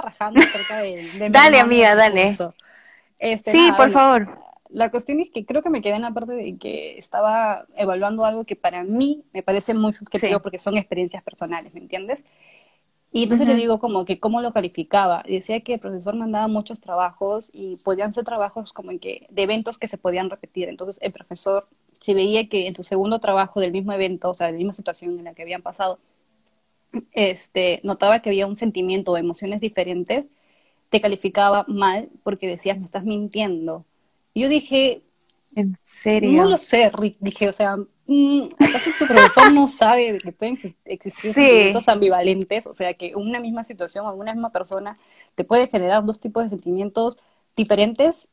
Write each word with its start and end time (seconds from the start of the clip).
rajando 0.00 0.40
acerca 0.40 0.76
de, 0.78 1.10
de 1.12 1.30
Dale, 1.30 1.58
amiga, 1.58 1.94
dale. 1.94 2.36
Este, 3.18 3.52
Sí, 3.52 3.58
nada, 3.58 3.76
por 3.76 3.90
favor. 3.90 4.38
La 4.70 4.90
cuestión 4.90 5.20
es 5.20 5.30
que 5.30 5.46
creo 5.46 5.62
que 5.62 5.70
me 5.70 5.82
quedé 5.82 5.94
en 5.94 6.02
la 6.02 6.12
parte 6.12 6.32
de 6.32 6.56
que 6.58 6.98
estaba 6.98 7.66
evaluando 7.76 8.24
algo 8.24 8.44
que 8.44 8.56
para 8.56 8.82
mí 8.82 9.24
me 9.32 9.42
parece 9.42 9.72
muy 9.74 9.92
subjetivo 9.92 10.38
Sí. 10.38 10.42
porque 10.42 10.58
son 10.58 10.76
experiencias 10.76 11.22
personales, 11.22 11.72
¿me 11.74 11.80
entiendes? 11.80 12.24
Y 13.12 13.22
entonces 13.24 13.46
le 13.46 13.54
Ujú. 13.54 13.62
digo 13.62 13.78
como 13.78 14.04
que 14.04 14.18
cómo 14.18 14.40
lo 14.42 14.50
calificaba. 14.52 15.22
Decía 15.28 15.60
que 15.60 15.74
el 15.74 15.80
profesor 15.80 16.16
mandaba 16.16 16.48
muchos 16.48 16.80
trabajos 16.80 17.50
y 17.52 17.76
podían 17.76 18.12
ser 18.12 18.24
trabajos 18.24 18.72
como 18.72 18.90
en 18.90 18.98
que 18.98 19.26
de 19.30 19.42
eventos 19.42 19.78
que 19.78 19.88
se 19.88 19.98
podían 19.98 20.30
repetir. 20.30 20.68
Entonces 20.68 20.98
el 21.02 21.12
profesor, 21.12 21.68
si 22.00 22.12
veía 22.14 22.48
que 22.48 22.66
en 22.66 22.74
tu 22.74 22.82
segundo 22.82 23.20
trabajo 23.20 23.60
del 23.60 23.70
mismo 23.72 23.92
evento, 23.92 24.30
o 24.30 24.34
sea, 24.34 24.46
de 24.48 24.52
la 24.54 24.58
misma 24.58 24.72
situación 24.72 25.18
en 25.18 25.24
la 25.26 25.34
que 25.34 25.42
habían 25.42 25.62
pasado, 25.62 26.00
este, 27.12 27.80
notaba 27.82 28.20
que 28.20 28.30
había 28.30 28.46
un 28.46 28.56
sentimiento 28.56 29.12
o 29.12 29.16
emociones 29.16 29.60
diferentes, 29.60 30.26
te 30.90 31.00
calificaba 31.00 31.64
mal 31.68 32.08
porque 32.22 32.46
decías, 32.46 32.78
me 32.78 32.84
estás 32.84 33.04
mintiendo. 33.04 33.84
Y 34.32 34.42
yo 34.42 34.48
dije, 34.48 35.02
En 35.56 35.76
serio. 35.84 36.42
no 36.42 36.48
lo 36.50 36.58
sé, 36.58 36.90
Rick, 36.90 37.16
dije, 37.20 37.48
o 37.48 37.52
sea, 37.52 37.76
mm, 38.06 38.48
¿acaso 38.58 38.90
tu 38.98 39.06
profesor 39.06 39.52
no 39.52 39.66
sabe 39.66 40.12
de 40.12 40.18
que 40.18 40.32
pueden 40.32 40.56
exis- 40.56 40.74
existir 40.84 41.32
Sí. 41.34 41.40
sentimientos 41.40 41.88
ambivalentes? 41.88 42.66
O 42.66 42.74
sea, 42.74 42.94
que 42.94 43.14
una 43.16 43.40
misma 43.40 43.64
situación 43.64 44.06
o 44.06 44.14
una 44.14 44.32
misma 44.32 44.50
persona 44.50 44.98
te 45.34 45.44
puede 45.44 45.68
generar 45.68 46.04
dos 46.04 46.20
tipos 46.20 46.44
de 46.44 46.50
sentimientos 46.50 47.18
diferentes. 47.56 48.28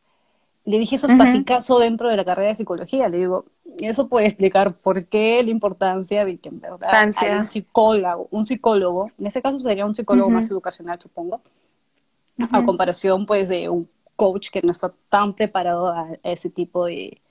Le 0.66 0.78
dije, 0.78 0.96
eso 0.96 1.08
es 1.08 1.18
basicazo 1.18 1.80
dentro 1.80 2.10
de 2.10 2.18
la 2.18 2.26
carrera 2.26 2.50
de 2.50 2.56
psicología. 2.56 3.10
Le 3.10 3.18
digo, 3.18 3.46
eso 3.80 4.08
puede 4.08 4.28
explicar 4.28 4.74
por 4.74 5.06
qué 5.06 5.44
la 5.44 5.50
importancia 5.50 6.26
de 6.26 6.38
que 6.38 6.50
en 6.50 6.60
verdad 6.60 7.12
hay 7.18 7.36
un 7.36 7.46
psicólogo, 7.46 8.28
un 8.32 8.46
psicólogo, 8.46 9.12
en 9.18 9.28
ese 9.28 9.42
caso 9.42 9.58
sería 9.60 9.86
un 9.86 9.96
psicólogo 9.96 10.30
más 10.30 10.50
educacional, 10.50 11.00
supongo, 11.00 11.42
a 12.52 12.64
comparación 12.66 13.26
pues 13.26 13.50
de 13.50 13.70
un 13.70 13.90
coach 14.16 14.50
que 14.52 14.62
no 14.62 14.72
está 14.72 14.92
tan 15.10 15.34
preparado 15.34 15.88
a, 15.88 16.10
ese 16.24 16.50
tipo 16.50 16.86
de, 16.86 17.22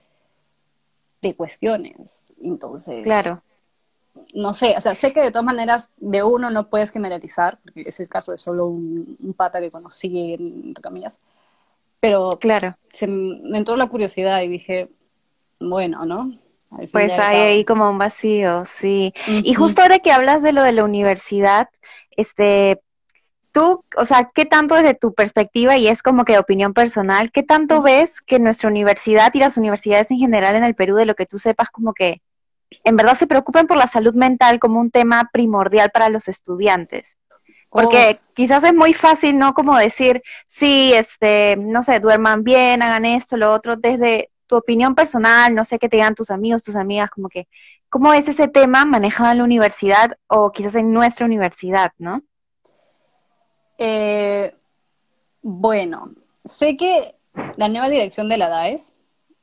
de 1.22 1.34
cuestiones. 1.34 2.24
Entonces, 2.42 3.04
Claro. 3.04 3.42
no 4.34 4.54
sé, 4.54 4.74
o 4.76 4.80
sea, 4.80 4.94
sé 4.94 5.12
que 5.12 5.20
de 5.20 5.30
todas 5.30 5.44
maneras 5.44 5.90
de 5.98 6.22
uno 6.22 6.50
no 6.50 6.68
puedes 6.68 6.90
generalizar, 6.90 7.58
porque 7.62 7.82
es 7.88 8.00
el 8.00 8.08
caso 8.08 8.32
de 8.32 8.38
solo 8.38 8.66
un, 8.66 9.16
un 9.20 9.34
pata 9.34 9.60
que 9.60 9.70
conocí, 9.70 10.34
entre 10.34 10.82
comillas, 10.82 11.18
pero 12.00 12.38
Claro. 12.40 12.76
se 12.92 13.06
me 13.06 13.58
entró 13.58 13.76
la 13.76 13.88
curiosidad 13.88 14.42
y 14.42 14.48
dije, 14.48 14.88
bueno, 15.60 16.04
¿no? 16.04 16.32
Pues 16.92 17.12
hay 17.18 17.36
ahí 17.36 17.64
como 17.64 17.90
un 17.90 17.98
vacío, 17.98 18.64
sí. 18.64 19.12
Y 19.26 19.54
justo 19.54 19.82
ahora 19.82 19.98
que 19.98 20.12
hablas 20.12 20.40
de 20.42 20.52
lo 20.52 20.62
de 20.62 20.72
la 20.72 20.84
universidad, 20.84 21.68
este, 22.12 22.80
tú, 23.52 23.84
o 23.96 24.04
sea, 24.04 24.30
¿qué 24.32 24.46
tanto 24.46 24.76
desde 24.76 24.94
tu 24.94 25.12
perspectiva 25.12 25.76
y 25.76 25.88
es 25.88 26.02
como 26.02 26.24
que 26.24 26.38
opinión 26.38 26.72
personal, 26.72 27.32
qué 27.32 27.42
tanto 27.42 27.82
ves 27.82 28.20
que 28.20 28.38
nuestra 28.38 28.68
universidad 28.68 29.32
y 29.34 29.40
las 29.40 29.56
universidades 29.56 30.10
en 30.10 30.18
general 30.18 30.54
en 30.54 30.64
el 30.64 30.74
Perú, 30.74 30.96
de 30.96 31.06
lo 31.06 31.14
que 31.14 31.26
tú 31.26 31.38
sepas, 31.38 31.70
como 31.70 31.92
que 31.92 32.22
en 32.84 32.96
verdad 32.96 33.16
se 33.16 33.26
preocupen 33.26 33.66
por 33.66 33.76
la 33.76 33.88
salud 33.88 34.14
mental 34.14 34.60
como 34.60 34.80
un 34.80 34.92
tema 34.92 35.28
primordial 35.32 35.90
para 35.90 36.08
los 36.08 36.28
estudiantes? 36.28 37.16
Porque 37.68 38.18
quizás 38.34 38.64
es 38.64 38.74
muy 38.74 38.94
fácil, 38.94 39.38
¿no? 39.38 39.54
Como 39.54 39.76
decir, 39.76 40.22
sí, 40.48 40.92
este, 40.92 41.56
no 41.56 41.84
sé, 41.84 42.00
duerman 42.00 42.42
bien, 42.42 42.82
hagan 42.82 43.04
esto, 43.04 43.36
lo 43.36 43.52
otro, 43.52 43.76
desde 43.76 44.29
tu 44.50 44.56
opinión 44.56 44.96
personal, 44.96 45.54
no 45.54 45.64
sé 45.64 45.78
qué 45.78 45.88
te 45.88 45.96
digan 45.96 46.16
tus 46.16 46.28
amigos, 46.28 46.64
tus 46.64 46.74
amigas, 46.74 47.08
como 47.08 47.28
que, 47.28 47.46
¿cómo 47.88 48.12
es 48.12 48.26
ese 48.26 48.48
tema 48.48 48.84
manejado 48.84 49.30
en 49.30 49.38
la 49.38 49.44
universidad 49.44 50.18
o 50.26 50.50
quizás 50.50 50.74
en 50.74 50.92
nuestra 50.92 51.24
universidad, 51.24 51.92
¿no? 51.98 52.24
Eh, 53.78 54.52
bueno, 55.40 56.10
sé 56.44 56.76
que 56.76 57.14
la 57.56 57.68
nueva 57.68 57.88
dirección 57.88 58.28
de 58.28 58.38
la 58.38 58.48
DAES 58.48 58.96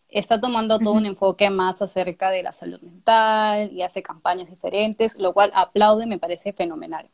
está 0.09 0.41
tomando 0.41 0.77
todo 0.77 0.91
un 0.91 1.05
enfoque 1.05 1.49
más 1.49 1.81
acerca 1.81 2.29
de 2.29 2.43
la 2.43 2.51
salud 2.51 2.81
mental 2.81 3.71
y 3.71 3.83
hace 3.83 4.03
campañas 4.03 4.49
diferentes, 4.49 5.17
lo 5.17 5.33
cual 5.33 5.53
aplaudo 5.55 6.01
y 6.01 6.07
me 6.07 6.19
parece 6.19 6.51
fenomenal. 6.51 7.07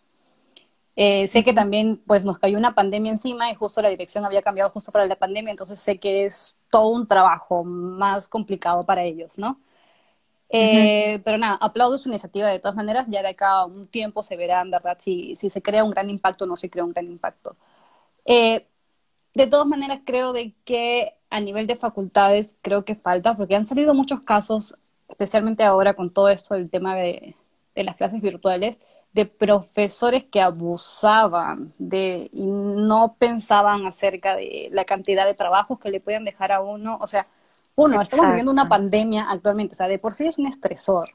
Eh, 0.96 1.28
sé 1.28 1.44
que 1.44 1.54
también 1.54 2.02
pues 2.08 2.26
nos 2.26 2.40
cayó 2.40 2.58
una 2.58 2.74
pandemia 2.74 3.12
encima 3.12 3.52
y 3.52 3.54
justo 3.54 3.84
la 3.84 3.90
dirección 3.90 4.26
había 4.26 4.42
cambiado 4.42 4.72
justo 4.72 4.92
para 4.92 5.06
la 5.06 5.16
pandemia, 5.16 5.52
entonces 5.52 5.80
sé 5.80 6.00
que 6.00 6.26
es 6.26 6.56
todo 6.74 6.90
un 6.90 7.08
trabajo 7.08 7.64
más 7.66 8.28
complicado 8.30 8.84
para 8.86 9.06
ellos, 9.06 9.40
¿no? 9.40 9.60
Eh, 10.50 11.22
Pero 11.26 11.38
nada, 11.40 11.58
aplaudo 11.62 11.98
su 11.98 12.10
iniciativa 12.10 12.48
de 12.50 12.60
todas 12.60 12.76
maneras, 12.76 13.08
ya 13.10 13.22
de 13.24 13.30
acá 13.30 13.66
un 13.66 13.88
tiempo 13.88 14.24
se 14.24 14.38
verá 14.38 14.62
en 14.62 14.72
verdad 14.72 14.98
si, 15.00 15.36
si 15.38 15.50
se 15.50 15.62
crea 15.64 15.84
un 15.84 15.92
gran 15.92 16.10
impacto 16.10 16.46
o 16.46 16.48
no 16.48 16.56
se 16.56 16.70
crea 16.70 16.84
un 16.86 16.92
gran 16.94 17.08
impacto. 17.08 17.56
Eh, 18.26 18.68
de 19.36 19.48
todas 19.48 19.68
maneras, 19.68 20.02
creo 20.06 20.34
de 20.34 20.54
que 20.66 21.16
a 21.30 21.40
nivel 21.42 21.68
de 21.68 21.76
facultades 21.76 22.56
creo 22.62 22.86
que 22.86 22.96
falta, 22.96 23.36
porque 23.36 23.56
han 23.56 23.66
salido 23.68 23.94
muchos 23.96 24.22
casos, 24.22 24.76
especialmente 25.10 25.64
ahora 25.64 25.96
con 25.96 26.12
todo 26.12 26.30
esto 26.30 26.56
del 26.56 26.70
tema 26.72 26.96
de, 26.96 27.36
de 27.76 27.84
las 27.84 27.96
clases 27.98 28.22
virtuales, 28.22 28.78
de 29.14 29.26
profesores 29.26 30.26
que 30.26 30.42
abusaban 30.42 31.74
de 31.78 32.30
y 32.34 32.48
no 32.48 33.16
pensaban 33.20 33.86
acerca 33.86 34.36
de 34.36 34.70
la 34.72 34.86
cantidad 34.86 35.26
de 35.26 35.36
trabajos 35.36 35.80
que 35.80 35.92
le 35.92 36.00
pueden 36.00 36.26
dejar 36.26 36.52
a 36.52 36.62
uno. 36.62 36.98
O 37.00 37.08
sea, 37.08 37.28
uno, 37.76 38.02
estamos 38.02 38.28
viviendo 38.28 38.52
una 38.52 38.64
Exacto. 38.64 38.82
pandemia 38.82 39.26
actualmente, 39.30 39.74
o 39.74 39.76
sea, 39.76 39.88
de 39.88 40.00
por 40.00 40.14
sí 40.14 40.26
es 40.26 40.38
un 40.38 40.48
estresor. 40.48 41.10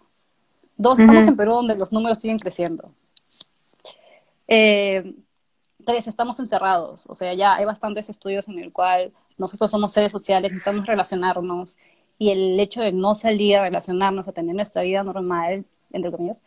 Dos, 0.76 1.00
estamos 1.00 1.22
Ujú. 1.24 1.30
en 1.30 1.36
Perú 1.36 1.52
donde 1.54 1.76
los 1.76 1.92
números 1.92 2.18
siguen 2.18 2.38
creciendo. 2.38 2.92
Eh, 4.46 5.14
tres, 5.84 6.06
estamos 6.06 6.38
encerrados. 6.38 7.06
O 7.08 7.14
sea, 7.16 7.34
ya 7.34 7.56
hay 7.56 7.64
bastantes 7.64 8.08
estudios 8.08 8.46
en 8.48 8.60
el 8.60 8.72
cual 8.72 9.12
nosotros 9.38 9.70
somos 9.70 9.92
seres 9.92 10.12
sociales, 10.12 10.52
necesitamos 10.52 10.86
relacionarnos. 10.86 11.78
Y 12.16 12.30
el 12.30 12.58
hecho 12.60 12.80
de 12.80 12.92
no 12.92 13.14
salir 13.16 13.56
a 13.56 13.62
relacionarnos, 13.62 14.28
a 14.28 14.32
tener 14.32 14.54
nuestra 14.54 14.82
vida 14.82 15.02
normal, 15.02 15.64
entre 15.92 16.10
comillas, 16.12 16.38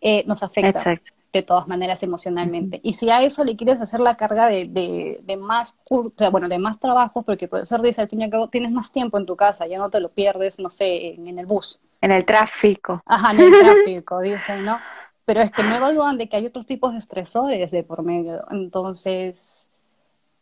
eh, 0.00 0.24
nos 0.26 0.42
afecta 0.42 0.68
Exacto. 0.68 1.12
de 1.32 1.42
todas 1.42 1.68
maneras 1.68 2.02
emocionalmente. 2.02 2.80
Y 2.82 2.94
si 2.94 3.10
a 3.10 3.22
eso 3.22 3.44
le 3.44 3.56
quieres 3.56 3.80
hacer 3.80 4.00
la 4.00 4.16
carga 4.16 4.46
de, 4.48 4.66
de, 4.66 5.20
de 5.22 5.36
más 5.36 5.76
cur- 5.84 6.06
o 6.08 6.12
sea, 6.16 6.30
bueno, 6.30 6.48
de 6.48 6.58
más 6.58 6.80
trabajos, 6.80 7.24
porque 7.24 7.44
el 7.46 7.48
profesor 7.50 7.82
dice, 7.82 8.00
al 8.00 8.08
fin 8.08 8.20
y 8.22 8.24
al 8.24 8.30
cabo, 8.30 8.48
tienes 8.48 8.70
más 8.70 8.92
tiempo 8.92 9.18
en 9.18 9.26
tu 9.26 9.36
casa, 9.36 9.66
ya 9.66 9.78
no 9.78 9.90
te 9.90 10.00
lo 10.00 10.08
pierdes, 10.08 10.58
no 10.58 10.70
sé, 10.70 11.14
en, 11.14 11.28
en 11.28 11.38
el 11.38 11.46
bus. 11.46 11.80
En 12.00 12.12
el 12.12 12.24
tráfico. 12.24 13.02
Ajá, 13.06 13.32
en 13.32 13.40
el 13.40 13.58
tráfico, 13.64 14.20
dicen, 14.20 14.64
¿no? 14.64 14.78
Pero 15.24 15.40
es 15.42 15.50
que 15.50 15.62
no 15.62 15.74
evalúan 15.74 16.16
de 16.16 16.28
que 16.28 16.36
hay 16.36 16.46
otros 16.46 16.66
tipos 16.66 16.92
de 16.92 16.98
estresores 16.98 17.70
de 17.70 17.82
por 17.82 18.02
medio. 18.02 18.44
Entonces, 18.50 19.68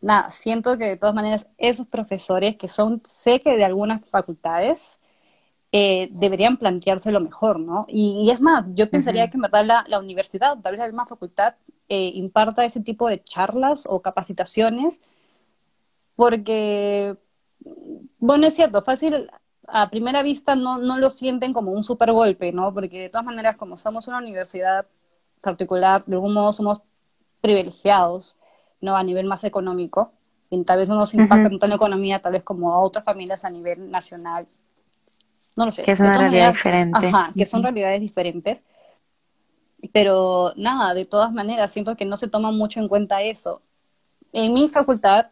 nada, 0.01 0.31
siento 0.31 0.79
que 0.79 0.85
de 0.85 0.97
todas 0.97 1.15
maneras 1.15 1.49
esos 1.59 1.87
profesores 1.89 2.57
que 2.57 2.69
son, 2.69 3.03
sé 3.05 3.41
que 3.41 3.57
de 3.57 3.65
algunas 3.65 4.09
facultades, 4.09 4.99
eh, 5.73 6.09
deberían 6.13 6.57
planteárselo 6.57 7.21
mejor, 7.21 7.59
¿no? 7.61 7.87
Y, 7.89 8.25
y 8.27 8.31
es 8.31 8.41
más, 8.41 8.65
yo 8.75 8.89
pensaría 8.89 9.29
que 9.29 9.37
en 9.37 9.43
verdad 9.43 9.65
la, 9.65 9.85
la 9.89 9.99
universidad, 9.99 10.59
tal 10.61 10.73
vez 10.73 10.79
la 10.81 10.87
misma 10.87 11.07
facultad, 11.07 11.55
eh, 11.89 12.13
imparta 12.15 12.65
ese 12.65 12.81
tipo 12.81 13.09
de 13.09 13.23
charlas 13.23 13.87
o 13.87 14.01
capacitaciones, 14.01 15.01
porque, 16.15 17.17
bueno, 18.19 18.47
es 18.47 18.55
cierto, 18.55 18.83
fácil, 18.83 19.29
a 19.67 19.91
primera 19.91 20.23
vista 20.23 20.55
no, 20.55 20.79
no 20.79 20.97
lo 20.99 21.11
sienten 21.11 21.53
como 21.53 21.73
un 21.73 21.85
super 21.85 22.13
golpe, 22.13 22.53
¿no? 22.53 22.73
Porque 22.73 23.03
de 23.03 23.09
todas 23.09 23.27
maneras, 23.27 23.57
como 23.57 23.77
somos 23.77 24.09
una 24.09 24.19
universidad 24.19 24.87
particular, 25.43 26.05
de 26.07 26.15
algún 26.15 26.33
modo 26.33 26.53
somos 26.53 26.81
privilegiados, 27.41 28.39
¿no? 28.81 28.97
A 28.97 29.03
nivel 29.03 29.27
más 29.27 29.45
económico, 29.45 30.13
y 30.49 30.63
tal 30.65 30.79
vez 30.79 30.89
no 30.89 30.95
nos 30.95 31.13
impacta 31.13 31.49
Ujú. 31.49 31.51
tanto 31.51 31.67
en 31.67 31.71
la 31.71 31.77
economía, 31.77 32.23
tal 32.23 32.33
vez 32.33 32.45
como 32.45 32.73
a 32.73 32.81
otras 32.81 33.05
familias 33.05 33.45
a 33.45 33.51
nivel 33.51 33.91
nacional. 33.91 34.47
No 35.57 35.65
lo 35.67 35.73
sé. 35.73 35.83
Que 35.85 35.93
es 35.93 36.01
una 36.01 36.17
realidad 36.19 36.53
maneras, 36.53 36.55
diferente. 36.55 37.09
Ajá, 37.09 37.33
que 37.35 37.47
son 37.47 37.63
realidades 37.65 38.01
diferentes. 38.01 38.65
Pero 39.93 40.53
nada, 40.57 40.95
de 40.95 41.05
todas 41.05 41.33
maneras, 41.33 41.73
siento 41.73 41.97
que 41.97 42.05
no 42.05 42.17
se 42.17 42.29
toma 42.29 42.51
mucho 42.51 42.81
en 42.81 42.89
cuenta 42.89 43.23
eso. 43.23 43.63
En 44.33 44.55
mi 44.55 44.69
facultad, 44.69 45.27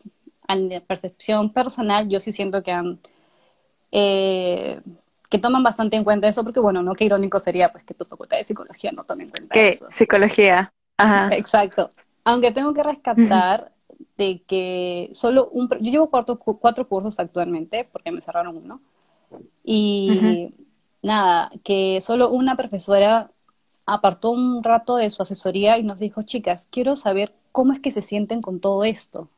a 0.48 0.56
la 0.56 0.80
percepción 0.80 1.52
personal, 1.52 2.08
yo 2.08 2.20
sí 2.20 2.32
siento 2.32 2.62
que 2.62 2.72
han 2.72 3.00
eh, 3.92 4.80
que 5.30 5.38
toman 5.38 5.62
bastante 5.62 5.96
en 5.96 6.04
cuenta 6.04 6.28
eso, 6.28 6.44
porque 6.44 6.60
bueno, 6.60 6.82
no 6.82 6.94
qué 6.94 7.04
irónico 7.06 7.38
sería 7.38 7.72
pues 7.72 7.84
que 7.84 7.94
tu 7.94 8.04
facultad 8.04 8.38
de 8.38 8.44
psicología 8.44 8.92
no 8.92 9.04
tome 9.04 9.24
en 9.24 9.30
cuenta 9.30 9.54
¿Qué? 9.54 9.70
eso. 9.70 9.88
Psicología. 9.92 10.72
Ajá. 10.98 11.34
Exacto. 11.36 11.90
Aunque 12.24 12.52
tengo 12.52 12.74
que 12.74 12.82
rescatar 12.82 13.72
de 14.16 14.42
que 14.46 15.10
solo 15.12 15.48
un, 15.50 15.68
yo 15.80 15.90
llevo 15.90 16.10
cuatro, 16.10 16.38
cu- 16.38 16.58
cuatro 16.58 16.88
cursos 16.88 17.18
actualmente, 17.18 17.88
porque 17.92 18.12
me 18.12 18.20
cerraron 18.20 18.56
uno, 18.56 18.80
y 19.62 20.54
nada, 21.02 21.50
que 21.62 22.00
solo 22.00 22.30
una 22.30 22.56
profesora 22.56 23.30
apartó 23.86 24.30
un 24.30 24.62
rato 24.62 24.96
de 24.96 25.10
su 25.10 25.22
asesoría 25.22 25.78
y 25.78 25.82
nos 25.82 26.00
dijo, 26.00 26.22
chicas, 26.22 26.68
quiero 26.70 26.96
saber 26.96 27.34
cómo 27.52 27.72
es 27.72 27.80
que 27.80 27.90
se 27.90 28.02
sienten 28.02 28.40
con 28.40 28.60
todo 28.60 28.84
esto. 28.84 29.28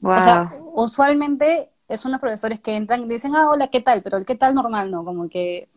Wow. 0.00 0.16
O 0.16 0.20
sea, 0.20 0.54
usualmente 0.74 1.70
son 1.96 2.12
los 2.12 2.20
profesores 2.20 2.60
que 2.60 2.76
entran 2.76 3.02
y 3.02 3.08
dicen, 3.08 3.34
ah, 3.34 3.50
hola, 3.50 3.68
¿qué 3.68 3.80
tal? 3.80 4.02
Pero 4.02 4.16
el 4.16 4.24
qué 4.24 4.36
tal 4.36 4.54
normal, 4.54 4.90
¿no? 4.90 5.04
Como 5.04 5.28
que 5.28 5.68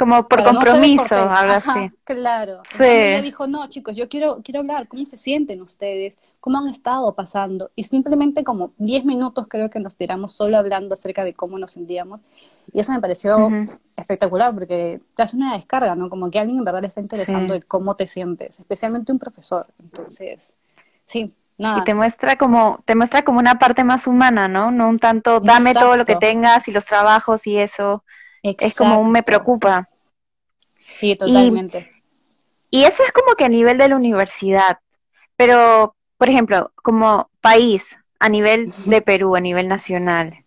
Como 0.00 0.26
por 0.26 0.42
compromiso, 0.42 1.14
ahora 1.14 1.56
así. 1.56 1.92
Claro. 2.04 2.62
Sí. 2.70 2.84
Ella 2.84 3.20
dijo, 3.20 3.46
no, 3.46 3.68
chicos, 3.68 3.94
yo 3.94 4.08
quiero, 4.08 4.40
quiero 4.42 4.60
hablar, 4.60 4.88
¿cómo 4.88 5.04
se 5.04 5.18
sienten 5.18 5.60
ustedes? 5.60 6.16
¿Cómo 6.40 6.56
han 6.56 6.68
estado 6.68 7.14
pasando? 7.14 7.70
Y 7.76 7.82
simplemente 7.82 8.42
como 8.42 8.72
10 8.78 9.04
minutos 9.04 9.46
creo 9.46 9.68
que 9.68 9.78
nos 9.78 9.96
tiramos 9.96 10.32
solo 10.32 10.56
hablando 10.56 10.94
acerca 10.94 11.22
de 11.22 11.34
cómo 11.34 11.58
nos 11.58 11.72
sentíamos. 11.72 12.22
Y 12.72 12.80
eso 12.80 12.92
me 12.92 13.00
pareció 13.00 13.50
espectacular 13.94 14.54
porque 14.54 15.02
te 15.14 15.22
hace 15.22 15.36
una 15.36 15.52
descarga, 15.54 15.94
¿no? 15.94 16.08
Como 16.08 16.30
que 16.30 16.38
alguien 16.38 16.56
en 16.56 16.64
verdad 16.64 16.80
le 16.80 16.86
está 16.86 17.02
interesando 17.02 17.52
en 17.52 17.60
cómo 17.68 17.94
te 17.94 18.06
sientes, 18.06 18.58
especialmente 18.58 19.12
un 19.12 19.18
profesor. 19.18 19.66
Entonces, 19.78 20.54
sí, 21.04 21.34
y 21.58 21.84
te 21.84 21.92
muestra 21.92 22.36
como, 22.36 22.82
te 22.86 22.94
muestra 22.94 23.22
como 23.22 23.38
una 23.38 23.58
parte 23.58 23.84
más 23.84 24.06
humana, 24.06 24.48
¿no? 24.48 24.70
No 24.70 24.88
un 24.88 24.98
tanto, 24.98 25.40
dame 25.40 25.74
todo 25.74 25.98
lo 25.98 26.06
que 26.06 26.16
tengas 26.16 26.66
y 26.68 26.72
los 26.72 26.86
trabajos 26.86 27.46
y 27.46 27.58
eso. 27.58 28.02
Es 28.42 28.74
como 28.74 28.98
un 28.98 29.12
me 29.12 29.22
preocupa. 29.22 29.89
Sí, 30.90 31.16
totalmente. 31.16 31.90
Y, 32.70 32.84
eso 32.84 33.02
es 33.04 33.12
como 33.12 33.34
que 33.34 33.44
a 33.44 33.48
nivel 33.48 33.78
de 33.78 33.88
la 33.88 33.96
universidad. 33.96 34.78
Pero, 35.36 35.96
por 36.18 36.28
ejemplo, 36.28 36.72
como 36.76 37.30
país, 37.40 37.96
a 38.18 38.28
nivel 38.28 38.72
de 38.84 39.00
Perú, 39.00 39.36
a 39.36 39.40
nivel 39.40 39.68
nacional, 39.68 40.44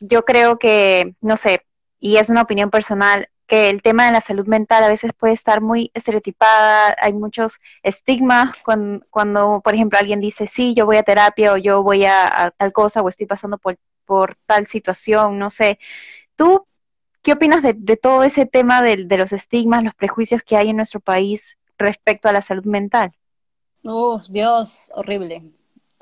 yo 0.00 0.24
creo 0.24 0.58
que, 0.58 1.14
no 1.20 1.36
sé, 1.36 1.66
y 2.00 2.16
es 2.16 2.30
una 2.30 2.42
opinión 2.42 2.70
personal, 2.70 3.28
que 3.50 3.68
el 3.68 3.82
tema 3.82 4.06
de 4.06 4.12
la 4.12 4.20
salud 4.20 4.46
mental 4.46 4.84
a 4.84 4.88
veces 4.88 5.10
puede 5.12 5.32
estar 5.32 5.60
muy 5.60 5.90
estereotipada, 5.92 6.94
hay 7.00 7.12
muchos 7.12 7.58
estigmas 7.82 8.62
cuando, 8.62 9.60
por 9.60 9.74
ejemplo, 9.74 9.98
alguien 9.98 10.20
dice, 10.20 10.46
sí, 10.46 10.72
yo 10.74 10.86
voy 10.86 10.98
a 10.98 11.02
terapia 11.02 11.52
o 11.52 11.56
yo 11.56 11.82
voy 11.82 12.04
a, 12.06 12.54
tal 12.56 12.72
cosa 12.72 13.02
o 13.02 13.08
estoy 13.08 13.26
pasando 13.26 13.58
por, 13.58 13.76
por, 14.04 14.36
tal 14.46 14.68
situación, 14.68 15.38
no 15.38 15.50
sé. 15.50 15.80
¿Tú 16.36 16.64
qué 17.22 17.32
opinas 17.32 17.62
de, 17.62 17.96
todo 17.96 18.22
ese 18.24 18.46
tema 18.46 18.82
de, 18.82 19.16
los 19.16 19.32
estigmas, 19.32 19.84
los 19.84 19.94
prejuicios 19.94 20.42
que 20.42 20.56
hay 20.56 20.70
en 20.70 20.76
nuestro 20.76 21.00
país 21.00 21.56
respecto 21.78 22.28
a 22.28 22.32
la 22.32 22.42
salud 22.42 22.64
mental? 22.64 23.12
Oh, 23.84 24.22
Dios, 24.28 24.90
horrible, 24.94 25.50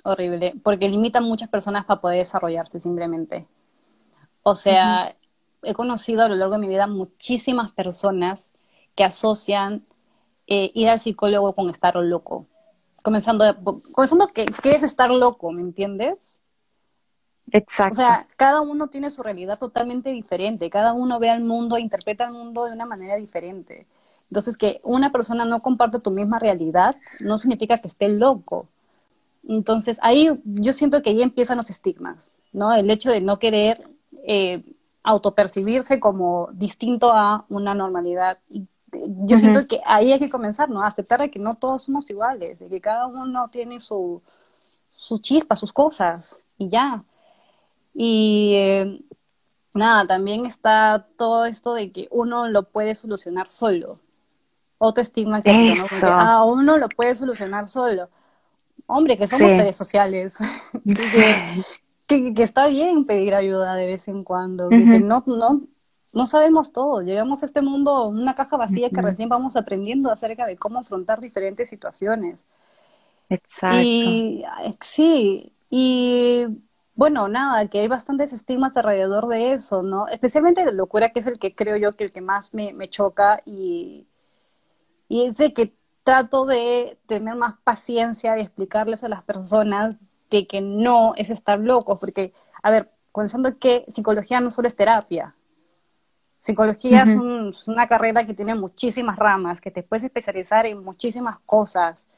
horrible, 0.03 0.55
porque 0.63 0.89
limitan 0.89 1.25
muchas 1.25 1.49
personas 1.49 1.85
para 1.85 2.01
poder 2.01 2.19
desarrollarse 2.19 2.81
simplemente. 2.81 3.47
O 4.43 4.55
sea, 4.55 5.15
he 5.63 5.75
conocido 5.75 6.25
a 6.25 6.29
lo 6.29 6.35
largo 6.35 6.55
de 6.55 6.61
mi 6.61 6.69
vida 6.69 6.87
muchísimas 6.87 7.73
personas 7.73 8.53
que 8.95 9.05
asocian 9.05 9.85
eh, 10.47 10.71
ir 10.75 10.89
al 10.89 10.99
psicólogo 10.99 11.55
con 11.55 11.69
estar 11.69 11.95
loco. 11.97 12.47
Comenzando, 13.03 13.45
comenzando 13.93 14.29
que, 14.29 14.47
¿qué 14.63 14.71
es 14.71 14.83
estar 14.83 15.11
loco? 15.11 15.53
¿Me 15.53 15.61
entiendes? 15.61 16.43
Exacto. 17.53 17.95
O 17.95 17.97
sea, 17.97 18.27
cada 18.37 18.61
uno 18.61 18.89
tiene 18.89 19.11
su 19.11 19.23
realidad 19.23 19.59
totalmente 19.59 20.11
diferente, 20.11 20.71
cada 20.71 20.93
uno 20.93 21.19
ve 21.19 21.31
al 21.31 21.43
mundo, 21.43 21.79
interpreta 21.79 22.25
el 22.25 22.33
mundo 22.33 22.65
de 22.65 22.73
una 22.73 22.87
manera 22.87 23.17
diferente. 23.17 23.87
Entonces, 24.31 24.57
que 24.57 24.81
una 24.83 25.11
persona 25.11 25.45
no 25.45 25.61
comparte 25.61 26.01
tu 26.01 26.11
misma 26.11 26.39
realidad 26.39 26.97
no 27.21 27.39
significa 27.39 27.79
que 27.79 27.89
esté 27.89 28.09
loco. 28.09 28.69
Entonces, 29.49 29.99
ahí 30.03 30.31
yo 30.45 30.73
siento 30.73 31.03
que 31.03 31.11
ahí 31.11 31.23
empiezan 31.23 31.57
los 31.57 31.71
estigmas, 31.71 32.35
¿no? 32.53 32.73
El 32.75 32.91
hecho 32.91 33.11
de 33.11 33.21
no 33.21 33.39
querer 33.39 33.89
eh, 34.25 34.63
autopercibirse 35.03 36.01
como 36.01 36.51
distinto 36.53 37.13
a 37.13 37.47
una 37.49 37.75
normalidad. 37.75 38.39
Y 38.51 38.67
yo 38.93 39.39
siento 39.39 39.67
que 39.67 39.81
ahí 39.87 40.13
hay 40.13 40.19
que 40.19 40.31
comenzar, 40.31 40.71
¿no? 40.71 40.83
aceptar 40.83 41.21
de 41.21 41.31
que 41.31 41.39
no 41.39 41.55
todos 41.57 41.85
somos 41.85 42.09
iguales, 42.11 42.59
de 42.59 42.69
que 42.69 42.81
cada 42.81 43.07
uno 43.07 43.49
tiene 43.49 43.81
su, 43.81 44.23
su 44.97 45.19
chispa, 45.19 45.57
sus 45.57 45.73
cosas, 45.73 46.41
y 46.59 46.69
ya. 46.69 47.05
Y 47.95 48.53
eh, 48.55 49.01
nada, 49.75 50.07
también 50.07 50.47
está 50.47 51.07
todo 51.17 51.45
esto 51.47 51.75
de 51.75 51.91
que 51.93 52.09
uno 52.11 52.49
lo 52.49 52.65
puede 52.65 52.95
solucionar 52.95 53.49
solo. 53.49 54.01
Otro 54.79 55.03
estigma 55.03 55.43
que, 55.43 55.53
¿no? 55.53 55.85
ah, 56.05 56.45
uno 56.45 56.79
lo 56.79 56.89
puede 56.89 57.15
solucionar 57.15 57.67
solo. 57.67 58.09
Hombre, 58.87 59.19
que 59.19 59.27
somos 59.27 59.51
seres 59.51 59.77
sociales. 59.77 60.39
que, 62.07 62.43
está 62.43 62.69
bien 62.69 63.05
pedir 63.05 63.35
ayuda 63.35 63.75
de 63.75 63.87
vez 63.87 64.09
en 64.09 64.25
cuando, 64.25 64.69
que 64.69 65.01
no, 65.01 65.25
no, 65.27 65.63
no 66.13 66.27
sabemos 66.27 66.73
todo, 66.73 67.03
llegamos 67.03 67.43
a 67.43 67.47
este 67.47 67.61
mundo 67.61 68.09
una 68.09 68.35
caja 68.35 68.57
vacía 68.57 68.91
que 68.91 69.03
recién 69.03 69.29
vamos 69.29 69.57
aprendiendo 69.57 70.11
acerca 70.11 70.47
de 70.47 70.57
cómo 70.57 70.79
afrontar 70.79 71.21
diferentes 71.21 71.69
situaciones. 71.69 72.45
Exacto. 73.29 73.83
Y 73.83 74.45
sí, 74.81 75.53
y 75.69 76.47
bueno, 76.99 77.29
nada, 77.29 77.69
que 77.69 77.79
hay 77.79 77.87
bastantes 77.87 78.33
estigmas 78.33 78.77
alrededor 78.77 79.29
de 79.29 79.53
eso, 79.53 79.85
¿no? 79.85 80.09
Especialmente 80.09 80.65
la 80.65 80.73
locura, 80.73 81.11
que 81.11 81.21
es 81.21 81.29
el 81.29 81.39
que 81.39 81.55
creo 81.55 81.77
yo 81.77 81.93
que 81.93 82.03
el 82.03 82.11
que 82.11 82.21
más 82.21 82.53
me, 82.53 82.73
me 82.73 82.91
choca 82.91 83.41
y, 83.47 84.09
y 85.07 85.27
es 85.27 85.37
de 85.37 85.53
que 85.53 85.77
trato 86.03 86.45
de 86.45 86.99
tener 87.07 87.37
más 87.37 87.61
paciencia 87.61 88.33
de 88.33 88.41
explicarles 88.41 89.05
a 89.05 89.09
las 89.09 89.23
personas 89.23 89.97
de 90.29 90.49
que 90.49 90.61
no 90.61 91.15
es 91.15 91.31
estar 91.31 91.61
loco, 91.61 92.01
porque, 92.01 92.33
a 92.65 92.71
ver, 92.73 92.91
pensando 93.15 93.57
que 93.61 93.85
psicología 93.87 94.41
no 94.41 94.51
solo 94.51 94.67
es 94.67 94.75
terapia. 94.75 95.37
Psicología 96.41 97.05
es, 97.05 97.69
una 97.69 97.87
carrera 97.87 98.27
que 98.27 98.35
tiene 98.35 98.57
muchísimas 98.57 99.17
ramas, 99.17 99.61
que 99.61 99.71
te 99.71 99.85
puedes 99.85 100.03
especializar 100.03 100.67
en 100.67 100.83
muchísimas 100.83 101.39
cosas. 101.47 102.09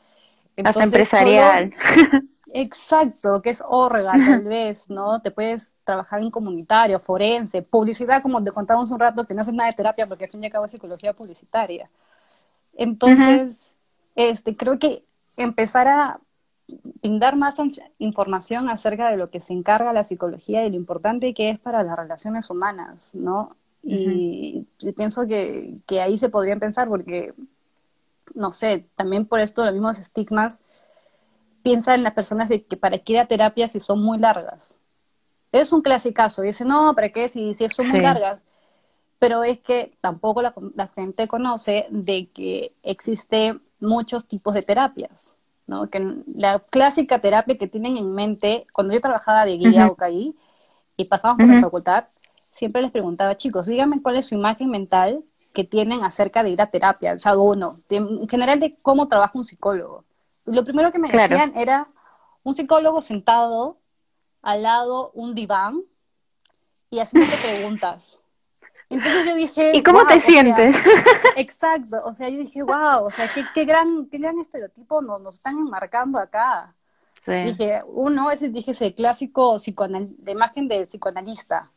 Hasta 0.64 0.84
empresarial. 0.84 1.74
exacto, 2.52 3.40
que 3.42 3.50
es 3.50 3.62
órgano, 3.66 4.24
tal 4.24 4.44
vez, 4.44 4.88
¿no? 4.90 5.20
Te 5.20 5.30
puedes 5.30 5.72
trabajar 5.84 6.20
en 6.20 6.30
comunitario, 6.30 7.00
forense, 7.00 7.62
publicidad, 7.62 8.22
como 8.22 8.42
te 8.42 8.52
contamos 8.52 8.90
un 8.90 8.98
rato, 8.98 9.24
que 9.24 9.34
no 9.34 9.42
haces 9.42 9.54
nada 9.54 9.70
de 9.70 9.76
terapia 9.76 10.06
porque 10.06 10.24
al 10.24 10.30
fin 10.30 10.42
y 10.42 10.46
al 10.46 10.52
cabo 10.52 10.66
es 10.66 10.72
psicología 10.72 11.12
publicitaria. 11.12 11.88
Entonces, 12.74 13.74
este, 14.14 14.56
creo 14.56 14.78
que 14.78 15.04
empezar 15.36 15.88
a 15.88 16.20
brindar 17.02 17.36
más 17.36 17.56
información 17.98 18.68
acerca 18.68 19.10
de 19.10 19.16
lo 19.16 19.30
que 19.30 19.40
se 19.40 19.52
encarga 19.52 19.92
la 19.92 20.04
psicología 20.04 20.64
y 20.64 20.70
lo 20.70 20.76
importante 20.76 21.34
que 21.34 21.50
es 21.50 21.58
para 21.58 21.82
las 21.82 21.96
relaciones 21.96 22.48
humanas, 22.50 23.14
¿no? 23.14 23.56
Y 23.82 24.66
pienso 24.96 25.26
que, 25.26 25.78
que, 25.86 26.02
ahí 26.02 26.18
se 26.18 26.28
podrían 26.28 26.60
pensar 26.60 26.88
porque, 26.88 27.32
no 28.34 28.52
sé, 28.52 28.86
también 28.94 29.24
por 29.24 29.40
esto 29.40 29.64
los 29.64 29.72
mismos 29.72 29.98
estigmas, 29.98 30.60
piensa 31.62 31.94
en 31.94 32.02
las 32.02 32.14
personas 32.14 32.48
de 32.48 32.64
que 32.64 32.76
para 32.76 32.98
qué 32.98 33.14
ir 33.14 33.18
a 33.18 33.26
terapia 33.26 33.68
si 33.68 33.80
son 33.80 34.02
muy 34.02 34.18
largas. 34.18 34.76
Es 35.52 35.72
un 35.72 35.82
clasicazo, 35.82 36.42
dice, 36.42 36.64
no, 36.64 36.94
¿para 36.94 37.08
qué 37.08 37.28
si, 37.28 37.54
si 37.54 37.68
son 37.70 37.88
muy 37.88 38.00
largas? 38.00 38.40
Pero 39.18 39.42
es 39.42 39.58
que 39.58 39.92
tampoco 40.00 40.42
la, 40.42 40.54
la 40.74 40.88
gente 40.88 41.28
conoce 41.28 41.86
de 41.90 42.28
que 42.28 42.72
existe 42.82 43.58
muchos 43.80 44.26
tipos 44.26 44.54
de 44.54 44.62
terapias. 44.62 45.34
¿no? 45.70 45.88
Que 45.88 46.16
la 46.34 46.58
clásica 46.58 47.20
terapia 47.20 47.56
que 47.56 47.68
tienen 47.68 47.96
en 47.96 48.12
mente, 48.12 48.66
cuando 48.72 48.92
yo 48.92 49.00
trabajaba 49.00 49.44
de 49.44 49.56
guía 49.56 49.86
o 49.86 49.94
caí 49.94 50.34
y 50.96 51.04
pasamos 51.04 51.38
por 51.38 51.46
la 51.46 51.60
facultad, 51.60 52.04
siempre 52.52 52.82
les 52.82 52.90
preguntaba, 52.90 53.36
chicos, 53.36 53.66
díganme 53.66 54.02
cuál 54.02 54.16
es 54.16 54.26
su 54.26 54.34
imagen 54.34 54.68
mental 54.68 55.22
que 55.54 55.64
tienen 55.64 56.02
acerca 56.02 56.42
de 56.42 56.50
ir 56.50 56.60
a 56.60 56.68
terapia, 56.68 57.14
o 57.14 57.18
sea, 57.18 57.36
uno, 57.36 57.74
en 57.88 58.28
general 58.28 58.60
de 58.60 58.76
cómo 58.82 59.08
trabaja 59.08 59.38
un 59.38 59.44
psicólogo. 59.44 60.04
Lo 60.50 60.64
primero 60.64 60.90
que 60.90 60.98
me 60.98 61.08
decían 61.08 61.52
era 61.56 61.88
un 62.42 62.56
psicólogo 62.56 63.00
sentado 63.00 63.78
al 64.42 64.62
lado 64.62 65.10
un 65.14 65.34
diván 65.34 65.82
y 66.90 66.98
haciendo 66.98 67.30
preguntas. 67.42 68.22
Entonces 68.88 69.26
yo 69.26 69.36
dije... 69.36 69.76
¿Y 69.76 69.82
cómo 69.84 70.04
te 70.04 70.20
sientes? 70.20 70.74
exacto, 71.36 72.02
o 72.04 72.12
sea, 72.12 72.28
yo 72.28 72.38
dije, 72.38 72.62
wow, 72.62 73.04
o 73.04 73.10
sea, 73.12 73.32
qué, 73.32 73.44
qué, 73.54 73.64
gran, 73.64 74.06
qué 74.10 74.18
gran 74.18 74.38
estereotipo 74.40 75.00
nos, 75.00 75.22
nos 75.22 75.36
están 75.36 75.56
enmarcando 75.56 76.18
acá. 76.18 76.74
Dije, 77.26 77.82
uno, 77.86 78.30
ese 78.30 78.48
dije 78.48 78.72
ese 78.72 78.94
clásico 78.94 79.56
psicoanal 79.56 80.08
de 80.18 80.32
imagen 80.32 80.66
del 80.66 80.88
psicoanalista, 80.88 81.70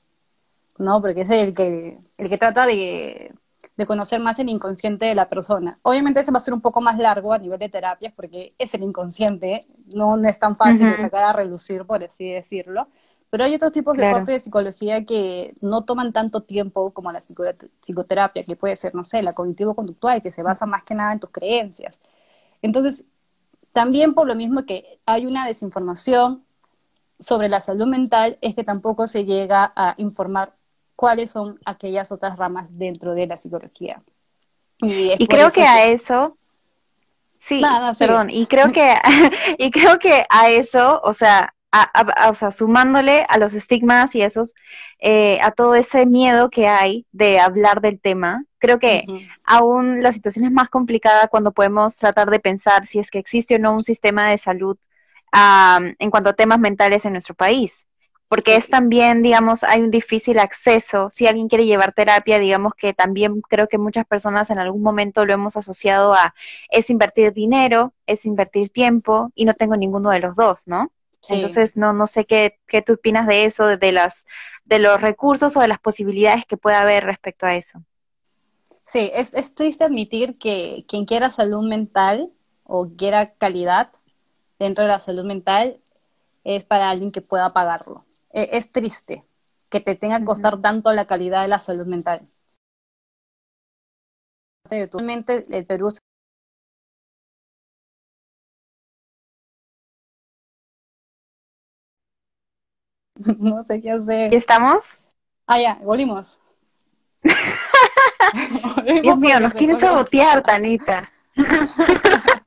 ¿no? 0.79 1.01
Porque 1.01 1.21
es 1.21 1.29
el 1.29 1.53
que, 1.53 1.99
el 2.17 2.29
que 2.29 2.37
trata 2.37 2.65
de, 2.65 3.35
de 3.75 3.85
conocer 3.87 4.19
más 4.19 4.37
el 4.39 4.49
inconsciente 4.49 5.05
de 5.05 5.15
la 5.15 5.29
persona. 5.29 5.79
Obviamente 5.81 6.19
ese 6.19 6.31
va 6.31 6.37
a 6.37 6.41
ser 6.41 6.53
un 6.53 6.61
poco 6.61 6.79
más 6.81 6.97
largo 6.97 7.33
a 7.33 7.39
nivel 7.39 7.59
de 7.59 7.69
terapias 7.69 8.13
porque 8.13 8.53
es 8.59 8.73
el 8.73 8.83
inconsciente, 8.83 9.65
no, 9.87 10.15
es 10.23 10.39
tan 10.39 10.57
fácil 10.57 10.91
de 10.91 10.97
sacar 10.97 11.23
a 11.23 11.33
relucir, 11.33 11.85
por 11.85 12.03
así 12.03 12.29
decirlo. 12.29 12.87
Pero 13.31 13.45
hay 13.45 13.55
otros 13.55 13.71
tipos 13.71 13.97
de 13.97 14.23
de 14.25 14.39
psicología 14.39 15.05
que 15.05 15.55
no 15.59 15.85
toman 15.85 16.13
tanto 16.13 16.43
tiempo 16.43 16.91
como 16.91 17.11
la 17.11 17.19
psicoterapia, 17.19 18.43
que 18.43 18.55
puede 18.55 18.75
ser, 18.75 18.93
no 18.93 19.03
sé, 19.03 19.23
la 19.23 19.33
cognitivo-conductual, 19.33 20.21
que 20.21 20.31
se 20.31 20.43
basa 20.43 20.67
más 20.67 20.83
que 20.83 20.93
nada 20.93 21.13
en 21.13 21.19
tus 21.19 21.31
creencias. 21.31 21.99
Entonces, 22.61 23.05
también 23.71 24.13
por 24.13 24.27
lo 24.27 24.35
mismo 24.35 24.67
que 24.67 24.99
hay 25.07 25.25
una 25.25 25.47
desinformación 25.47 26.43
sobre 27.19 27.49
la 27.49 27.59
salud 27.59 27.87
mental, 27.87 28.37
es 28.41 28.53
que 28.53 28.63
tampoco 28.63 29.07
se 29.07 29.25
llega 29.25 29.73
a 29.75 29.95
informar 29.97 30.53
cuáles 31.03 31.31
son 31.31 31.57
aquellas 31.65 32.13
otras 32.13 32.37
ramas 32.37 32.67
dentro 32.69 33.13
de 33.13 33.27
la 33.27 33.35
psicología. 33.35 34.01
Y, 34.79 35.27
creo 35.27 35.51
que, 35.51 35.63
a 35.63 35.83
eso, 35.83 36.37
sí, 37.39 37.61
perdón, 37.99 38.29
y 38.29 38.45
creo 38.45 38.71
que, 38.71 38.95
y 39.57 39.69
creo 39.69 39.99
que 39.99 40.25
a 40.29 40.49
eso, 40.49 41.01
o 41.03 41.13
sea, 41.13 41.53
o 42.29 42.33
sea, 42.35 42.51
sumándole 42.51 43.25
a 43.27 43.37
los 43.37 43.53
estigmas 43.53 44.15
y 44.15 44.21
esos, 44.21 44.53
eh, 44.99 45.39
a 45.41 45.51
todo 45.51 45.75
ese 45.75 46.05
miedo 46.05 46.49
que 46.49 46.69
hay 46.69 47.05
de 47.11 47.37
hablar 47.37 47.81
del 47.81 47.99
tema, 47.99 48.45
creo 48.57 48.79
que 48.79 49.03
aún 49.43 50.01
la 50.01 50.13
situación 50.13 50.45
es 50.45 50.53
más 50.53 50.69
complicada 50.69 51.27
cuando 51.27 51.51
podemos 51.51 51.97
tratar 51.97 52.29
de 52.29 52.39
pensar 52.39 52.85
si 52.85 52.99
es 52.99 53.11
que 53.11 53.19
existe 53.19 53.55
o 53.55 53.59
no 53.59 53.75
un 53.75 53.83
sistema 53.83 54.29
de 54.29 54.37
salud 54.37 54.77
en 55.99 56.11
cuanto 56.11 56.29
a 56.29 56.33
temas 56.33 56.59
mentales 56.59 57.03
en 57.03 57.11
nuestro 57.11 57.35
país. 57.35 57.85
Porque 58.33 58.55
es 58.55 58.67
también, 58.67 59.21
digamos, 59.21 59.63
hay 59.63 59.81
un 59.81 59.91
difícil 59.91 60.39
acceso. 60.39 61.11
Si 61.11 61.27
alguien 61.27 61.47
quiere 61.47 61.67
llevar 61.67 61.93
terapia, 61.93 62.39
digamos 62.39 62.73
que 62.73 62.91
también 62.91 63.41
creo 63.41 63.67
que 63.67 63.77
muchas 63.77 64.07
personas 64.07 64.49
en 64.49 64.57
algún 64.57 64.81
momento 64.81 65.23
lo 65.23 65.33
hemos 65.33 65.55
asociado 65.55 66.13
a 66.13 66.33
es 66.69 66.89
invertir 66.89 67.31
dinero, 67.31 67.93
es 68.07 68.25
invertir 68.25 68.69
tiempo 68.69 69.31
y 69.35 69.45
no 69.45 69.53
tengo 69.53 69.75
ninguno 69.75 70.09
de 70.09 70.19
los 70.19 70.35
dos, 70.35 70.63
¿no? 70.65 70.91
Entonces, 71.29 71.77
no, 71.77 71.93
no 71.93 72.07
sé 72.07 72.25
qué, 72.25 72.57
qué 72.67 72.81
tú 72.81 72.93
opinas 72.93 73.27
de 73.27 73.45
eso, 73.45 73.67
de, 73.67 73.91
las, 73.91 74.25
de 74.65 74.79
los 74.79 74.99
recursos 74.99 75.55
o 75.55 75.59
de 75.59 75.67
las 75.67 75.79
posibilidades 75.79 76.45
que 76.47 76.57
pueda 76.57 76.81
haber 76.81 77.05
respecto 77.05 77.45
a 77.45 77.53
eso. 77.55 77.83
Sí, 78.83 79.11
es, 79.13 79.35
es 79.35 79.53
triste 79.53 79.83
admitir 79.83 80.39
que 80.39 80.85
quien 80.87 81.05
quiera 81.05 81.29
salud 81.29 81.61
mental 81.69 82.31
o 82.63 82.89
quiera 82.97 83.33
calidad 83.35 83.91
dentro 84.57 84.85
de 84.85 84.89
la 84.89 84.99
salud 84.99 85.23
mental 85.23 85.77
es 86.43 86.65
para 86.65 86.89
alguien 86.89 87.11
que 87.11 87.21
pueda 87.21 87.53
pagarlo. 87.53 88.03
E, 88.33 88.49
es 88.57 88.71
triste 88.71 89.23
que 89.69 89.79
te 89.79 89.95
tenga 89.95 90.19
que 90.19 90.25
costar 90.25 90.59
tanto 90.59 90.91
la 90.91 91.07
calidad 91.07 91.43
de 91.43 91.47
la 91.47 91.59
salud 91.59 91.85
mental. 91.85 92.27
Actualmente 94.69 95.45
el 95.49 95.65
Perú 95.65 95.89
no 103.39 103.63
sé 103.63 103.81
qué 103.81 103.91
hacer. 103.91 104.33
¿Y 104.33 104.35
estamos? 104.35 104.85
Ah, 105.45 105.59
ya, 105.59 105.75
volvimos. 105.83 106.39
Dios 109.03 109.17
mío, 109.17 109.39
nos 109.39 109.53
quieren 109.53 109.79
sabotear, 109.79 110.43
Tanita. 110.43 111.11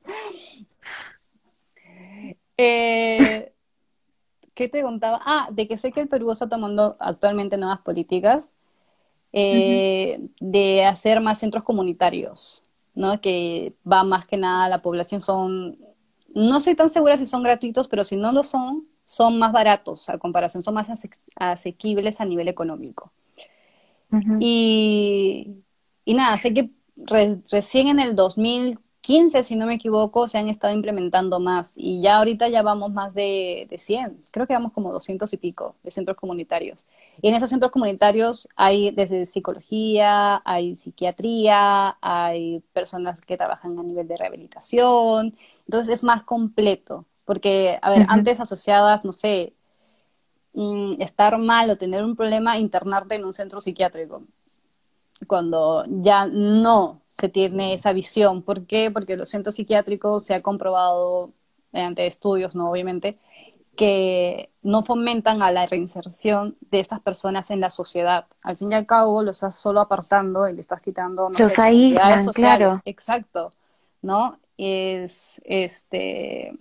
Eh, 2.59 3.36
¿Qué 4.57 4.67
te 4.67 4.81
contaba? 4.81 5.21
Ah, 5.23 5.49
de 5.51 5.67
que 5.67 5.77
sé 5.77 5.91
que 5.91 6.01
el 6.01 6.07
Perú 6.07 6.31
está 6.31 6.49
tomando 6.49 6.97
actualmente 6.99 7.57
nuevas 7.57 7.79
políticas 7.81 8.55
eh, 9.31 10.19
de 10.39 10.83
hacer 10.83 11.21
más 11.21 11.37
centros 11.37 11.63
comunitarios, 11.63 12.63
¿no? 12.95 13.21
Que 13.21 13.75
va 13.89 14.03
más 14.03 14.25
que 14.25 14.35
nada 14.35 14.65
a 14.65 14.69
la 14.69 14.81
población, 14.81 15.21
son, 15.21 15.77
no 16.33 16.59
soy 16.59 16.73
tan 16.73 16.89
segura 16.89 17.17
si 17.17 17.27
son 17.27 17.43
gratuitos, 17.43 17.87
pero 17.87 18.03
si 18.03 18.17
no 18.17 18.31
lo 18.31 18.41
son, 18.41 18.87
son 19.05 19.37
más 19.37 19.51
baratos 19.51 20.09
a 20.09 20.17
comparación, 20.17 20.63
son 20.63 20.73
más 20.73 20.89
asequibles 21.35 22.19
a 22.19 22.25
nivel 22.25 22.47
económico. 22.47 23.11
y, 24.39 25.63
y, 26.03 26.13
nada, 26.15 26.35
sé 26.39 26.55
que 26.55 26.71
recién 27.51 27.89
en 27.89 27.99
el 27.99 28.15
2000 28.15 28.79
15, 29.07 29.45
si 29.45 29.55
no 29.55 29.65
me 29.65 29.75
equivoco, 29.75 30.27
se 30.27 30.37
han 30.37 30.49
estado 30.49 30.73
implementando 30.73 31.39
más. 31.39 31.75
Y 31.77 32.01
ya 32.01 32.17
ahorita 32.17 32.49
ya 32.49 32.61
vamos 32.61 32.91
más 32.91 33.13
de, 33.13 33.65
de 33.69 33.77
100, 33.77 34.21
creo 34.31 34.45
que 34.47 34.53
vamos 34.53 34.73
como 34.73 34.91
200 34.91 35.31
y 35.31 35.37
pico 35.37 35.75
de 35.81 35.91
centros 35.91 36.17
comunitarios. 36.17 36.85
Y 37.21 37.29
en 37.29 37.35
esos 37.35 37.49
centros 37.49 37.71
comunitarios 37.71 38.49
hay 38.57 38.91
desde 38.91 39.25
psicología, 39.25 40.41
hay 40.43 40.75
psiquiatría, 40.75 41.97
hay 42.01 42.61
personas 42.73 43.21
que 43.21 43.37
trabajan 43.37 43.79
a 43.79 43.83
nivel 43.83 44.09
de 44.09 44.17
rehabilitación, 44.17 45.33
entonces 45.65 45.93
es 45.93 46.03
más 46.03 46.23
completo, 46.23 47.05
porque, 47.23 47.79
a 47.81 47.89
ver, 47.89 48.05
antes 48.09 48.41
asociadas, 48.41 49.05
no 49.05 49.13
sé, 49.13 49.53
mm, 50.53 51.01
estar 51.01 51.37
mal 51.37 51.69
o 51.69 51.77
tener 51.77 52.03
un 52.03 52.17
problema, 52.17 52.57
internarte 52.57 53.15
en 53.15 53.23
un 53.23 53.33
centro 53.33 53.61
psiquiátrico, 53.61 54.23
cuando 55.27 55.85
ya 55.87 56.27
no 56.27 56.99
se 57.17 57.29
tiene 57.29 57.73
esa 57.73 57.93
visión. 57.93 58.43
¿Por 58.43 58.65
qué? 58.65 58.91
Porque 58.91 59.17
los 59.17 59.29
centros 59.29 59.55
psiquiátricos 59.55 60.25
se 60.25 60.35
ha 60.35 60.41
comprobado 60.41 61.31
mediante 61.71 62.05
estudios, 62.05 62.55
¿no? 62.55 62.69
Obviamente, 62.69 63.17
que 63.75 64.51
no 64.61 64.83
fomentan 64.83 65.41
a 65.41 65.51
la 65.51 65.65
reinserción 65.65 66.57
de 66.71 66.79
estas 66.79 66.99
personas 66.99 67.49
en 67.51 67.59
la 67.59 67.69
sociedad. 67.69 68.25
Al 68.41 68.57
fin 68.57 68.71
y 68.71 68.75
al 68.75 68.85
cabo, 68.85 69.23
los 69.23 69.37
estás 69.37 69.55
solo 69.55 69.81
apartando 69.81 70.47
y 70.47 70.53
le 70.53 70.61
estás 70.61 70.81
quitando 70.81 71.29
no 71.29 71.37
los 71.37 71.51
sé, 71.51 72.31
claro. 72.33 72.81
Exacto, 72.85 73.53
¿no? 74.01 74.39
Es 74.57 75.41
este 75.45 76.57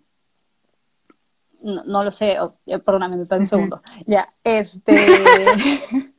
no, 1.63 2.05
lo 2.05 2.11
sé, 2.13 2.37
perdóname, 2.85 3.17
me 3.17 3.39
un 3.39 3.47
segundo. 3.47 3.81
Ya, 4.07 4.33
este 4.45 4.95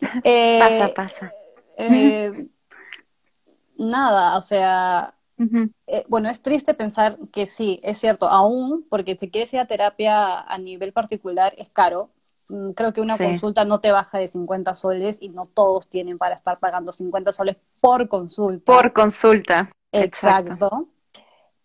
eh, 0.24 0.58
pasa, 0.60 0.94
pasa. 0.94 1.32
Eh, 1.76 2.48
nada, 3.78 4.36
o 4.36 4.40
sea, 4.40 5.14
eh, 5.86 6.04
bueno, 6.08 6.28
es 6.28 6.42
triste 6.42 6.74
pensar 6.74 7.16
que 7.32 7.46
sí, 7.46 7.80
es 7.82 7.98
cierto, 7.98 8.28
aún, 8.28 8.84
porque 8.90 9.16
si 9.16 9.30
quieres 9.30 9.52
ir 9.54 9.60
a 9.60 9.66
terapia 9.66 10.40
a 10.40 10.58
nivel 10.58 10.92
particular 10.92 11.54
es 11.56 11.68
caro. 11.68 12.10
Mm, 12.48 12.70
creo 12.72 12.92
que 12.92 13.00
una 13.00 13.16
consulta 13.16 13.64
no 13.64 13.80
te 13.80 13.92
baja 13.92 14.18
de 14.18 14.26
50 14.26 14.74
soles 14.74 15.18
y 15.20 15.28
no 15.28 15.46
todos 15.46 15.88
tienen 15.88 16.18
para 16.18 16.34
estar 16.34 16.58
pagando 16.58 16.92
50 16.92 17.32
soles 17.32 17.56
por 17.80 18.08
consulta. 18.08 18.72
Por 18.72 18.92
consulta. 18.92 19.70
Exacto. 19.92 20.88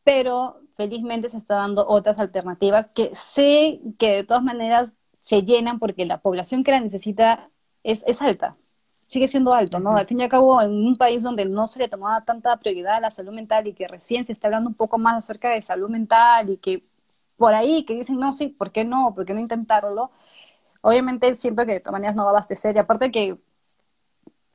Pero 0.04 0.62
felizmente 0.78 1.30
se 1.30 1.38
está 1.38 1.56
dando 1.56 1.88
otras 1.88 2.20
alternativas 2.20 2.88
que 2.88 3.12
sé 3.16 3.82
que 3.98 4.18
de 4.18 4.24
todas 4.24 4.44
maneras 4.44 4.98
se 5.24 5.44
llenan 5.44 5.80
porque 5.80 6.06
la 6.06 6.20
población 6.20 6.64
que 6.64 6.72
la 6.72 6.82
necesita 6.82 7.50
es, 7.84 8.04
es 8.06 8.22
alta 8.22 8.58
sigue 9.14 9.28
siendo 9.28 9.54
alto, 9.54 9.80
¿no? 9.80 9.96
Al 9.96 10.08
fin 10.08 10.20
y 10.20 10.24
al 10.24 10.30
cabo, 10.30 10.62
en 10.62 10.72
un 10.72 10.98
país 10.98 11.24
donde 11.24 11.46
no 11.46 11.68
se 11.68 11.80
le 11.80 11.88
tomaba 11.88 12.26
tanta 12.26 12.58
prioridad 12.58 12.96
a 12.96 13.00
la 13.00 13.12
salud 13.12 13.32
mental 13.32 13.68
y 13.68 13.74
que 13.74 13.88
recién 13.88 14.26
se 14.26 14.34
está 14.34 14.48
hablando 14.48 14.70
un 14.70 14.76
poco 14.76 14.98
más 14.98 15.16
acerca 15.18 15.52
de 15.52 15.62
salud 15.62 15.90
mental 15.90 16.50
y 16.50 16.58
que 16.58 16.84
por 17.38 17.54
ahí 17.54 17.86
que 17.86 17.94
dicen, 17.94 18.20
no, 18.20 18.34
sí, 18.34 18.48
¿por 18.48 18.72
qué 18.72 18.84
no? 18.84 19.14
¿Por 19.16 19.26
qué 19.26 19.34
no 19.34 19.40
intentarlo? 19.40 20.12
Obviamente 20.82 21.36
siento 21.36 21.66
que 21.66 21.74
de 21.74 21.80
todas 21.80 21.94
maneras 21.94 22.16
no 22.16 22.24
va 22.24 22.30
a 22.30 22.32
abastecer 22.32 22.76
y 22.76 22.80
aparte 22.80 23.12
que 23.12 23.38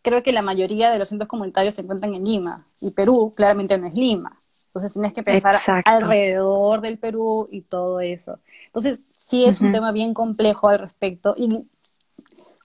creo 0.03 0.23
que 0.23 0.33
la 0.33 0.43
mayoría 0.43 0.91
de 0.91 0.99
los 0.99 1.09
centros 1.09 1.29
comunitarios 1.29 1.75
se 1.75 1.83
encuentran 1.83 2.15
en 2.15 2.25
Lima 2.25 2.67
y 2.81 2.91
Perú 2.91 3.33
claramente 3.37 3.79
no 3.79 3.87
es 3.87 3.95
Lima. 3.95 4.41
Entonces 4.67 4.93
tienes 4.93 5.12
que 5.12 5.23
pensar 5.23 5.61
alrededor 5.85 6.81
del 6.81 6.99
Perú 6.99 7.49
y 7.50 7.62
todo 7.62 8.00
eso. 8.00 8.38
Entonces 8.67 9.03
sí 9.19 9.45
es 9.45 9.61
un 9.61 9.73
tema 9.73 9.93
bien 9.93 10.15
complejo 10.15 10.69
al 10.69 10.79
respecto 10.79 11.35
y 11.37 11.65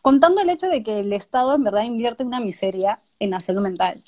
contando 0.03 0.41
el 0.41 0.50
hecho 0.50 0.67
de 0.67 0.83
que 0.83 1.00
el 1.00 1.13
Estado 1.13 1.55
en 1.55 1.63
verdad 1.63 1.83
invierte 1.83 2.25
una 2.25 2.41
miseria 2.41 3.00
en 3.19 3.31
la 3.31 3.39
salud 3.39 3.62
mental. 3.62 4.03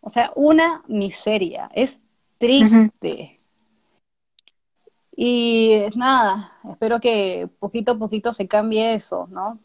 O 0.00 0.10
sea, 0.10 0.30
una 0.36 0.84
miseria, 0.86 1.70
es 1.74 1.98
triste. 2.36 3.40
Y 5.16 5.80
nada, 5.96 6.52
espero 6.70 7.00
que 7.00 7.48
poquito 7.58 7.92
a 7.92 7.98
poquito 7.98 8.32
se 8.34 8.46
cambie 8.46 8.94
eso, 8.94 9.26
¿no? 9.30 9.58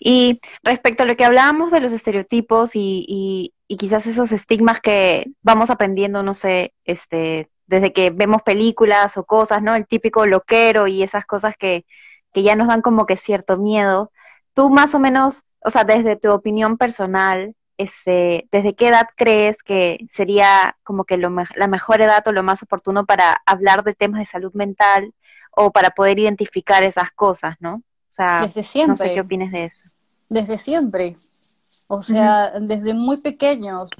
Y 0.00 0.40
respecto 0.64 1.04
a 1.04 1.06
lo 1.06 1.16
que 1.16 1.24
hablábamos 1.24 1.70
de 1.70 1.80
los 1.80 1.92
estereotipos 1.92 2.74
y, 2.74 3.52
y, 3.68 3.76
quizás 3.76 4.08
esos 4.08 4.32
estigmas 4.32 4.80
que 4.80 5.30
vamos 5.42 5.70
aprendiendo, 5.70 6.24
no 6.24 6.34
sé, 6.34 6.74
este, 6.84 7.48
desde 7.66 7.92
que 7.92 8.10
vemos 8.10 8.42
películas 8.42 9.16
o 9.16 9.24
cosas, 9.24 9.62
¿no? 9.62 9.76
El 9.76 9.86
típico 9.86 10.26
loquero 10.26 10.88
y 10.88 11.04
esas 11.04 11.26
cosas 11.26 11.56
que, 11.56 11.84
que 12.32 12.42
ya 12.42 12.56
nos 12.56 12.68
dan 12.68 12.82
como 12.82 13.06
que 13.06 13.16
cierto 13.16 13.56
miedo. 13.56 14.12
Tú 14.54 14.70
más 14.70 14.94
o 14.94 14.98
menos, 14.98 15.44
o 15.60 15.70
sea, 15.70 15.84
desde 15.84 16.16
tu 16.16 16.30
opinión 16.32 16.76
personal, 16.78 17.54
este, 17.78 18.48
¿desde 18.52 18.74
qué 18.74 18.88
edad 18.88 19.08
crees 19.16 19.62
que 19.62 20.04
sería 20.08 20.76
como 20.82 21.04
que 21.04 21.16
lo 21.16 21.30
la 21.54 21.66
mejor 21.66 22.02
edad 22.02 22.26
o 22.26 22.32
lo 22.32 22.42
más 22.42 22.62
oportuno 22.62 23.06
para 23.06 23.40
hablar 23.46 23.84
de 23.84 23.94
temas 23.94 24.20
de 24.20 24.26
salud 24.26 24.52
mental 24.52 25.14
o 25.52 25.70
para 25.70 25.90
poder 25.90 26.18
identificar 26.18 26.82
esas 26.82 27.10
cosas, 27.12 27.56
¿no? 27.60 27.76
O 27.76 28.12
sea, 28.12 28.42
desde 28.42 28.62
siempre. 28.62 28.88
no 28.88 28.96
sé 28.96 29.14
qué 29.14 29.20
opinas 29.20 29.52
de 29.52 29.64
eso. 29.64 29.88
Desde 30.28 30.58
siempre. 30.58 31.16
O 31.86 32.02
sea, 32.02 32.52
desde 32.60 32.94
muy 32.94 33.16
pequeños, 33.16 33.90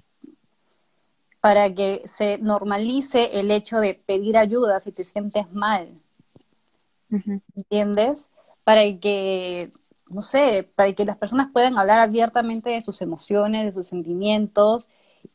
para 1.40 1.74
que 1.74 2.02
se 2.06 2.38
normalice 2.38 3.40
el 3.40 3.50
hecho 3.50 3.78
de 3.78 3.94
pedir 3.94 4.36
ayuda 4.36 4.78
si 4.78 4.92
te 4.92 5.04
sientes 5.04 5.50
mal. 5.52 5.88
¿Entiendes? 7.54 8.28
Para 8.64 8.82
que, 8.98 9.72
no 10.08 10.22
sé, 10.22 10.70
para 10.74 10.92
que 10.92 11.04
las 11.04 11.16
personas 11.16 11.50
puedan 11.52 11.78
hablar 11.78 12.00
abiertamente 12.00 12.70
de 12.70 12.80
sus 12.80 13.02
emociones, 13.02 13.66
de 13.66 13.72
sus 13.72 13.86
sentimientos 13.88 14.88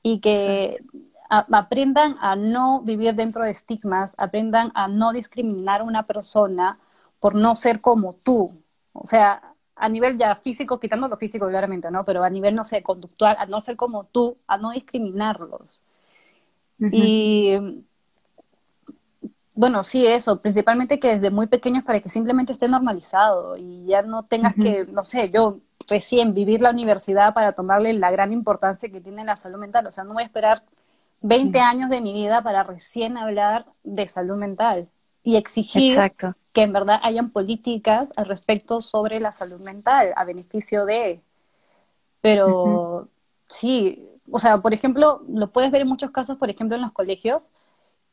y 0.03 0.19
que 0.19 0.83
aprendan 1.29 2.15
a 2.19 2.35
no 2.35 2.81
vivir 2.81 3.15
dentro 3.15 3.43
de 3.43 3.51
estigmas, 3.51 4.13
aprendan 4.17 4.71
a 4.75 4.87
no 4.87 5.11
discriminar 5.11 5.81
a 5.81 5.85
una 5.85 6.03
persona 6.03 6.77
por 7.19 7.35
no 7.35 7.55
ser 7.55 7.81
como 7.81 8.13
tú. 8.13 8.51
O 8.93 9.07
sea, 9.07 9.55
a 9.75 9.89
nivel 9.89 10.17
ya 10.17 10.35
físico, 10.35 10.79
quitando 10.79 11.07
lo 11.07 11.17
físico 11.17 11.47
claramente, 11.47 11.91
¿no? 11.91 12.05
Pero 12.05 12.23
a 12.23 12.29
nivel, 12.29 12.55
no 12.55 12.63
sé, 12.63 12.81
conductual, 12.83 13.35
a 13.39 13.45
no 13.45 13.59
ser 13.59 13.75
como 13.75 14.05
tú, 14.05 14.37
a 14.47 14.57
no 14.57 14.71
discriminarlos. 14.71 15.81
Y 16.91 17.53
bueno, 19.55 19.85
sí, 19.85 20.05
eso, 20.05 20.41
principalmente 20.41 20.99
que 20.99 21.15
desde 21.15 21.31
muy 21.31 21.47
pequeños 21.47 21.83
para 21.85 22.01
que 22.01 22.09
simplemente 22.09 22.51
esté 22.51 22.67
normalizado 22.67 23.55
y 23.55 23.85
ya 23.85 24.01
no 24.01 24.23
tengas 24.23 24.53
que, 24.53 24.85
no 24.91 25.05
sé, 25.05 25.31
yo 25.31 25.59
recién 25.87 26.33
vivir 26.33 26.61
la 26.61 26.71
universidad 26.71 27.33
para 27.33 27.53
tomarle 27.53 27.93
la 27.93 28.11
gran 28.11 28.33
importancia 28.33 28.91
que 28.91 28.99
tiene 28.99 29.23
la 29.23 29.37
salud 29.37 29.57
mental. 29.57 29.87
O 29.87 29.93
sea, 29.93 30.03
no 30.03 30.13
voy 30.13 30.23
a 30.23 30.25
esperar 30.25 30.63
20 31.21 31.57
mm. 31.57 31.63
años 31.63 31.89
de 31.89 32.01
mi 32.01 32.13
vida 32.13 32.41
para 32.41 32.63
recién 32.63 33.17
hablar 33.17 33.65
de 33.83 34.07
salud 34.09 34.35
mental 34.35 34.89
y 35.23 35.37
exigir 35.37 35.97
que 36.53 36.61
en 36.61 36.73
verdad 36.73 36.99
hayan 37.01 37.29
políticas 37.29 38.11
al 38.17 38.25
respecto 38.25 38.81
sobre 38.81 39.19
la 39.19 39.31
salud 39.31 39.61
mental 39.61 40.13
a 40.17 40.25
beneficio 40.25 40.85
de. 40.85 41.21
Pero 42.19 43.07
sí, 43.47 44.07
o 44.29 44.39
sea, 44.39 44.57
por 44.57 44.73
ejemplo, 44.73 45.23
lo 45.27 45.47
puedes 45.47 45.71
ver 45.71 45.81
en 45.81 45.87
muchos 45.87 46.11
casos, 46.11 46.37
por 46.37 46.49
ejemplo, 46.49 46.75
en 46.75 46.81
los 46.81 46.91
colegios, 46.91 47.43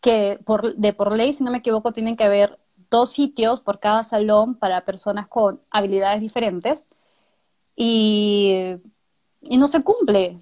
que 0.03 0.39
por, 0.45 0.75
de 0.75 0.93
por 0.93 1.13
ley, 1.13 1.33
si 1.33 1.45
no 1.45 1.51
me 1.51 1.59
equivoco, 1.59 1.93
tienen 1.93 2.17
que 2.17 2.25
haber 2.25 2.59
dos 2.91 3.11
sitios 3.13 3.61
por 3.61 3.81
cada 3.81 4.05
salón 4.05 4.55
para 4.57 4.85
personas 4.85 5.27
con 5.29 5.61
habilidades 5.71 6.21
diferentes 6.21 6.87
y, 7.75 8.77
y 9.41 9.57
no 9.57 9.69
se 9.69 9.83
cumple. 9.83 10.37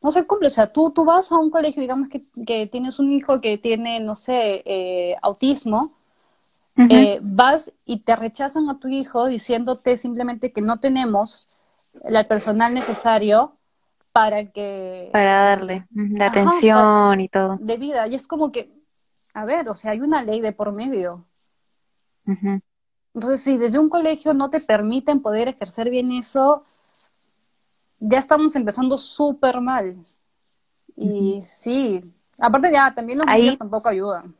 No 0.00 0.10
se 0.12 0.24
cumple. 0.24 0.48
O 0.48 0.50
sea, 0.50 0.72
tú, 0.72 0.90
tú 0.94 1.04
vas 1.04 1.32
a 1.32 1.38
un 1.38 1.50
colegio, 1.50 1.80
digamos 1.80 2.08
que, 2.08 2.24
que 2.46 2.66
tienes 2.66 2.98
un 2.98 3.12
hijo 3.12 3.40
que 3.40 3.58
tiene, 3.58 3.98
no 4.00 4.14
sé, 4.14 4.62
eh, 4.64 5.16
autismo, 5.22 5.92
eh, 6.76 7.18
vas 7.22 7.70
y 7.84 7.98
te 7.98 8.16
rechazan 8.16 8.70
a 8.70 8.78
tu 8.78 8.88
hijo 8.88 9.26
diciéndote 9.26 9.96
simplemente 9.96 10.52
que 10.52 10.62
no 10.62 10.80
tenemos 10.80 11.48
el 12.04 12.26
personal 12.26 12.72
necesario 12.72 13.56
para 14.12 14.50
que... 14.50 15.10
Para 15.12 15.48
darle 15.48 15.86
la 15.90 16.26
atención 16.26 17.20
y 17.20 17.28
todo. 17.28 17.58
De 17.60 17.76
vida. 17.76 18.06
Y 18.08 18.14
es 18.14 18.26
como 18.26 18.52
que, 18.52 18.70
a 19.34 19.44
ver, 19.44 19.68
o 19.68 19.74
sea, 19.74 19.92
hay 19.92 20.00
una 20.00 20.22
ley 20.22 20.40
de 20.40 20.52
por 20.52 20.72
medio. 20.72 21.24
Entonces, 23.14 23.42
si 23.42 23.56
desde 23.56 23.78
un 23.78 23.88
colegio 23.88 24.34
no 24.34 24.50
te 24.50 24.60
permiten 24.60 25.20
poder 25.20 25.48
ejercer 25.48 25.90
bien 25.90 26.12
eso, 26.12 26.64
ya 27.98 28.18
estamos 28.18 28.54
empezando 28.56 28.96
súper 28.98 29.60
mal. 29.60 29.96
Y 30.96 31.40
sí, 31.42 32.14
aparte 32.38 32.70
ya, 32.72 32.94
también 32.94 33.18
los 33.18 33.26
niños 33.26 33.58
tampoco 33.58 33.88
ayudan. 33.88 34.34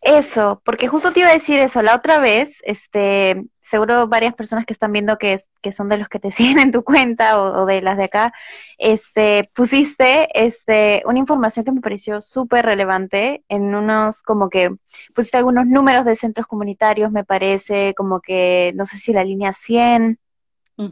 Eso, 0.00 0.60
porque 0.64 0.88
justo 0.88 1.12
te 1.12 1.20
iba 1.20 1.30
a 1.30 1.34
decir 1.34 1.58
eso, 1.58 1.82
la 1.82 1.96
otra 1.96 2.18
vez, 2.18 2.60
este, 2.64 3.46
seguro 3.66 4.06
varias 4.06 4.34
personas 4.34 4.64
que 4.64 4.72
están 4.72 4.92
viendo 4.92 5.18
que, 5.18 5.36
que 5.60 5.72
son 5.72 5.88
de 5.88 5.98
los 5.98 6.08
que 6.08 6.20
te 6.20 6.30
siguen 6.32 6.58
en 6.60 6.72
tu 6.72 6.84
cuenta 6.84 7.40
o, 7.40 7.66
de 7.66 7.82
las 7.82 7.96
de 7.98 8.04
acá, 8.04 8.32
este, 8.78 9.50
pusiste 9.54 10.28
este, 10.34 11.02
una 11.06 11.18
información 11.18 11.64
que 11.64 11.72
me 11.72 11.80
pareció 11.80 12.20
súper 12.20 12.64
relevante 12.64 13.44
en 13.48 13.74
unos, 13.74 14.22
como 14.22 14.48
que, 14.48 14.74
pusiste 15.14 15.38
algunos 15.38 15.66
números 15.66 16.04
de 16.04 16.16
centros 16.16 16.46
comunitarios, 16.46 17.10
me 17.10 17.24
parece, 17.24 17.94
como 17.94 18.20
que, 18.20 18.72
no 18.76 18.86
sé 18.86 18.98
si 18.98 19.12
la 19.12 19.24
línea 19.24 19.52
100, 19.52 20.18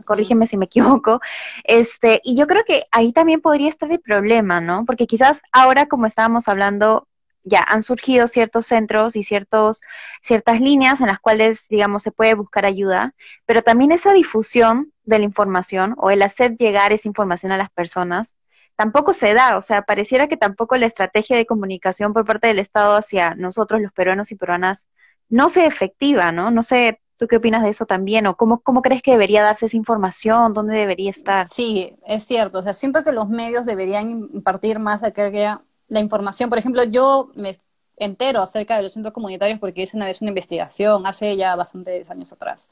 corrígeme 0.05 0.47
si 0.47 0.57
me 0.57 0.65
equivoco, 0.65 1.21
este, 1.63 2.21
y 2.25 2.37
yo 2.37 2.47
creo 2.47 2.65
que 2.65 2.85
ahí 2.91 3.13
también 3.13 3.41
podría 3.41 3.69
estar 3.69 3.91
el 3.93 4.01
problema, 4.01 4.61
¿no? 4.61 4.85
Porque 4.85 5.07
quizás 5.07 5.41
ahora, 5.53 5.87
como 5.87 6.07
estábamos 6.07 6.49
hablando, 6.49 7.07
ya 7.45 7.61
han 7.61 7.83
surgido 7.83 8.27
ciertos 8.27 8.67
centros 8.67 9.17
y 9.17 9.23
ciertos, 9.23 9.81
ciertas 10.23 10.61
líneas 10.61 11.01
en 11.01 11.07
las 11.07 11.21
cuales, 11.21 11.69
digamos, 11.69 12.03
se 12.03 12.11
puede 12.11 12.35
buscar 12.35 12.67
ayuda, 12.67 13.15
pero 13.47 13.63
también 13.63 13.93
esa 13.93 14.13
difusión 14.13 14.93
de 15.05 15.19
la 15.19 15.25
información 15.25 15.95
o 15.99 16.11
el 16.11 16.23
hacer 16.23 16.57
llegar 16.57 16.93
esa 16.93 17.09
información 17.09 17.53
a 17.53 17.59
las 17.59 17.71
personas 17.71 18.37
tampoco 18.77 19.15
se 19.15 19.35
da, 19.35 19.57
o 19.57 19.61
sea, 19.61 19.83
pareciera 19.83 20.27
que 20.27 20.37
tampoco 20.37 20.77
la 20.77 20.87
estrategia 20.87 21.37
de 21.37 21.47
comunicación 21.47 22.13
por 22.13 22.25
parte 22.25 22.49
del 22.49 22.59
Estado 22.59 22.97
hacia 22.97 23.35
nosotros, 23.35 23.81
los 23.81 23.93
peruanos 23.93 24.33
y 24.33 24.37
peruanas, 24.37 24.87
no 25.29 25.49
sea 25.49 25.67
efectiva, 25.67 26.33
¿no? 26.33 26.51
No 26.51 26.63
sé, 26.63 27.01
¿tú 27.17 27.27
qué 27.27 27.37
opinas 27.37 27.63
de 27.63 27.71
eso 27.71 27.87
también? 27.87 28.27
¿O 28.27 28.37
cómo, 28.37 28.61
cómo 28.61 28.83
crees 28.83 29.03
que 29.03 29.13
debería 29.13 29.43
darse 29.43 29.67
esa 29.67 29.77
información? 29.77 30.53
¿Dónde 30.55 30.77
debería 30.77 31.11
estar? 31.11 31.47
Sí, 31.49 31.97
es 32.07 32.25
cierto, 32.25 32.59
o 32.59 32.63
sea, 32.63 32.73
siento 32.73 33.05
que 33.05 33.13
los 33.13 33.29
medios 33.29 33.65
deberían 33.65 34.11
impartir 34.11 34.79
más 34.79 35.03
aquella 35.03 35.63
la 35.95 36.01
información. 36.01 36.51
Por 36.51 36.59
ejemplo, 36.59 36.85
yo 36.85 37.31
me 37.37 37.57
entero 37.97 38.43
acerca 38.43 38.77
de 38.77 38.83
los 38.83 38.93
centros 38.93 39.15
comunitarios 39.15 39.59
porque 39.61 39.83
hice 39.83 39.97
una 39.97 40.07
vez 40.07 40.21
una 40.21 40.31
investigación, 40.31 41.07
hace 41.07 41.37
ya 41.37 41.57
bastantes 41.57 42.11
años 42.11 42.33
atrás. 42.33 42.69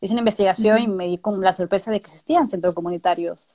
Hice 0.00 0.14
una 0.14 0.20
investigación 0.20 0.78
y 0.78 0.88
me 0.88 1.06
di 1.06 1.18
con 1.18 1.40
la 1.40 1.52
sorpresa 1.52 1.90
de 1.90 2.00
que 2.00 2.06
existían 2.06 2.50
centros 2.50 2.74
comunitarios. 2.74 3.48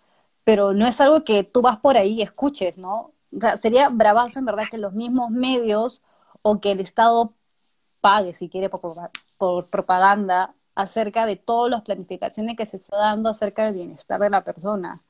Pero 0.43 0.73
no 0.73 0.88
es 0.88 0.99
algo 1.01 1.23
que 1.23 1.43
tú 1.43 1.62
vas 1.62 1.80
por 1.80 1.97
ahí 1.97 2.13
y 2.15 2.21
escuches, 2.23 2.77
¿no? 2.77 3.13
O 3.36 3.39
sea, 3.39 3.58
sería 3.58 3.89
bravazo 3.89 4.39
en 4.39 4.45
verdad 4.45 4.65
que 4.69 4.77
los 4.77 4.93
mismos 4.93 5.32
medios 5.32 6.01
o 6.41 6.60
que 6.60 6.71
el 6.71 6.82
Estado 6.82 7.34
pague, 8.01 8.34
si 8.34 8.49
quiere, 8.49 8.69
por, 8.69 8.82
por 9.38 9.69
propaganda 9.69 10.56
acerca 10.75 11.25
de 11.25 11.38
todas 11.38 11.71
las 11.71 11.84
planificaciones 11.84 12.58
que 12.58 12.65
se 12.65 12.77
está 12.77 12.97
dando 12.97 13.30
acerca 13.30 13.65
del 13.65 13.75
bienestar 13.75 14.19
de 14.19 14.30
la 14.30 14.43
persona. 14.43 15.01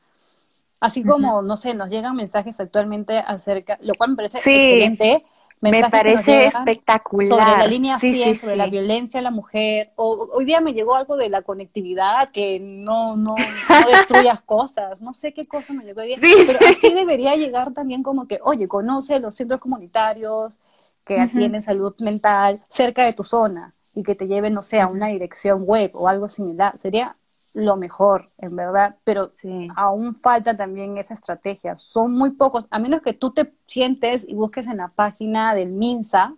Así 0.81 1.03
como, 1.03 1.43
no 1.43 1.57
sé, 1.57 1.75
nos 1.75 1.89
llegan 1.89 2.15
mensajes 2.15 2.59
actualmente 2.59 3.19
acerca, 3.19 3.77
lo 3.81 3.93
cual 3.93 4.09
me 4.09 4.15
parece 4.17 4.39
excelente. 4.39 5.23
Me 5.61 5.87
parece 5.89 6.47
espectacular. 6.47 7.27
Sobre 7.27 7.57
la 7.59 7.67
línea 7.67 7.99
100, 7.99 8.39
sobre 8.39 8.55
la 8.55 8.65
violencia 8.65 9.19
a 9.19 9.23
la 9.23 9.29
mujer. 9.29 9.91
O, 9.95 10.27
hoy 10.33 10.43
día 10.43 10.59
me 10.59 10.73
llegó 10.73 10.95
algo 10.95 11.17
de 11.17 11.29
la 11.29 11.43
conectividad, 11.43 12.31
que 12.31 12.59
no, 12.59 13.15
no, 13.15 13.35
no 13.69 13.87
destruyas 13.87 14.41
cosas. 14.41 15.01
No 15.01 15.13
sé 15.13 15.35
qué 15.35 15.47
cosa 15.47 15.73
me 15.73 15.83
llegó 15.83 16.01
hoy 16.01 16.07
día. 16.07 16.17
Pero 16.19 16.59
así 16.67 16.91
debería 16.91 17.35
llegar 17.35 17.73
también 17.73 18.01
como 18.01 18.27
que, 18.27 18.39
oye, 18.43 18.67
conoce 18.67 19.19
los 19.19 19.35
centros 19.35 19.61
comunitarios 19.61 20.57
que 21.05 21.19
atienden 21.19 21.61
salud 21.61 21.93
mental 21.99 22.59
cerca 22.69 23.05
de 23.05 23.13
tu 23.13 23.23
zona 23.23 23.75
y 23.93 24.01
que 24.01 24.15
te 24.15 24.25
lleven, 24.25 24.53
no 24.53 24.63
sé, 24.63 24.81
a 24.81 24.87
una 24.87 25.07
dirección 25.07 25.61
web 25.63 25.91
o 25.93 26.07
algo 26.07 26.27
similar. 26.27 26.73
Sería 26.79 27.15
lo 27.53 27.75
mejor, 27.75 28.31
en 28.37 28.55
verdad, 28.55 28.95
pero 29.03 29.31
aún 29.75 30.15
falta 30.15 30.55
también 30.55 30.97
esa 30.97 31.13
estrategia. 31.13 31.77
Son 31.77 32.13
muy 32.13 32.31
pocos, 32.31 32.67
a 32.69 32.79
menos 32.79 33.01
que 33.01 33.13
tú 33.13 33.31
te 33.31 33.53
sientes 33.67 34.27
y 34.27 34.35
busques 34.35 34.67
en 34.67 34.77
la 34.77 34.87
página 34.89 35.53
del 35.53 35.69
MINSA. 35.69 36.35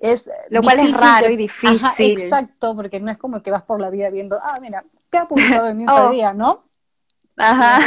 Es 0.00 0.28
lo 0.48 0.62
cual 0.62 0.80
es 0.80 0.96
raro 0.96 1.30
y 1.30 1.36
difícil. 1.36 2.22
exacto, 2.22 2.74
porque 2.74 3.00
no 3.00 3.10
es 3.10 3.18
como 3.18 3.42
que 3.42 3.50
vas 3.50 3.62
por 3.62 3.80
la 3.80 3.90
vida 3.90 4.08
viendo, 4.08 4.38
ah, 4.42 4.58
mira, 4.60 4.84
¿qué 5.10 5.18
ha 5.18 5.28
publicado 5.28 5.68
el 5.68 5.74
MINSA 5.74 6.06
oh. 6.08 6.10
día, 6.10 6.32
no? 6.32 6.64
Ajá. 7.36 7.80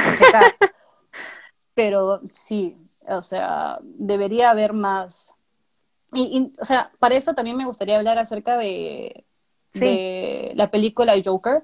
Pero 1.74 2.22
sí, 2.32 2.78
o 3.08 3.24
sea, 3.24 3.80
debería 3.82 4.52
haber 4.52 4.74
más. 4.74 5.34
y, 6.14 6.54
o 6.60 6.66
sea, 6.66 6.92
para 7.00 7.16
eso 7.16 7.34
también 7.34 7.58
me 7.58 7.66
gustaría 7.66 7.98
hablar 7.98 8.20
acerca 8.20 8.58
de 8.58 9.26
de 9.74 10.52
la 10.56 10.70
película 10.70 11.14
Joker, 11.24 11.64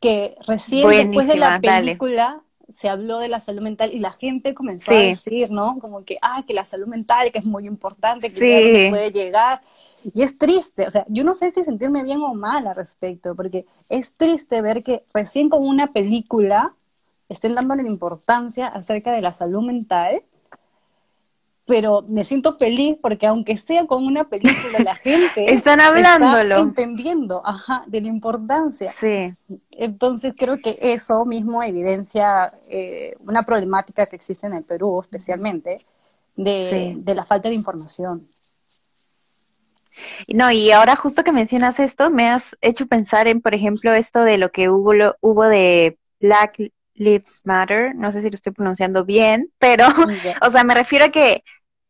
que 0.00 0.36
recién 0.46 0.88
después 0.88 1.26
de 1.28 1.36
la 1.36 1.60
película 1.60 2.42
se 2.68 2.88
habló 2.88 3.18
de 3.18 3.28
la 3.28 3.40
salud 3.40 3.62
mental 3.62 3.92
y 3.92 3.98
la 3.98 4.12
gente 4.12 4.54
comenzó 4.54 4.92
a 4.92 4.98
decir, 4.98 5.50
¿no? 5.50 5.78
Como 5.80 6.04
que, 6.04 6.18
ah, 6.20 6.44
que 6.46 6.54
la 6.54 6.64
salud 6.64 6.86
mental, 6.86 7.30
que 7.30 7.38
es 7.38 7.44
muy 7.44 7.66
importante, 7.66 8.32
que 8.32 8.88
puede 8.90 9.12
llegar. 9.12 9.60
Y 10.14 10.22
es 10.22 10.38
triste, 10.38 10.86
o 10.86 10.90
sea, 10.90 11.04
yo 11.08 11.24
no 11.24 11.34
sé 11.34 11.50
si 11.50 11.64
sentirme 11.64 12.04
bien 12.04 12.20
o 12.20 12.34
mal 12.34 12.66
al 12.66 12.76
respecto, 12.76 13.34
porque 13.34 13.66
es 13.88 14.14
triste 14.14 14.62
ver 14.62 14.84
que 14.84 15.04
recién 15.12 15.48
con 15.48 15.66
una 15.66 15.92
película 15.92 16.74
estén 17.28 17.54
dándole 17.54 17.82
importancia 17.88 18.68
acerca 18.68 19.12
de 19.12 19.20
la 19.20 19.32
salud 19.32 19.62
mental 19.62 20.22
pero 21.66 22.02
me 22.08 22.24
siento 22.24 22.56
feliz 22.56 22.96
porque 23.02 23.26
aunque 23.26 23.56
sea 23.56 23.86
con 23.86 24.06
una 24.06 24.28
película, 24.28 24.78
la 24.78 24.94
gente 24.94 25.32
están 25.52 25.80
hablándolo, 25.80 26.54
está 26.54 26.60
entendiendo, 26.60 27.42
ajá, 27.44 27.84
de 27.86 28.00
la 28.00 28.08
importancia. 28.08 28.92
Sí. 28.92 29.34
Entonces 29.72 30.32
creo 30.36 30.58
que 30.60 30.78
eso 30.80 31.24
mismo 31.24 31.62
evidencia 31.62 32.52
eh, 32.68 33.16
una 33.20 33.44
problemática 33.44 34.06
que 34.06 34.16
existe 34.16 34.46
en 34.46 34.54
el 34.54 34.62
Perú, 34.62 35.00
especialmente 35.00 35.84
de, 36.36 36.94
de 36.98 37.14
la 37.14 37.24
falta 37.24 37.48
de 37.48 37.56
información. 37.56 38.28
No, 40.28 40.50
y 40.50 40.70
ahora 40.70 40.94
justo 40.94 41.24
que 41.24 41.32
mencionas 41.32 41.80
esto, 41.80 42.10
me 42.10 42.28
has 42.28 42.56
hecho 42.60 42.86
pensar 42.86 43.26
en, 43.26 43.40
por 43.40 43.54
ejemplo, 43.54 43.92
esto 43.94 44.22
de 44.22 44.38
lo 44.38 44.50
que 44.52 44.68
hubo, 44.68 44.92
lo, 44.92 45.16
hubo 45.20 45.44
de 45.44 45.98
Black 46.20 46.70
Lives 46.96 47.42
Matter, 47.44 47.94
no 47.94 48.10
sé 48.12 48.22
si 48.22 48.30
lo 48.30 48.34
estoy 48.34 48.52
pronunciando 48.52 49.04
bien, 49.04 49.50
pero, 49.58 49.86
o 50.42 50.50
sea, 50.50 50.64
me 50.64 50.74
refiero 50.74 51.06
a 51.06 51.08
que 51.10 51.44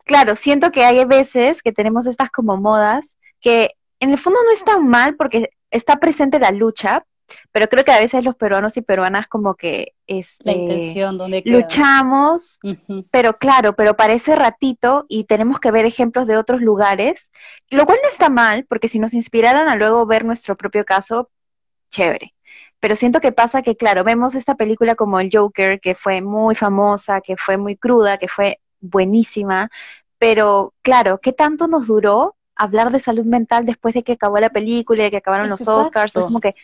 claro, 0.06 0.36
siento 0.36 0.70
que 0.70 0.84
hay 0.84 1.04
veces 1.04 1.60
que 1.62 1.72
tenemos 1.72 2.06
estas 2.06 2.30
como 2.30 2.56
modas 2.56 3.18
que 3.40 3.72
en 4.00 4.10
el 4.10 4.18
fondo 4.18 4.38
no 4.42 4.52
es 4.52 4.64
tan 4.64 4.88
mal 4.88 5.16
porque 5.16 5.50
está 5.70 5.96
presente 5.96 6.38
la 6.38 6.52
lucha, 6.52 7.04
pero 7.50 7.66
creo 7.66 7.84
que 7.84 7.90
a 7.90 7.98
veces 7.98 8.24
los 8.24 8.36
peruanos 8.36 8.76
y 8.76 8.82
peruanas 8.82 9.26
como 9.26 9.56
que 9.56 9.94
este, 10.06 10.44
la 10.44 10.52
intención 10.52 11.18
donde 11.18 11.42
luchamos, 11.44 12.58
pero 13.10 13.36
claro, 13.36 13.74
pero 13.74 13.96
para 13.96 14.12
ese 14.12 14.36
ratito 14.36 15.06
y 15.08 15.24
tenemos 15.24 15.58
que 15.58 15.72
ver 15.72 15.84
ejemplos 15.84 16.28
de 16.28 16.36
otros 16.36 16.62
lugares, 16.62 17.32
lo 17.68 17.84
cual 17.84 17.98
no 18.02 18.08
está 18.08 18.28
mal, 18.30 18.64
porque 18.68 18.88
si 18.88 19.00
nos 19.00 19.12
inspiraran 19.12 19.68
a 19.68 19.74
luego 19.74 20.06
ver 20.06 20.24
nuestro 20.24 20.56
propio 20.56 20.84
caso, 20.84 21.30
chévere. 21.90 22.36
Pero 22.80 22.96
siento 22.96 23.20
que 23.20 23.32
pasa 23.32 23.62
que, 23.62 23.76
claro, 23.76 24.04
vemos 24.04 24.34
esta 24.34 24.54
película 24.54 24.94
como 24.94 25.18
el 25.20 25.30
Joker, 25.32 25.80
que 25.80 25.94
fue 25.94 26.20
muy 26.20 26.54
famosa, 26.54 27.20
que 27.20 27.36
fue 27.36 27.56
muy 27.56 27.76
cruda, 27.76 28.18
que 28.18 28.28
fue 28.28 28.60
buenísima, 28.80 29.70
pero 30.18 30.74
claro, 30.82 31.18
¿qué 31.18 31.32
tanto 31.32 31.68
nos 31.68 31.86
duró 31.86 32.36
hablar 32.54 32.90
de 32.90 33.00
salud 33.00 33.24
mental 33.24 33.66
después 33.66 33.94
de 33.94 34.02
que 34.02 34.12
acabó 34.12 34.38
la 34.38 34.50
película 34.50 35.02
y 35.02 35.04
de 35.04 35.10
que 35.10 35.16
acabaron 35.18 35.48
los 35.48 35.66
Oscars? 35.66 36.16
Es 36.16 36.22
como 36.22 36.40
que 36.40 36.54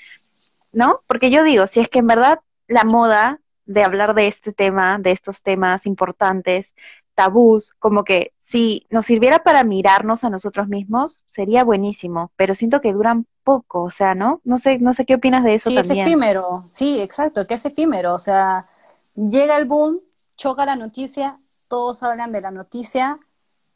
¿no? 0.72 1.02
Porque 1.06 1.30
yo 1.30 1.44
digo, 1.44 1.66
si 1.66 1.80
es 1.80 1.88
que 1.88 2.00
en 2.00 2.06
verdad 2.06 2.40
la 2.66 2.84
moda 2.84 3.40
de 3.66 3.84
hablar 3.84 4.14
de 4.14 4.26
este 4.26 4.52
tema, 4.52 4.98
de 4.98 5.12
estos 5.12 5.42
temas 5.42 5.86
importantes, 5.86 6.74
tabús, 7.14 7.72
como 7.78 8.04
que 8.04 8.32
si 8.38 8.86
nos 8.90 9.06
sirviera 9.06 9.42
para 9.42 9.64
mirarnos 9.64 10.24
a 10.24 10.30
nosotros 10.30 10.68
mismos, 10.68 11.24
sería 11.26 11.64
buenísimo, 11.64 12.32
pero 12.36 12.54
siento 12.54 12.80
que 12.80 12.92
duran 12.92 13.26
poco, 13.44 13.82
o 13.82 13.90
sea, 13.90 14.14
¿no? 14.14 14.40
No 14.44 14.58
sé, 14.58 14.78
no 14.78 14.94
sé 14.94 15.04
qué 15.04 15.14
opinas 15.14 15.44
de 15.44 15.54
eso 15.54 15.70
sí, 15.70 15.76
también. 15.76 15.98
es 15.98 16.06
efímero, 16.06 16.64
sí, 16.70 17.00
exacto, 17.00 17.46
que 17.46 17.54
es 17.54 17.64
efímero, 17.64 18.14
o 18.14 18.18
sea, 18.18 18.66
llega 19.14 19.56
el 19.56 19.64
boom, 19.64 20.00
choca 20.36 20.64
la 20.66 20.76
noticia, 20.76 21.38
todos 21.68 22.02
hablan 22.02 22.32
de 22.32 22.40
la 22.40 22.50
noticia 22.50 23.18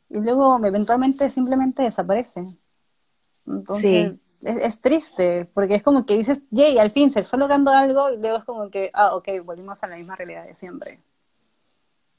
y 0.09 0.18
luego 0.18 0.64
eventualmente 0.64 1.31
simplemente 1.31 1.83
desaparece. 1.83 2.46
Entonces, 3.46 4.14
es, 4.42 4.81
triste, 4.81 5.49
porque 5.55 5.77
es 5.77 5.83
como 5.83 6.05
que 6.05 6.16
dices, 6.16 6.40
yay, 6.51 6.79
al 6.79 6.90
fin 6.90 7.12
se 7.12 7.20
está 7.20 7.37
logrando 7.37 7.70
algo 7.70 8.11
y 8.11 8.16
luego 8.18 8.38
es 8.38 8.44
como 8.44 8.70
que, 8.70 8.90
ah, 8.92 9.14
ok, 9.16 9.29
volvimos 9.44 9.83
a 9.83 9.87
la 9.87 9.96
misma 9.96 10.16
realidad 10.16 10.46
de 10.46 10.55
siempre. 10.55 11.01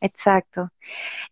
Exacto. 0.01 0.69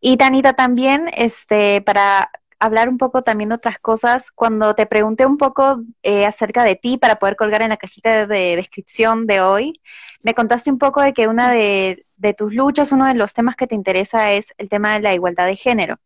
Y 0.01 0.17
Tanita, 0.17 0.53
también, 0.53 1.09
este, 1.13 1.81
para 1.81 2.31
hablar 2.59 2.89
un 2.89 2.97
poco 2.97 3.23
también 3.23 3.49
de 3.49 3.55
otras 3.55 3.79
cosas, 3.79 4.31
cuando 4.31 4.75
te 4.75 4.85
pregunté 4.85 5.25
un 5.25 5.37
poco 5.37 5.81
eh, 6.03 6.25
acerca 6.25 6.63
de 6.63 6.75
ti 6.75 6.97
para 6.97 7.17
poder 7.17 7.35
colgar 7.35 7.61
en 7.61 7.69
la 7.69 7.77
cajita 7.77 8.27
de, 8.27 8.55
descripción 8.55 9.27
de 9.27 9.41
hoy, 9.41 9.81
me 10.23 10.33
contaste 10.33 10.71
un 10.71 10.79
poco 10.79 11.01
de 11.01 11.13
que 11.13 11.27
una 11.27 11.51
de, 11.51 12.05
de 12.17 12.33
tus 12.33 12.53
luchas, 12.53 12.91
uno 12.91 13.07
de 13.07 13.15
los 13.15 13.33
temas 13.33 13.55
que 13.55 13.67
te 13.67 13.75
interesa 13.75 14.31
es 14.33 14.53
el 14.57 14.69
tema 14.69 14.93
de 14.95 15.01
la 15.01 15.13
igualdad 15.13 15.45
de 15.47 15.55
género. 15.55 15.97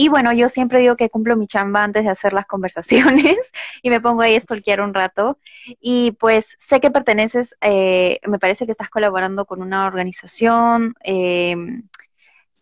Y 0.00 0.08
bueno, 0.08 0.32
yo 0.32 0.48
siempre 0.48 0.78
digo 0.78 0.94
que 0.94 1.10
cumplo 1.10 1.36
mi 1.36 1.48
chamba 1.48 1.82
antes 1.82 2.04
de 2.04 2.10
hacer 2.10 2.32
las 2.32 2.46
conversaciones 2.46 3.36
y 3.82 3.90
me 3.90 4.00
pongo 4.00 4.22
ahí 4.22 4.36
a 4.36 4.40
stalkear 4.40 4.80
un 4.80 4.94
rato. 4.94 5.38
Y 5.80 6.12
pues 6.12 6.56
sé 6.60 6.80
que 6.80 6.92
perteneces, 6.92 7.56
eh, 7.60 8.20
me 8.24 8.38
parece 8.38 8.64
que 8.64 8.70
estás 8.70 8.90
colaborando 8.90 9.44
con 9.44 9.60
una 9.60 9.88
organización 9.88 10.94
eh, 11.02 11.56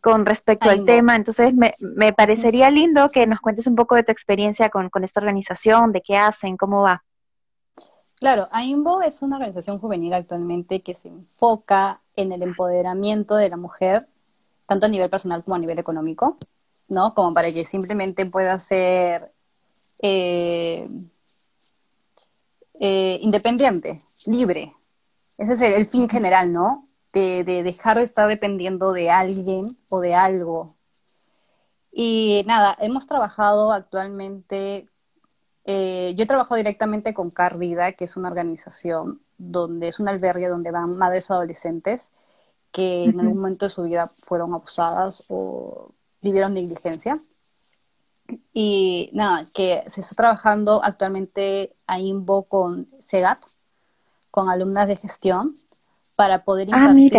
con 0.01 0.25
respecto 0.25 0.70
al 0.70 0.87
tema, 0.87 1.14
entonces 1.14 1.53
me, 1.53 1.75
me, 1.81 2.14
parecería 2.14 2.70
lindo 2.70 3.11
que 3.11 3.27
nos 3.27 3.40
cuentes 3.40 3.66
un 3.66 3.77
poco 3.77 3.96
de 3.96 4.05
tu 4.05 4.12
experiencia 4.12 4.70
con, 4.70 4.88
con 4.88 5.05
esta 5.05 5.20
organización, 5.20 5.92
de 5.92 6.01
qué 6.01 6.16
hacen, 6.16 6.57
cómo 6.57 6.81
va. 6.81 7.05
Claro, 8.14 8.49
AIMBO 8.51 9.03
es 9.03 9.20
una 9.20 9.37
organización 9.37 9.79
juvenil 9.79 10.14
actualmente 10.14 10.81
que 10.81 10.94
se 10.94 11.09
enfoca 11.09 12.01
en 12.14 12.33
el 12.33 12.42
empoderamiento 12.42 13.37
de 13.37 13.51
la 13.51 13.59
mujer, 13.59 14.09
tanto 14.64 14.87
a 14.87 14.88
nivel 14.88 15.11
personal 15.11 15.44
como 15.44 15.57
a 15.57 15.59
nivel 15.59 15.79
económico. 15.79 16.38
¿No? 16.88 17.14
Como 17.14 17.35
para 17.35 17.53
que 17.53 17.64
simplemente 17.64 18.27
pueda 18.27 18.59
ser 18.59 19.33
eh, 20.03 20.88
eh, 22.81 23.18
independiente, 23.22 24.03
libre. 24.27 24.75
Ese 25.38 25.53
es 25.55 25.62
el, 25.62 25.87
fin 25.87 26.09
general, 26.09 26.53
¿no? 26.53 26.88
De, 27.12 27.44
dejar 27.44 27.99
de 27.99 28.05
estar 28.05 28.29
dependiendo 28.29 28.92
de 28.92 29.11
alguien 29.11 29.79
o 29.88 30.01
de 30.01 30.14
algo. 30.14 30.77
Y 31.92 32.44
nada, 32.46 32.77
hemos 32.81 33.07
trabajado 33.07 33.72
actualmente, 33.72 34.88
eh, 35.64 36.14
yo 36.16 36.25
he 36.25 36.27
trabajado 36.27 36.57
directamente 36.57 37.14
con 37.14 37.31
Car 37.31 37.59
Vida, 37.59 37.92
que 37.92 38.05
es 38.05 38.16
una 38.16 38.29
organización 38.29 39.22
donde 39.38 39.88
es 39.88 40.01
un 40.01 40.09
albergue 40.09 40.49
donde 40.49 40.70
van 40.70 40.96
madres 40.96 41.31
adolescentes 41.31 42.11
que 42.72 43.05
en 43.05 43.20
algún 43.20 43.38
momento 43.38 43.66
de 43.66 43.70
su 43.70 43.83
vida 43.85 44.09
fueron 44.09 44.53
abusadas 44.53 45.25
o 45.29 45.92
vivieron 46.26 46.54
negligencia. 46.54 47.18
Y 48.52 49.10
nada, 49.12 49.46
que 49.54 49.84
se 49.86 50.00
está 50.00 50.16
trabajando 50.16 50.82
actualmente 50.82 51.74
a 51.86 52.00
INVO 52.00 52.44
con 52.44 52.88
SEGAT, 53.06 53.38
con 54.32 54.50
alumnas 54.50 54.88
de 54.88 54.96
gestión, 54.96 55.54
para 56.16 56.42
poder 56.42 56.68
ah, 56.72 56.78
impartir, 56.78 57.12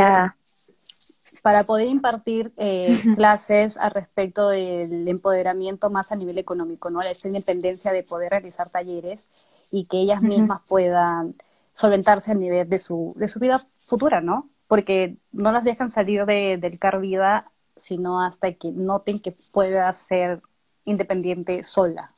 Para 1.42 1.64
poder 1.64 1.88
impartir 1.88 2.52
eh, 2.58 3.00
clases 3.16 3.78
al 3.78 3.92
respecto 3.92 4.50
del 4.50 5.08
empoderamiento 5.08 5.90
más 5.90 6.12
a 6.12 6.16
nivel 6.16 6.38
económico, 6.38 6.90
¿no? 6.90 7.02
Esa 7.02 7.30
independencia 7.30 7.94
de 7.94 8.04
poder 8.04 8.32
realizar 8.32 8.70
talleres 8.70 9.30
y 9.72 9.86
que 9.86 10.02
ellas 10.02 10.22
mismas 10.22 10.62
puedan 10.68 11.36
solventarse 11.74 12.32
a 12.32 12.36
nivel 12.36 12.68
de 12.68 12.80
su, 12.80 13.14
de 13.16 13.28
su 13.28 13.40
vida 13.40 13.62
futura, 13.80 14.20
¿no? 14.20 14.50
Porque 14.68 15.18
no 15.32 15.52
las 15.54 15.64
dejan 15.64 15.92
salir 15.92 16.26
de, 16.26 16.58
del 16.58 16.80
CAR 16.80 17.00
Vida 17.00 17.46
sino 17.78 18.22
hasta 18.22 18.52
que 18.54 18.72
noten 18.72 19.20
que 19.20 19.36
pueda 19.52 19.92
ser 19.94 20.42
independiente 20.86 21.64
sola, 21.64 22.12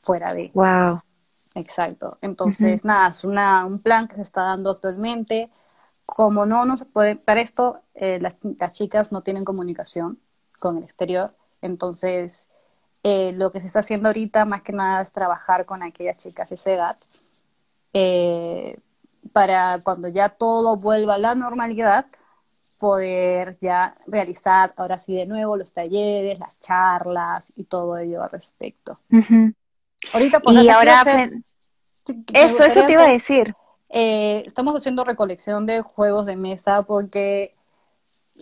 fuera 0.00 0.34
de. 0.34 0.50
Wow. 0.54 1.02
Exacto. 1.54 2.18
Entonces, 2.22 2.84
nada, 2.84 3.08
es 3.08 3.24
una, 3.24 3.66
un 3.66 3.78
plan 3.78 4.08
que 4.08 4.16
se 4.16 4.22
está 4.22 4.42
dando 4.42 4.70
actualmente. 4.70 5.50
Como 6.06 6.46
no, 6.46 6.64
no 6.64 6.76
se 6.76 6.84
puede, 6.84 7.16
para 7.16 7.40
esto 7.40 7.80
eh, 7.94 8.18
las, 8.20 8.36
chicas 8.72 9.12
no 9.12 9.22
tienen 9.22 9.44
comunicación 9.44 10.18
con 10.58 10.78
el 10.78 10.84
exterior, 10.84 11.34
entonces 11.60 12.48
eh, 13.02 13.32
lo 13.32 13.52
que 13.52 13.60
se 13.60 13.68
está 13.68 13.80
haciendo 13.80 14.08
ahorita 14.08 14.44
más 14.44 14.62
que 14.62 14.72
nada 14.72 15.02
es 15.02 15.12
trabajar 15.12 15.64
con 15.64 15.82
aquellas 15.82 16.16
chicas 16.16 16.50
de 16.50 16.56
esa 16.56 16.72
edad 16.72 16.96
eh, 17.94 18.78
para 19.32 19.80
cuando 19.82 20.08
ya 20.08 20.30
todo 20.30 20.76
vuelva 20.76 21.14
a 21.14 21.18
la 21.18 21.34
normalidad, 21.34 22.06
poder 22.82 23.56
ya 23.60 23.94
realizar 24.08 24.74
ahora 24.76 24.98
sí 24.98 25.14
de 25.14 25.24
nuevo 25.24 25.56
los 25.56 25.72
talleres, 25.72 26.40
las 26.40 26.58
charlas 26.58 27.52
y 27.54 27.62
todo 27.62 27.96
ello 27.96 28.24
al 28.24 28.30
respecto. 28.30 28.98
Ahorita 30.12 30.40
pues, 30.40 30.56
y 30.56 30.68
ahora 30.68 31.04
eso, 32.34 32.64
eso 32.64 32.84
te 32.84 32.90
iba 32.90 33.04
a 33.04 33.08
decir. 33.08 33.54
Eh, 33.88 34.42
estamos 34.48 34.74
haciendo 34.74 35.04
recolección 35.04 35.64
de 35.64 35.82
juegos 35.82 36.26
de 36.26 36.34
mesa 36.34 36.82
porque 36.82 37.54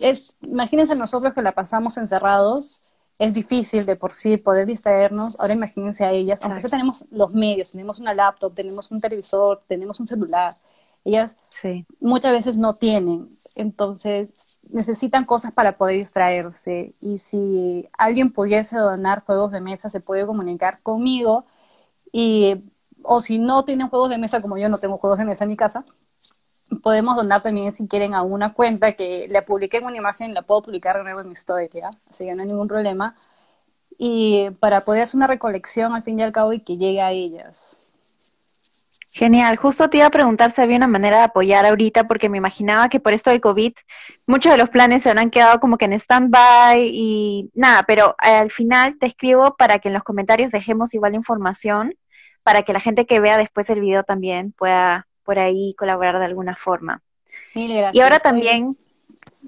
es, 0.01 0.35
imagínense 0.41 0.97
nosotros 0.97 1.35
que 1.35 1.43
la 1.43 1.53
pasamos 1.53 1.99
encerrados, 1.99 2.81
es 3.19 3.35
difícil 3.35 3.85
de 3.85 3.97
por 3.97 4.15
sí 4.15 4.39
poder 4.39 4.65
distraernos, 4.65 5.39
ahora 5.39 5.53
imagínense 5.53 6.03
a 6.03 6.13
ellas, 6.13 6.41
aunque 6.43 6.63
ya 6.63 6.69
tenemos 6.71 7.05
los 7.11 7.35
medios, 7.35 7.73
tenemos 7.73 7.99
una 7.99 8.15
laptop, 8.15 8.55
tenemos 8.55 8.91
un 8.91 9.03
televisor, 9.03 9.61
tenemos 9.69 10.01
un 10.01 10.07
celular, 10.07 10.57
ellas 11.05 11.37
muchas 12.01 12.33
veces 12.33 12.59
no 12.59 12.75
tienen, 12.75 13.29
entonces 13.57 14.29
necesitan 14.71 15.25
cosas 15.25 15.53
para 15.53 15.77
poder 15.79 15.99
distraerse. 15.99 16.95
Y 17.01 17.19
si 17.19 17.89
alguien 17.99 18.33
pudiese 18.33 18.77
donar 18.77 19.25
juegos 19.25 19.53
de 19.53 19.61
mesa, 19.61 19.91
se 19.91 20.01
puede 20.01 20.27
comunicar 20.27 20.81
conmigo. 20.83 21.47
Y, 22.13 22.57
o 23.03 23.21
si 23.21 23.39
no 23.39 23.65
tienen 23.65 23.89
juegos 23.89 24.11
de 24.11 24.19
mesa, 24.19 24.43
como 24.43 24.59
yo 24.59 24.69
no 24.69 24.79
tengo 24.79 24.99
juegos 24.99 25.19
de 25.19 25.25
mesa 25.27 25.45
en 25.45 25.51
mi 25.51 25.57
casa, 25.57 25.85
podemos 26.83 27.17
donar 27.17 27.43
también 27.43 27.73
si 27.73 27.89
quieren 27.89 28.15
a 28.15 28.23
una 28.23 28.53
cuenta 28.55 28.95
que 28.95 29.27
la 29.29 29.45
publiqué 29.45 29.79
en 29.79 29.87
una 29.87 29.97
imagen, 29.99 30.35
la 30.35 30.43
puedo 30.43 30.63
publicar 30.63 30.97
de 30.97 31.03
nuevo 31.05 31.21
en 31.21 31.29
mi 31.29 31.35
historia, 31.35 31.91
así 32.11 32.25
que 32.25 32.35
no 32.35 32.43
hay 32.43 32.49
ningún 32.49 32.69
problema. 32.69 33.17
Y 33.99 34.51
para 34.61 34.83
poder 34.83 35.03
hacer 35.05 35.19
una 35.19 35.29
recolección 35.29 35.95
al 35.95 36.05
fin 36.05 36.21
y 36.21 36.25
al 36.25 36.33
cabo 36.33 36.53
y 36.55 36.61
que 36.61 36.79
llegue 36.79 37.03
a 37.03 37.13
ellas. 37.13 37.80
Genial, 39.21 39.59
justo 39.59 39.91
te 39.91 39.99
iba 39.99 40.07
a 40.07 40.11
preguntar 40.11 40.51
si 40.51 40.63
había 40.63 40.79
una 40.79 40.87
manera 40.87 41.19
de 41.19 41.25
apoyar 41.25 41.67
ahorita, 41.67 42.09
porque 42.09 42.31
me 42.31 42.39
imaginaba 42.39 42.89
que 42.89 43.01
por 43.01 43.13
esto 43.13 43.29
del 43.29 43.43
COVID 43.43 43.75
muchos 44.27 44.51
de 44.51 44.57
los 44.57 44.71
planes 44.71 45.03
se 45.03 45.11
habrán 45.11 45.29
quedado 45.29 45.61
como 45.61 45.77
que 45.77 45.85
en 45.85 45.93
stand-by 45.93 46.89
y 46.91 47.51
nada, 47.53 47.83
pero 47.83 48.15
al 48.17 48.51
final 48.51 48.97
te 48.99 49.05
escribo 49.05 49.57
para 49.59 49.79
que 49.79 49.89
en 49.89 49.93
los 49.93 50.05
comentarios 50.05 50.53
dejemos 50.53 50.95
igual 50.95 51.15
información, 51.15 51.93
para 52.43 52.63
que 52.63 52.73
la 52.73 52.81
gente 52.81 53.05
que 53.05 53.21
vea 53.21 53.37
después 53.37 53.69
el 53.69 53.81
video 53.81 54.05
también 54.05 54.53
pueda 54.53 55.07
por 55.23 55.39
ahí 55.39 55.75
colaborar 55.77 56.19
de 56.19 56.25
alguna 56.25 56.57
forma. 56.57 57.03
Y 57.55 58.01
ahora 58.01 58.21
también, 58.21 58.79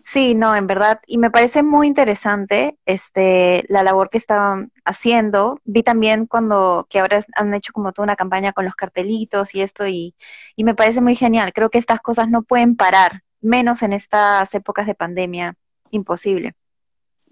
Sí, 0.06 0.34
no, 0.34 0.56
en 0.56 0.66
verdad, 0.66 1.00
y 1.06 1.18
me 1.18 1.30
parece 1.30 1.62
muy 1.62 1.86
interesante 1.86 2.78
este 2.86 3.64
la 3.68 3.82
labor 3.82 4.08
que 4.08 4.16
están 4.18 4.72
haciendo. 4.86 5.60
Vi 5.64 5.82
también 5.82 6.26
cuando 6.26 6.86
que 6.88 7.00
ahora 7.00 7.22
han 7.34 7.52
hecho 7.54 7.72
como 7.74 7.92
toda 7.92 8.04
una 8.04 8.16
campaña 8.16 8.54
con 8.54 8.64
los 8.64 8.74
cartelitos 8.74 9.54
y 9.54 9.60
esto 9.60 9.86
y, 9.86 10.14
y 10.56 10.64
me 10.64 10.74
parece 10.74 11.02
muy 11.02 11.14
genial. 11.14 11.52
Creo 11.52 11.68
que 11.70 11.78
estas 11.78 12.00
cosas 12.00 12.28
no 12.30 12.42
pueden 12.42 12.74
parar, 12.76 13.22
menos 13.42 13.82
en 13.82 13.92
estas 13.92 14.54
épocas 14.54 14.86
de 14.86 14.94
pandemia, 14.94 15.56
imposible. 15.90 16.54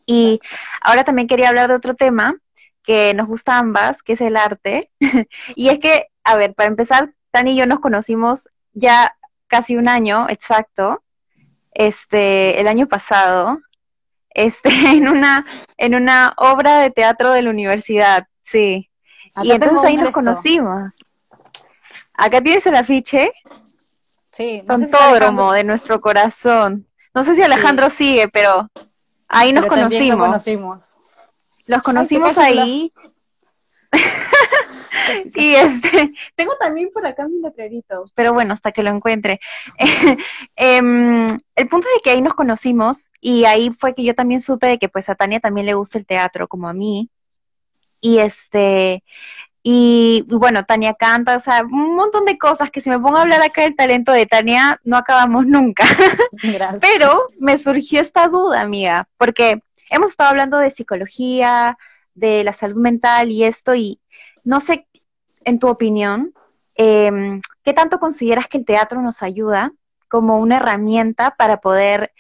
Y 0.06 0.40
ahora 0.82 1.04
también 1.04 1.28
quería 1.28 1.48
hablar 1.48 1.68
de 1.68 1.74
otro 1.76 1.94
tema 1.94 2.36
que 2.82 3.14
nos 3.14 3.26
gusta 3.26 3.58
ambas, 3.58 4.02
que 4.02 4.14
es 4.14 4.20
el 4.20 4.36
arte. 4.36 4.90
y 5.56 5.68
es 5.70 5.78
que, 5.78 6.08
a 6.24 6.36
ver, 6.36 6.54
para 6.54 6.68
empezar, 6.68 7.14
Tani 7.30 7.52
y 7.52 7.56
yo 7.56 7.66
nos 7.66 7.80
conocimos 7.80 8.48
ya 8.72 9.16
casi 9.46 9.76
un 9.76 9.88
año 9.88 10.28
exacto 10.28 11.02
este, 11.72 12.60
el 12.60 12.68
año 12.68 12.86
pasado, 12.86 13.60
este, 14.30 14.70
en 14.92 15.08
una, 15.08 15.44
en 15.76 15.94
una 15.94 16.34
obra 16.36 16.78
de 16.78 16.90
teatro 16.90 17.32
de 17.32 17.42
la 17.42 17.50
universidad, 17.50 18.26
sí. 18.42 18.90
y 19.42 19.50
entonces 19.50 19.84
ahí 19.84 19.96
nos 19.96 20.10
conocimos. 20.10 20.92
Acá 22.14 22.42
tienes 22.42 22.66
el 22.66 22.76
afiche. 22.76 23.32
Sí. 24.32 24.62
No 24.66 24.78
Tontódromo 24.78 25.52
de 25.52 25.64
nuestro 25.64 26.00
corazón. 26.00 26.86
No 27.14 27.24
sé 27.24 27.34
si 27.34 27.42
Alejandro 27.42 27.90
sigue, 27.90 28.28
pero 28.28 28.68
ahí 29.26 29.52
nos 29.52 29.66
conocimos. 29.66 30.26
conocimos. 30.26 30.98
Los 31.66 31.82
conocimos 31.82 32.36
ahí. 32.36 32.92
Y 35.34 35.54
este, 35.54 36.12
tengo 36.36 36.56
también 36.58 36.90
por 36.92 37.06
acá 37.06 37.26
mi 37.26 37.40
letrerito, 37.40 38.04
pero 38.14 38.32
bueno, 38.32 38.54
hasta 38.54 38.72
que 38.72 38.82
lo 38.82 38.90
encuentre. 38.90 39.40
Em, 40.56 41.26
el 41.56 41.68
punto 41.68 41.88
de 41.94 42.00
que 42.02 42.10
ahí 42.10 42.22
nos 42.22 42.34
conocimos 42.34 43.10
y 43.20 43.44
ahí 43.44 43.70
fue 43.70 43.94
que 43.94 44.04
yo 44.04 44.14
también 44.14 44.40
supe 44.40 44.66
de 44.66 44.78
que 44.78 44.88
pues 44.88 45.08
a 45.08 45.14
Tania 45.14 45.40
también 45.40 45.66
le 45.66 45.74
gusta 45.74 45.98
el 45.98 46.06
teatro 46.06 46.48
como 46.48 46.68
a 46.68 46.72
mí. 46.72 47.08
Y 48.02 48.18
este, 48.18 49.02
y, 49.62 50.24
bueno, 50.28 50.64
Tania 50.64 50.94
canta, 50.94 51.36
o 51.36 51.40
sea, 51.40 51.62
un 51.62 51.94
montón 51.94 52.24
de 52.24 52.38
cosas 52.38 52.70
que 52.70 52.80
si 52.80 52.88
me 52.88 52.98
pongo 52.98 53.18
a 53.18 53.22
hablar 53.22 53.42
acá 53.42 53.62
del 53.62 53.76
talento 53.76 54.12
de 54.12 54.26
Tania, 54.26 54.80
no 54.84 54.96
acabamos 54.96 55.46
nunca. 55.46 55.84
Pero 56.80 57.26
me 57.38 57.58
surgió 57.58 58.00
esta 58.00 58.28
duda, 58.28 58.60
amiga, 58.60 59.08
porque 59.18 59.62
hemos 59.90 60.12
estado 60.12 60.30
hablando 60.30 60.56
de 60.58 60.70
psicología, 60.70 61.76
de 62.14 62.44
la 62.44 62.52
salud 62.52 62.80
mental 62.80 63.30
y 63.30 63.44
esto, 63.44 63.74
y 63.74 64.00
no 64.44 64.60
sé, 64.60 64.86
en 65.44 65.58
tu 65.58 65.68
opinión, 65.68 66.34
em, 66.74 67.40
¿qué 67.62 67.72
tanto 67.72 67.98
consideras 67.98 68.48
que 68.48 68.58
el 68.58 68.64
teatro 68.64 69.02
nos 69.02 69.22
ayuda 69.22 69.72
como 70.08 70.38
una 70.38 70.56
herramienta 70.56 71.36
para 71.36 71.60
poder 71.60 72.12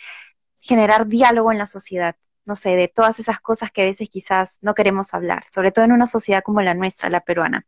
generar 0.60 1.06
diálogo 1.06 1.52
en 1.52 1.58
la 1.58 1.66
sociedad? 1.66 2.16
No 2.44 2.54
sé, 2.54 2.70
de 2.70 2.88
todas 2.88 3.18
esas 3.18 3.40
cosas 3.40 3.70
que 3.70 3.82
a 3.82 3.84
veces 3.84 4.08
quizás 4.08 4.58
no 4.62 4.74
queremos 4.74 5.14
hablar, 5.14 5.44
sobre 5.50 5.72
todo 5.72 5.84
en 5.84 5.92
una 5.92 6.06
sociedad 6.06 6.42
como 6.42 6.62
la 6.62 6.74
nuestra, 6.74 7.10
la 7.10 7.20
peruana. 7.20 7.66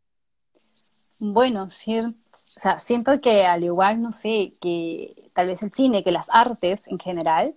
Bueno, 1.19 1.69
siento 1.69 3.21
que 3.21 3.45
al 3.45 3.63
igual, 3.63 4.01
no 4.01 4.11
sé, 4.11 4.55
que 4.59 5.31
tal 5.33 5.47
vez 5.47 5.63
el 5.63 5.71
cine, 5.71 6.03
que 6.03 6.11
las 6.11 6.27
artes 6.31 6.87
en 6.87 6.99
general, 6.99 7.55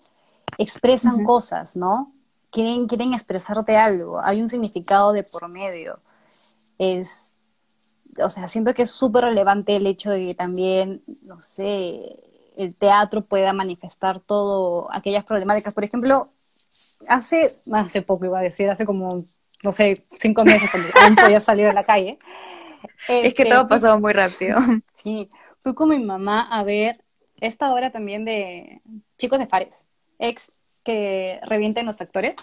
expresan 0.58 1.24
cosas, 1.24 1.76
¿no? 1.76 2.12
Quieren, 2.50 2.86
quieren 2.86 3.12
expresarte 3.12 3.76
algo, 3.76 4.20
hay 4.22 4.40
un 4.40 4.48
significado 4.48 5.12
de 5.12 5.24
por 5.24 5.48
medio. 5.48 6.00
Es, 6.78 7.32
o 8.22 8.30
sea, 8.30 8.48
siento 8.48 8.74
que 8.74 8.82
es 8.82 8.90
súper 8.90 9.24
relevante 9.24 9.76
el 9.76 9.86
hecho 9.86 10.10
de 10.10 10.26
que 10.28 10.34
también, 10.34 11.02
no 11.22 11.42
sé, 11.42 12.16
el 12.56 12.74
teatro 12.74 13.22
pueda 13.22 13.52
manifestar 13.52 14.20
todo 14.20 14.88
aquellas 14.92 15.24
problemáticas. 15.24 15.74
Por 15.74 15.84
ejemplo, 15.84 16.28
hace, 17.08 17.50
hace 17.72 18.02
poco 18.02 18.24
iba 18.24 18.38
a 18.38 18.42
decir, 18.42 18.68
hace 18.70 18.86
como, 18.86 19.24
no 19.62 19.72
sé, 19.72 20.04
cinco 20.12 20.44
meses 20.44 20.70
cuando 20.70 20.88
aún 21.00 21.14
podía 21.16 21.40
salir 21.40 21.66
a 21.66 21.72
la 21.72 21.84
calle. 21.84 22.18
es 23.08 23.34
que 23.34 23.44
todo 23.44 23.62
este, 23.62 23.68
pasó 23.68 23.98
muy 24.00 24.12
rápido. 24.12 24.58
Sí, 24.92 25.30
fui 25.60 25.74
con 25.74 25.90
mi 25.90 25.98
mamá 25.98 26.48
a 26.50 26.62
ver 26.64 27.04
esta 27.40 27.72
obra 27.72 27.92
también 27.92 28.24
de 28.24 28.80
Chicos 29.18 29.38
de 29.38 29.46
Fares, 29.46 29.84
ex 30.18 30.50
que 30.86 31.40
revienten 31.42 31.84
los 31.84 32.00
actores, 32.00 32.36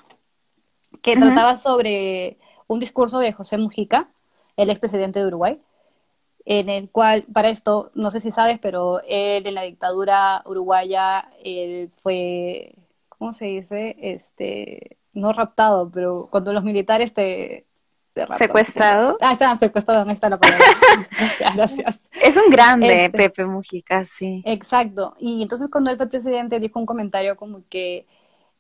que 1.01 1.15
trataba 1.15 1.58
sobre 1.58 2.38
un 2.67 2.82
discurso 2.82 3.19
de 3.19 3.32
José 3.32 3.58
Mujica, 3.58 4.10
el 4.58 4.69
expresidente 4.69 5.19
de 5.19 5.27
Uruguay, 5.27 5.58
en 6.45 6.67
el 6.67 6.89
cual, 6.89 7.23
para 7.32 7.47
esto, 7.47 7.91
no 7.95 8.12
sé 8.12 8.19
si 8.19 8.32
sabes, 8.32 8.60
pero 8.60 8.99
él 9.08 9.47
en 9.47 9.56
la 9.56 9.62
dictadura 9.62 10.43
uruguaya, 10.45 11.29
él 11.41 11.89
fue 12.01 12.75
¿cómo 13.23 13.32
se 13.32 13.45
dice? 13.45 13.95
Este, 14.01 14.97
no 15.13 15.32
raptado, 15.32 15.89
pero 15.89 16.27
cuando 16.29 16.51
los 16.51 16.62
militares 16.62 17.13
te... 17.13 17.65
¿Secuestrado? 18.38 19.17
Ah, 19.21 19.32
estaban 19.32 19.58
secuestrados, 19.58 20.06
ahí 20.06 20.13
está 20.13 20.27
la 20.27 20.38
palabra. 20.38 20.65
gracias, 21.10 21.56
gracias. 21.56 22.01
Es 22.21 22.36
un 22.36 22.51
grande, 22.51 23.06
este, 23.06 23.17
Pepe 23.17 23.45
Mujica, 23.45 24.03
sí. 24.03 24.43
Exacto. 24.45 25.15
Y 25.19 25.41
entonces 25.41 25.69
cuando 25.71 25.89
él 25.89 25.95
fue 25.95 26.10
presidente 26.10 26.60
dijo 26.60 26.77
un 26.82 26.86
comentario 26.86 27.38
como 27.38 27.63
que 27.69 28.06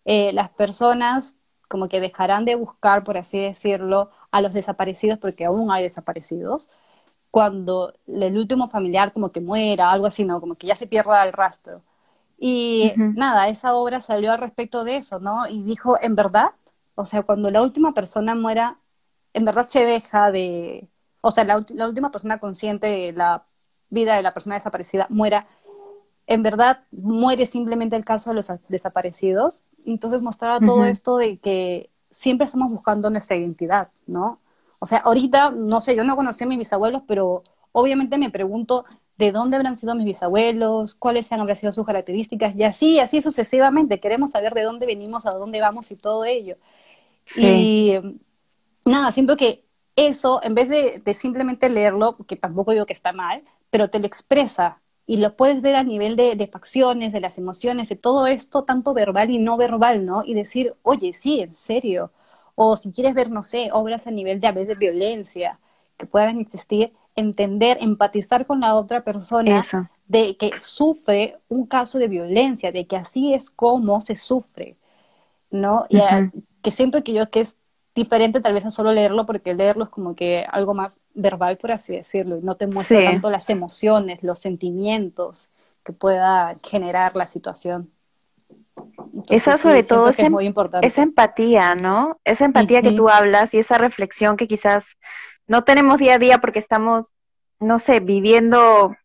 eh, 0.05 0.33
las 0.33 0.49
personas 0.49 1.37
como 1.69 1.87
que 1.87 1.99
dejarán 1.99 2.45
de 2.45 2.55
buscar, 2.55 3.03
por 3.03 3.17
así 3.17 3.39
decirlo, 3.39 4.11
a 4.31 4.41
los 4.41 4.53
desaparecidos, 4.53 5.17
porque 5.19 5.45
aún 5.45 5.71
hay 5.71 5.83
desaparecidos, 5.83 6.69
cuando 7.31 7.93
el 8.07 8.37
último 8.37 8.69
familiar 8.69 9.11
como 9.13 9.31
que 9.31 9.41
muera, 9.41 9.91
algo 9.91 10.05
así, 10.05 10.23
¿no? 10.23 10.39
Como 10.39 10.55
que 10.55 10.67
ya 10.67 10.75
se 10.75 10.87
pierda 10.87 11.23
el 11.23 11.33
rastro. 11.33 11.81
Y 12.37 12.93
nada, 12.97 13.47
esa 13.47 13.73
obra 13.73 14.01
salió 14.01 14.31
al 14.31 14.39
respecto 14.39 14.83
de 14.83 14.97
eso, 14.97 15.19
¿no? 15.19 15.47
Y 15.47 15.63
dijo, 15.63 15.97
en 16.01 16.15
verdad, 16.15 16.51
o 16.95 17.05
sea, 17.05 17.23
cuando 17.23 17.49
la 17.49 17.61
última 17.61 17.93
persona 17.93 18.35
muera, 18.35 18.79
en 19.33 19.45
verdad 19.45 19.65
se 19.65 19.85
deja 19.85 20.31
de, 20.31 20.89
o 21.21 21.31
sea, 21.31 21.43
la, 21.45 21.57
última 21.87 22.11
persona 22.11 22.39
consciente 22.39 22.87
de 22.87 23.13
la 23.13 23.45
vida 23.89 24.15
de 24.15 24.23
la 24.23 24.33
persona 24.33 24.55
desaparecida 24.55 25.07
muera, 25.09 25.47
en 26.27 26.43
verdad 26.43 26.83
muere 26.91 27.45
simplemente 27.45 27.95
el 27.95 28.05
caso 28.05 28.31
de 28.31 28.35
los 28.35 28.51
desaparecidos. 28.67 29.63
Entonces 29.85 30.21
mostraba 30.21 30.59
todo 30.59 30.85
esto 30.85 31.17
de 31.17 31.37
que 31.37 31.89
siempre 32.09 32.45
estamos 32.45 32.69
buscando 32.69 33.09
nuestra 33.09 33.35
identidad, 33.35 33.89
¿no? 34.05 34.39
O 34.79 34.85
sea, 34.85 34.99
ahorita, 34.99 35.51
no 35.51 35.81
sé, 35.81 35.95
yo 35.95 36.03
no 36.03 36.15
conocí 36.15 36.43
a 36.43 36.47
mis 36.47 36.57
bisabuelos, 36.57 37.03
pero 37.07 37.43
obviamente 37.71 38.17
me 38.17 38.29
pregunto 38.29 38.85
de 39.17 39.31
dónde 39.31 39.57
habrán 39.57 39.79
sido 39.79 39.95
mis 39.95 40.05
bisabuelos, 40.05 40.95
cuáles 40.95 41.31
han 41.31 41.55
sido 41.55 41.71
sus 41.71 41.85
características, 41.85 42.55
y 42.55 42.63
así, 42.63 42.99
así 42.99 43.21
sucesivamente. 43.21 43.99
Queremos 43.99 44.31
saber 44.31 44.53
de 44.53 44.63
dónde 44.63 44.85
venimos, 44.85 45.25
a 45.25 45.31
dónde 45.31 45.61
vamos 45.61 45.91
y 45.91 45.95
todo 45.95 46.25
ello. 46.25 46.57
Y 47.37 47.93
nada, 48.85 49.11
siento 49.11 49.37
que 49.37 49.63
eso, 49.95 50.41
en 50.43 50.55
vez 50.55 50.69
de, 50.69 51.01
simplemente 51.13 51.69
leerlo, 51.69 52.17
que 52.27 52.35
tampoco 52.35 52.71
digo 52.71 52.85
que 52.85 52.93
está 52.93 53.13
mal, 53.13 53.43
pero 53.69 53.89
te 53.89 53.99
lo 53.99 54.05
expresa 54.05 54.81
y 55.05 55.17
lo 55.17 55.35
puedes 55.35 55.61
ver 55.61 55.75
a 55.75 55.83
nivel 55.83 56.15
de, 56.15 56.35
de, 56.35 56.47
facciones, 56.47 57.11
de 57.11 57.19
las 57.19 57.37
emociones, 57.37 57.89
de 57.89 57.95
todo 57.95 58.27
esto, 58.27 58.63
tanto 58.63 58.93
verbal 58.93 59.29
y 59.31 59.39
no 59.39 59.57
verbal, 59.57 60.05
¿no? 60.05 60.23
Y 60.23 60.33
decir, 60.33 60.75
oye, 60.81 61.13
sí, 61.13 61.41
en 61.41 61.53
serio. 61.53 62.11
O 62.55 62.77
si 62.77 62.91
quieres 62.91 63.13
ver, 63.13 63.31
no 63.31 63.43
sé, 63.43 63.69
obras 63.73 64.07
a 64.07 64.11
nivel 64.11 64.39
de 64.39 64.47
a 64.47 64.51
veces 64.51 64.77
violencia 64.77 65.59
que 65.97 66.05
puedan 66.05 66.39
existir, 66.39 66.93
entender, 67.15 67.77
empatizar 67.81 68.45
con 68.45 68.61
la 68.61 68.75
otra 68.75 69.03
persona 69.03 69.61
de 70.07 70.37
que 70.37 70.51
sufre 70.59 71.37
un 71.49 71.65
caso 71.65 71.99
de 71.99 72.07
violencia, 72.07 72.71
de 72.71 72.87
que 72.87 72.95
así 72.95 73.33
es 73.33 73.49
como 73.49 74.01
se 74.01 74.15
sufre, 74.15 74.77
¿no? 75.51 75.85
Y 75.89 75.99
que 76.61 76.71
siento 76.71 77.03
que 77.03 77.13
yo 77.13 77.29
que 77.29 77.41
es 77.41 77.57
diferente 77.95 78.41
tal 78.41 78.53
vez 78.53 78.65
a 78.65 78.71
solo 78.71 78.91
leerlo, 78.91 79.25
porque 79.25 79.53
leerlo 79.53 79.83
es 79.83 79.89
como 79.89 80.15
que 80.15 80.45
algo 80.49 80.73
más 80.73 80.99
verbal, 81.13 81.57
por 81.57 81.71
así 81.71 81.95
decirlo, 81.95 82.37
y 82.37 82.41
no 82.41 82.55
te 82.55 82.67
muestra 82.67 83.03
tanto 83.03 83.29
las 83.29 83.49
emociones, 83.49 84.23
los 84.23 84.39
sentimientos 84.39 85.49
que 85.83 85.93
pueda 85.93 86.57
generar 86.63 87.15
la 87.15 87.27
situación. 87.27 87.91
esa 89.29 89.57
sobre 89.57 89.83
todo 89.83 90.09
es, 90.09 90.29
muy 90.31 90.45
importante. 90.45 90.87
esa 90.87 91.03
empatía, 91.03 91.75
¿no? 91.75 92.19
Esa 92.23 92.45
empatía 92.45 92.81
que 92.81 92.91
tú 92.91 93.09
hablas 93.09 93.53
y 93.53 93.59
esa 93.59 93.77
reflexión 93.77 94.37
que 94.37 94.47
quizás 94.47 94.97
no 95.47 95.63
tenemos 95.63 95.99
día 95.99 96.15
a 96.15 96.19
día 96.19 96.39
porque 96.39 96.59
estamos, 96.59 97.13
no 97.59 97.79
sé, 97.79 97.99
viviendo 97.99 98.95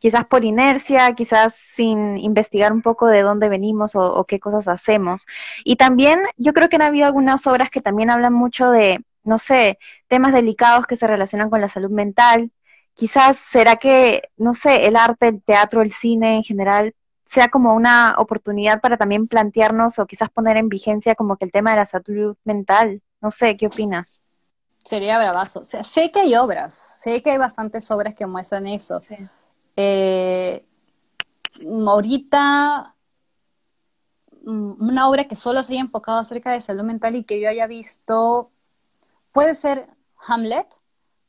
quizás 0.00 0.24
por 0.26 0.44
inercia, 0.44 1.14
quizás 1.14 1.54
sin 1.54 2.16
investigar 2.16 2.72
un 2.72 2.82
poco 2.82 3.06
de 3.06 3.22
dónde 3.22 3.48
venimos 3.48 3.94
o, 3.94 4.24
qué 4.24 4.40
cosas 4.40 4.66
hacemos. 4.66 5.26
Y 5.62 5.76
también 5.76 6.20
yo 6.36 6.52
creo 6.54 6.68
que 6.68 6.76
han 6.76 6.82
habido 6.82 7.06
algunas 7.06 7.46
obras 7.46 7.70
que 7.70 7.82
también 7.82 8.10
hablan 8.10 8.32
mucho 8.32 8.70
de, 8.70 9.04
no 9.24 9.38
sé, 9.38 9.78
temas 10.08 10.32
delicados 10.32 10.86
que 10.86 10.96
se 10.96 11.06
relacionan 11.06 11.50
con 11.50 11.60
la 11.60 11.68
salud 11.68 11.90
mental. 11.90 12.50
Quizás 12.94 13.36
será 13.36 13.76
que, 13.76 14.30
no 14.36 14.54
sé, 14.54 14.86
el 14.86 14.96
arte, 14.96 15.28
el 15.28 15.42
teatro, 15.42 15.82
el 15.82 15.92
cine 15.92 16.36
en 16.36 16.42
general 16.42 16.94
sea 17.26 17.48
como 17.48 17.74
una 17.74 18.14
oportunidad 18.18 18.80
para 18.80 18.96
también 18.96 19.28
plantearnos 19.28 19.98
o 19.98 20.06
quizás 20.06 20.30
poner 20.30 20.56
en 20.56 20.68
vigencia 20.68 21.14
como 21.14 21.36
que 21.36 21.44
el 21.44 21.52
tema 21.52 21.70
de 21.70 21.76
la 21.76 21.86
salud 21.86 22.36
mental. 22.44 23.02
No 23.20 23.30
sé, 23.30 23.56
¿qué 23.56 23.66
opinas? 23.66 24.20
Sería 24.84 25.18
bravazo. 25.18 25.60
O 25.60 25.64
sea, 25.64 25.84
sé 25.84 26.10
que 26.10 26.20
hay 26.20 26.34
obras, 26.36 26.74
sé 27.02 27.22
que 27.22 27.30
hay 27.30 27.38
bastantes 27.38 27.90
obras 27.90 28.14
que 28.14 28.26
muestran 28.26 28.66
eso. 28.66 28.98
Eh, 29.76 30.64
ahorita, 31.86 32.94
mm, 34.44 34.88
una 34.88 35.08
obra 35.08 35.24
que 35.24 35.36
solo 35.36 35.62
se 35.62 35.72
haya 35.72 35.82
enfocado 35.82 36.18
acerca 36.18 36.52
de 36.52 36.60
salud 36.60 36.82
mental 36.82 37.16
y 37.16 37.24
que 37.24 37.40
yo 37.40 37.48
haya 37.48 37.66
visto, 37.66 38.50
puede 39.32 39.54
ser 39.54 39.88
Hamlet, 40.26 40.66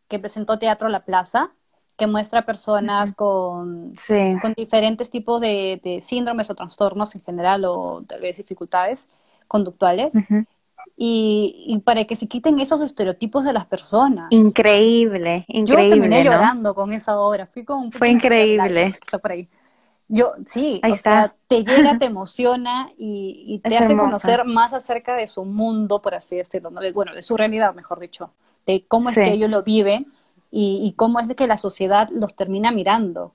que 0.07 0.19
presentó 0.19 0.59
Teatro 0.59 0.89
La 0.89 1.05
Plaza, 1.05 1.51
que 1.97 2.07
muestra 2.07 2.45
personas 2.45 3.13
con, 3.13 3.93
con 4.41 4.53
diferentes 4.57 5.09
tipos 5.09 5.39
de, 5.39 5.99
síndromes 6.01 6.49
o 6.49 6.55
trastornos 6.55 7.15
en 7.15 7.21
general 7.21 7.63
o 7.65 8.03
tal 8.07 8.21
vez 8.21 8.37
dificultades 8.37 9.07
conductuales 9.47 10.11
y, 10.97 11.81
para 11.83 12.05
que 12.05 12.15
se 12.15 12.27
quiten 12.27 12.59
esos 12.59 12.79
estereotipos 12.81 13.43
de 13.43 13.53
las 13.53 13.65
personas. 13.65 14.27
Increíble, 14.29 15.45
increíble. 15.47 15.65
Yo 15.65 15.89
terminé 15.89 16.23
llorando 16.23 16.75
con 16.75 16.93
esa 16.93 17.19
obra, 17.19 17.47
fui 17.47 17.65
con 17.65 17.91
Fue 17.91 18.09
increíble. 18.09 18.95
por 19.21 19.31
ahí. 19.31 19.49
Yo, 20.07 20.33
sí, 20.45 20.81
o 20.83 20.97
sea, 20.97 21.33
te 21.47 21.63
llega, 21.63 21.97
te 21.97 22.05
emociona 22.07 22.89
y, 22.97 23.61
te 23.63 23.77
hace 23.77 23.95
conocer 23.95 24.43
más 24.43 24.73
acerca 24.73 25.15
de 25.15 25.25
su 25.25 25.45
mundo, 25.45 26.01
por 26.01 26.13
así 26.13 26.35
decirlo, 26.35 26.69
bueno, 26.93 27.13
de 27.13 27.23
su 27.23 27.37
realidad, 27.37 27.73
mejor 27.73 27.99
dicho, 27.99 28.33
de 28.67 28.85
cómo 28.87 29.09
es 29.09 29.15
que 29.15 29.31
ellos 29.31 29.49
lo 29.49 29.63
viven 29.63 30.11
y, 30.51 30.93
cómo 30.97 31.19
es 31.19 31.33
que 31.35 31.47
la 31.47 31.57
sociedad 31.57 32.09
los 32.11 32.35
termina 32.35 32.71
mirando, 32.71 33.33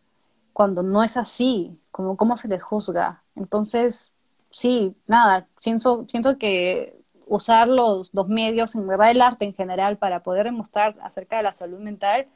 cuando 0.52 0.82
no 0.82 1.02
es 1.02 1.16
así, 1.16 1.78
como 1.90 2.16
cómo 2.16 2.36
se 2.36 2.46
les 2.46 2.62
juzga. 2.62 3.22
Entonces, 3.34 4.12
sí, 4.50 4.94
nada, 5.06 5.48
siento, 5.60 6.04
siento 6.08 6.36
que 6.38 6.95
usar 7.26 7.68
los, 7.68 8.14
los 8.14 8.28
medios, 8.28 8.74
en 8.74 8.86
verdad 8.86 9.10
el 9.10 9.20
arte 9.20 9.44
en 9.44 9.54
general, 9.54 9.98
para 9.98 10.22
poder 10.22 10.44
demostrar 10.44 10.96
acerca 11.02 11.36
de 11.36 11.42
la 11.42 11.52
salud 11.52 11.80
mental, 11.80 12.26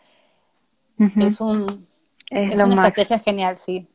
es, 1.16 1.40
un, 1.40 1.86
es, 2.28 2.60
una 2.60 2.74
estrategia 2.74 3.18
genial, 3.20 3.56
sí. 3.56 3.86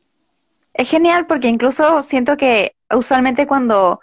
Es 0.74 0.90
genial 0.90 1.26
porque 1.26 1.48
incluso 1.48 2.02
siento 2.02 2.36
que 2.36 2.74
usualmente 2.90 3.46
cuando, 3.46 4.00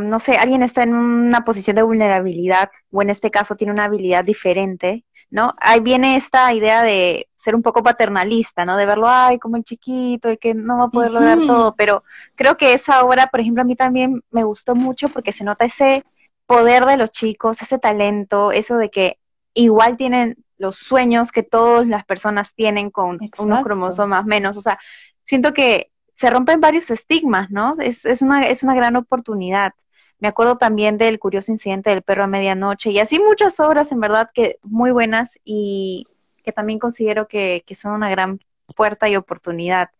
no 0.00 0.20
sé, 0.20 0.36
alguien 0.36 0.62
está 0.62 0.82
en 0.82 0.94
una 0.94 1.44
posición 1.44 1.76
de 1.76 1.82
vulnerabilidad 1.82 2.70
o 2.92 3.02
en 3.02 3.10
este 3.10 3.30
caso 3.30 3.56
tiene 3.56 3.72
una 3.72 3.84
habilidad 3.84 4.24
diferente, 4.24 5.04
¿no? 5.30 5.54
Ahí 5.60 5.80
viene 5.80 6.16
esta 6.16 6.52
idea 6.52 6.82
de 6.82 7.28
ser 7.36 7.54
un 7.54 7.62
poco 7.62 7.82
paternalista, 7.82 8.64
¿no? 8.64 8.76
De 8.76 8.86
verlo, 8.86 9.08
ay, 9.08 9.38
como 9.38 9.56
el 9.56 9.64
chiquito, 9.64 10.28
el 10.28 10.38
que 10.38 10.54
no 10.54 10.78
va 10.78 10.84
a 10.84 10.90
poder 10.90 11.12
lograr 11.12 11.38
todo, 11.46 11.74
pero 11.74 12.04
creo 12.34 12.56
que 12.56 12.74
esa 12.74 13.04
obra, 13.04 13.28
por 13.28 13.40
ejemplo, 13.40 13.62
a 13.62 13.64
mí 13.64 13.76
también 13.76 14.22
me 14.30 14.44
gustó 14.44 14.74
mucho 14.74 15.08
porque 15.08 15.32
se 15.32 15.44
nota 15.44 15.64
ese 15.64 16.04
poder 16.46 16.84
de 16.84 16.96
los 16.96 17.10
chicos, 17.10 17.62
ese 17.62 17.78
talento, 17.78 18.52
eso 18.52 18.76
de 18.76 18.90
que 18.90 19.18
igual 19.54 19.96
tienen 19.96 20.36
los 20.58 20.76
sueños 20.76 21.32
que 21.32 21.42
todas 21.42 21.86
las 21.86 22.04
personas 22.04 22.54
tienen 22.54 22.90
con 22.90 23.18
unos 23.38 23.62
cromosomas 23.62 24.26
menos, 24.26 24.56
o 24.56 24.60
sea, 24.60 24.78
siento 25.24 25.54
que 25.54 25.90
se 26.14 26.28
rompen 26.28 26.60
varios 26.60 26.90
estigmas, 26.90 27.50
¿no? 27.50 27.74
Es, 27.78 28.04
es, 28.04 28.20
una, 28.20 28.46
es 28.46 28.62
una 28.62 28.74
gran 28.74 28.96
oportunidad. 28.96 29.72
Me 30.20 30.28
acuerdo 30.28 30.56
también 30.56 30.98
del 30.98 31.18
curioso 31.18 31.50
incidente 31.50 31.90
del 31.90 32.02
perro 32.02 32.24
a 32.24 32.26
medianoche 32.26 32.90
y 32.90 32.98
así 32.98 33.18
muchas 33.18 33.58
obras 33.58 33.90
en 33.90 34.00
verdad 34.00 34.30
que 34.32 34.58
muy 34.62 34.90
buenas 34.90 35.38
y 35.44 36.06
que 36.42 36.52
también 36.52 36.78
considero 36.78 37.26
que, 37.26 37.64
son 37.74 37.92
una 37.92 38.10
gran 38.10 38.38
puerta 38.76 39.08
y 39.08 39.16
oportunidad. 39.16 39.90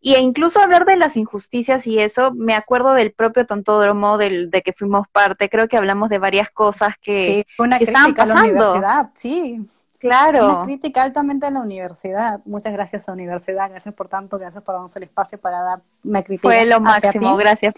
Y 0.00 0.14
e 0.14 0.20
incluso 0.20 0.60
hablar 0.60 0.84
de 0.84 0.96
las 0.96 1.16
injusticias 1.16 1.86
y 1.86 1.98
eso, 1.98 2.32
me 2.32 2.54
acuerdo 2.54 2.92
del 2.92 3.12
propio 3.12 3.46
tontódromo 3.46 4.18
del, 4.18 4.50
de 4.50 4.62
que 4.62 4.72
fuimos 4.72 5.08
parte, 5.08 5.48
creo 5.48 5.68
que 5.68 5.76
hablamos 5.76 6.08
de 6.10 6.18
varias 6.18 6.50
cosas 6.50 6.94
que, 7.00 7.44
sí, 7.46 7.54
una 7.58 7.78
crítica 7.78 8.22
A 8.22 8.26
la 8.26 8.40
universidad, 8.40 9.10
sí. 9.14 9.66
Claro. 9.98 10.46
Una 10.46 10.64
crítica 10.64 11.02
altamente 11.02 11.44
a 11.44 11.50
la 11.50 11.60
universidad. 11.60 12.40
Muchas 12.46 12.72
gracias 12.72 13.06
a 13.06 13.12
la 13.12 13.16
universidad, 13.16 13.68
gracias 13.68 13.94
por 13.94 14.08
tanto, 14.08 14.38
gracias 14.38 14.62
por 14.62 14.74
darnos 14.74 14.96
el 14.96 15.02
espacio 15.02 15.38
para 15.38 15.62
dar 15.62 15.82
una 16.04 16.22
crítica. 16.22 16.48
Fue 16.48 16.64
lo 16.64 16.80
máximo, 16.80 17.36
gracias. 17.36 17.74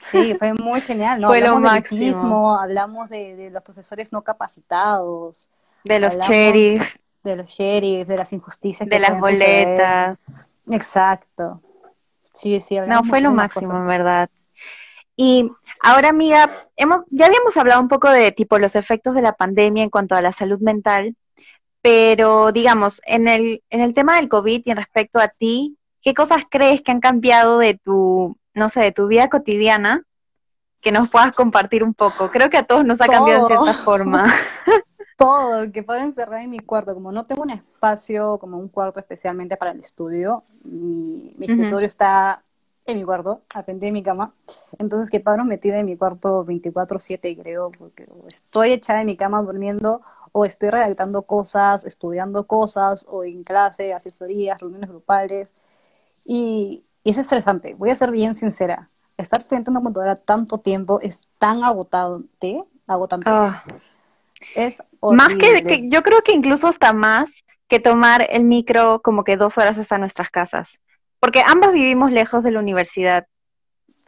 Sí, 0.00 0.34
fue 0.38 0.54
muy 0.54 0.80
genial, 0.80 1.20
¿no? 1.20 1.28
Fue 1.28 1.38
hablamos 1.38 1.62
lo 1.62 1.68
máximo. 1.68 2.58
hablamos 2.58 3.08
de, 3.10 3.50
los 3.52 3.62
profesores 3.62 4.12
no 4.12 4.22
capacitados. 4.22 5.50
De 5.84 6.00
los 6.00 6.16
sheriffs. 6.16 6.98
De 7.22 7.36
los 7.36 7.46
sheriffs, 7.46 8.08
de 8.08 8.16
las 8.16 8.32
injusticias. 8.32 8.88
De 8.88 8.98
las 8.98 9.20
boletas. 9.20 10.18
Exacto. 10.70 11.60
Sí, 12.32 12.60
sí, 12.60 12.78
No, 12.86 13.04
fue 13.04 13.20
lo 13.20 13.30
máximo, 13.30 13.76
en 13.76 13.86
verdad. 13.86 14.30
Y 15.16 15.50
ahora, 15.82 16.08
amiga, 16.08 16.48
hemos, 16.76 17.02
ya 17.10 17.26
habíamos 17.26 17.54
hablado 17.58 17.80
un 17.80 17.88
poco 17.88 18.08
de 18.08 18.32
tipo 18.32 18.58
los 18.58 18.74
efectos 18.76 19.14
de 19.14 19.22
la 19.22 19.34
pandemia 19.34 19.84
en 19.84 19.90
cuanto 19.90 20.14
a 20.14 20.22
la 20.22 20.32
salud 20.32 20.60
mental, 20.60 21.14
pero 21.82 22.52
digamos, 22.52 23.02
en 23.04 23.28
el, 23.28 23.62
en 23.68 23.80
el 23.80 23.92
tema 23.92 24.16
del 24.16 24.30
COVID 24.30 24.62
y 24.64 24.70
en 24.70 24.78
respecto 24.78 25.18
a 25.18 25.28
ti, 25.28 25.76
¿qué 26.00 26.14
cosas 26.14 26.44
crees 26.48 26.80
que 26.80 26.92
han 26.92 27.00
cambiado 27.00 27.58
de 27.58 27.74
tu 27.74 28.38
no 28.54 28.68
sé, 28.68 28.80
de 28.80 28.92
tu 28.92 29.06
vida 29.06 29.28
cotidiana, 29.28 30.04
que 30.80 30.92
nos 30.92 31.08
puedas 31.10 31.32
compartir 31.32 31.84
un 31.84 31.94
poco. 31.94 32.30
Creo 32.30 32.50
que 32.50 32.56
a 32.56 32.62
todos 32.62 32.84
nos 32.84 33.00
ha 33.00 33.06
cambiado 33.06 33.46
de 33.46 33.54
cierta 33.54 33.74
forma. 33.84 34.32
Todo, 35.16 35.70
que 35.70 35.82
pueda 35.82 36.02
encerrar 36.02 36.40
en 36.40 36.50
mi 36.50 36.60
cuarto. 36.60 36.94
Como 36.94 37.12
no 37.12 37.24
tengo 37.24 37.42
un 37.42 37.50
espacio, 37.50 38.38
como 38.38 38.56
un 38.56 38.68
cuarto 38.68 38.98
especialmente 38.98 39.58
para 39.58 39.72
el 39.72 39.80
estudio, 39.80 40.44
mi, 40.64 41.34
escritorio 41.38 41.86
está 41.86 42.42
en 42.86 42.96
mi 42.96 43.04
cuarto, 43.04 43.42
aprendí 43.54 43.88
en 43.88 43.92
mi 43.92 44.02
cama. 44.02 44.32
Entonces, 44.78 45.10
que 45.10 45.20
paro 45.20 45.44
metida 45.44 45.78
en 45.78 45.86
mi 45.86 45.96
cuarto 45.98 46.44
24-7, 46.46 47.38
creo, 47.38 47.70
porque 47.70 48.06
estoy 48.28 48.72
echada 48.72 49.02
en 49.02 49.06
mi 49.06 49.16
cama 49.18 49.42
durmiendo, 49.42 50.00
o 50.32 50.46
estoy 50.46 50.70
redactando 50.70 51.22
cosas, 51.22 51.84
estudiando 51.84 52.46
cosas, 52.46 53.04
o 53.06 53.22
en 53.22 53.44
clase, 53.44 53.92
asesorías, 53.92 54.58
reuniones 54.58 54.88
grupales. 54.88 55.54
Y, 56.24 56.84
y 57.04 57.10
es 57.10 57.18
estresante, 57.18 57.74
voy 57.74 57.90
a 57.90 57.96
ser 57.96 58.10
bien 58.10 58.34
sincera. 58.34 58.90
Estar 59.16 59.42
frente 59.42 59.70
a 59.70 59.72
una 59.72 59.80
computadora 59.80 60.16
tanto 60.16 60.58
tiempo 60.58 61.00
es 61.00 61.28
tan 61.38 61.62
agotante, 61.62 62.64
agotante. 62.86 63.28
Ah. 63.28 63.64
Es 64.54 64.82
Más 65.02 65.34
que, 65.34 65.88
yo 65.90 66.02
creo 66.02 66.22
que 66.22 66.32
incluso 66.32 66.66
hasta 66.66 66.92
más 66.92 67.30
que 67.68 67.78
tomar 67.78 68.26
el 68.30 68.44
micro 68.44 69.00
como 69.02 69.22
que 69.24 69.36
dos 69.36 69.58
horas 69.58 69.78
hasta 69.78 69.98
nuestras 69.98 70.30
casas. 70.30 70.78
Porque 71.18 71.42
ambas 71.46 71.72
vivimos 71.72 72.10
lejos 72.10 72.42
de 72.42 72.50
la 72.50 72.58
universidad 72.58 73.26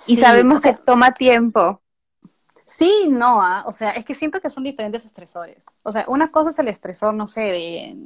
y 0.07 0.17
sabemos 0.17 0.63
que 0.63 0.73
toma 0.73 1.13
tiempo. 1.13 1.81
Sí, 2.67 3.07
no, 3.11 3.43
ah, 3.43 3.65
o 3.67 3.73
sea, 3.73 3.91
es 3.91 4.05
que 4.07 4.15
siento 4.15 4.41
que 4.41 4.49
son 4.49 4.65
diferentes 4.65 5.05
estresores. 5.05 5.59
O 5.83 5.93
sea, 5.93 6.07
una 6.09 6.31
cosa 6.31 6.51
es 6.51 6.59
el 6.59 6.69
estresor, 6.69 7.13
no 7.13 7.27
sé, 7.27 7.43
de 7.43 7.97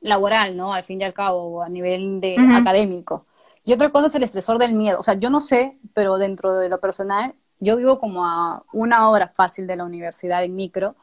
laboral, 0.00 0.56
¿no? 0.56 0.72
Al 0.72 0.82
fin 0.82 1.00
y 1.00 1.04
al 1.04 1.12
cabo, 1.12 1.62
a 1.62 1.68
nivel 1.68 2.22
de 2.22 2.36
académico. 2.54 3.26
Y 3.64 3.72
otra 3.72 3.90
cosa 3.90 4.06
es 4.06 4.14
el 4.14 4.22
estresor 4.22 4.58
del 4.58 4.74
miedo. 4.74 4.98
O 4.98 5.02
sea, 5.02 5.14
yo 5.14 5.30
no 5.30 5.40
sé, 5.40 5.78
pero 5.94 6.18
dentro 6.18 6.54
de 6.54 6.68
lo 6.68 6.80
personal, 6.80 7.34
yo 7.58 7.76
vivo 7.76 8.00
como 8.00 8.24
a 8.24 8.64
una 8.72 9.08
hora 9.08 9.28
fácil 9.28 9.66
de 9.66 9.76
la 9.76 9.84
universidad 9.84 10.42
en 10.42 10.56
micro. 10.56 10.96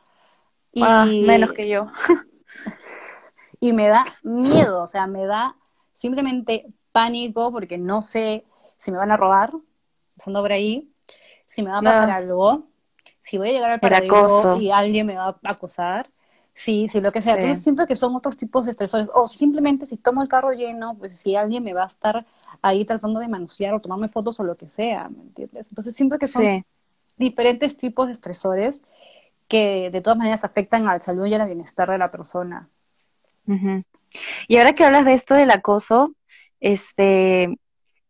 Y, 0.72 0.82
ah, 0.84 1.06
menos 1.06 1.54
que 1.54 1.67
yo. 1.67 1.88
y 3.60 3.74
me 3.74 3.88
da 3.88 4.06
miedo, 4.24 4.84
o 4.84 4.88
sea, 4.88 5.08
me 5.08 5.26
da 5.26 5.56
simplemente 5.93 6.67
pánico 6.91 7.52
porque 7.52 7.78
no 7.78 8.02
sé 8.02 8.46
si 8.78 8.91
me 8.91 8.98
van 8.98 9.12
a 9.12 9.17
robar, 9.17 9.52
pasando 10.15 10.41
por 10.41 10.52
ahí, 10.52 10.91
si 11.46 11.63
me 11.63 11.72
va 11.72 11.80
a 11.80 11.82
pasar 11.82 12.10
algo, 12.10 12.67
si 13.20 13.38
voy 13.38 13.50
a 13.50 13.52
llegar 13.54 13.72
al 13.72 13.80
paraíso 13.80 14.58
y 14.60 14.72
alguien 14.72 15.08
me 15.08 15.15
va 15.15 15.39
a 15.43 15.52
acosar. 15.52 16.10
Sí, 16.54 16.88
sí, 16.88 17.02
lo 17.02 17.12
que 17.12 17.22
sea. 17.22 17.36
Entonces 17.36 17.63
siento 17.63 17.86
que 17.86 17.96
son 17.96 18.15
otros 18.15 18.36
tipos 18.36 18.65
de 18.65 18.72
estresores. 18.72 19.10
O 19.13 19.28
simplemente 19.28 19.86
si 19.86 19.96
tomo 19.98 20.24
el 20.24 20.28
carro 20.28 20.54
lleno, 20.54 20.96
pues 20.98 21.20
si 21.20 21.36
alguien 21.36 21.63
me 21.63 21.74
va 21.74 21.84
a 21.84 21.88
estar 21.88 22.26
ahí 22.62 22.86
tratando 22.86 23.20
de 23.20 23.28
manosear 23.28 23.74
o 23.74 23.80
tomarme 23.80 24.08
fotos 24.08 24.40
o 24.40 24.44
lo 24.44 24.56
que 24.56 24.70
sea, 24.70 25.10
¿me 25.10 25.22
entiendes? 25.22 25.68
Entonces 25.70 25.96
siento 25.96 26.18
que 26.18 26.28
son 26.28 26.66
diferentes 27.18 27.78
tipos 27.78 28.08
de 28.08 28.14
estresores 28.14 28.84
que 29.48 29.90
de 29.92 30.02
todas 30.02 30.18
maneras 30.18 30.44
afectan 30.44 30.88
al 30.88 31.02
salud 31.02 31.26
y 31.26 31.34
al 31.34 31.46
bienestar 31.46 31.90
de 31.90 31.98
la 31.98 32.12
persona. 32.12 32.70
Y 34.48 34.58
ahora 34.58 34.74
que 34.74 34.84
hablas 34.84 35.06
de 35.06 35.14
esto 35.14 35.34
del 35.34 35.52
acoso, 35.52 36.14
este, 36.60 37.58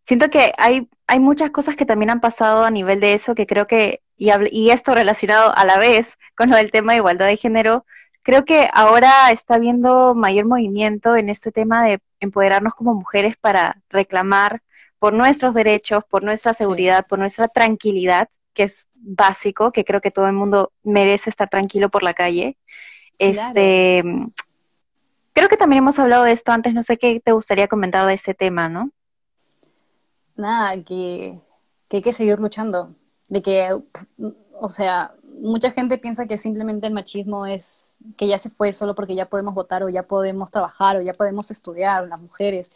siento 0.03 0.29
que 0.29 0.53
hay, 0.57 0.89
hay 1.05 1.19
muchas 1.19 1.51
cosas 1.51 1.75
que 1.75 1.85
también 1.85 2.09
han 2.09 2.21
pasado 2.21 2.63
a 2.63 2.71
nivel 2.71 2.99
de 2.99 3.13
eso 3.13 3.35
que 3.35 3.45
creo 3.45 3.67
que, 3.67 4.01
y, 4.17 4.29
y 4.51 4.71
esto 4.71 4.95
relacionado 4.95 5.55
a 5.55 5.65
la 5.65 5.77
vez 5.77 6.09
con 6.35 6.49
lo 6.49 6.55
del 6.55 6.71
tema 6.71 6.93
de 6.93 6.99
igualdad 6.99 7.27
de 7.27 7.37
género, 7.37 7.85
creo 8.27 8.43
que 8.43 8.67
ahora 8.73 9.31
está 9.31 9.55
habiendo 9.55 10.13
mayor 10.13 10.47
movimiento 10.47 11.15
en 11.15 11.29
este 11.29 11.49
tema 11.49 11.85
de 11.85 12.01
empoderarnos 12.19 12.75
como 12.75 12.93
mujeres 12.93 13.37
para 13.37 13.81
reclamar 13.87 14.61
por 14.99 15.13
nuestros 15.13 15.53
derechos, 15.53 16.03
por 16.03 16.25
nuestra 16.25 16.53
seguridad, 16.53 17.07
por 17.07 17.19
nuestra 17.19 17.47
tranquilidad, 17.47 18.27
que 18.53 18.63
es 18.63 18.89
básico, 18.95 19.71
que 19.71 19.85
creo 19.85 20.01
que 20.01 20.11
todo 20.11 20.27
el 20.27 20.33
mundo 20.33 20.73
merece 20.83 21.29
estar 21.29 21.47
tranquilo 21.47 21.87
por 21.87 22.03
la 22.03 22.13
calle. 22.13 22.57
Este, 23.17 24.03
creo 25.31 25.47
que 25.47 25.55
también 25.55 25.81
hemos 25.81 25.97
hablado 25.97 26.25
de 26.25 26.33
esto 26.33 26.51
antes, 26.51 26.73
no 26.73 26.83
sé 26.83 26.97
qué 26.97 27.21
te 27.21 27.31
gustaría 27.31 27.69
comentar 27.69 28.05
de 28.05 28.13
este 28.13 28.33
tema, 28.33 28.67
¿no? 28.67 28.91
Nada, 30.35 30.83
que, 30.83 31.39
que 31.87 31.95
hay 31.95 32.03
que 32.03 32.11
seguir 32.11 32.39
luchando, 32.39 32.93
de 33.29 33.41
que, 33.41 33.73
o 34.59 34.67
sea, 34.67 35.13
mucha 35.41 35.71
gente 35.71 35.97
piensa 35.97 36.25
que 36.25 36.37
simplemente 36.37 36.87
el 36.87 36.93
machismo 36.93 37.45
es 37.45 37.97
que 38.17 38.27
ya 38.27 38.37
se 38.37 38.49
fue 38.49 38.73
solo 38.73 38.95
porque 38.95 39.15
ya 39.15 39.27
podemos 39.27 39.53
votar 39.53 39.83
o 39.83 39.89
ya 39.89 40.03
podemos 40.03 40.51
trabajar 40.51 40.97
o 40.97 41.01
ya 41.01 41.13
podemos 41.13 41.51
estudiar 41.51 42.07
las 42.07 42.19
mujeres. 42.19 42.71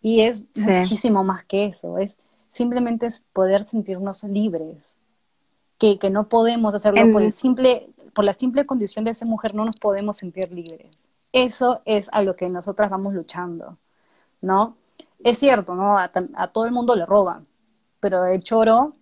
Y 0.00 0.20
es 0.20 0.42
muchísimo 0.56 1.22
más 1.24 1.44
que 1.44 1.66
eso, 1.66 1.98
es 1.98 2.18
simplemente 2.50 3.06
es 3.06 3.22
poder 3.32 3.66
sentirnos 3.66 4.24
libres, 4.24 4.96
que, 5.78 5.98
que 5.98 6.10
no 6.10 6.28
podemos 6.28 6.74
hacerlo 6.74 7.10
por, 7.12 7.22
el 7.22 7.32
simple, 7.32 7.88
por 8.12 8.24
la 8.24 8.32
simple 8.32 8.66
condición 8.66 9.04
de 9.04 9.14
ser 9.14 9.28
mujer, 9.28 9.54
no 9.54 9.64
nos 9.64 9.76
podemos 9.76 10.18
sentir 10.18 10.52
libres. 10.52 10.96
Eso 11.32 11.80
es 11.86 12.08
a 12.12 12.22
lo 12.22 12.36
que 12.36 12.48
nosotras 12.48 12.90
vamos 12.90 13.14
luchando, 13.14 13.78
¿no? 14.40 14.76
Es 15.24 15.38
cierto, 15.38 15.74
¿no? 15.74 15.98
A, 15.98 16.10
a 16.34 16.48
todo 16.48 16.66
el 16.66 16.72
mundo 16.72 16.94
le 16.94 17.06
roban, 17.06 17.46
pero 18.00 18.26
el 18.26 18.42
choro 18.42 18.94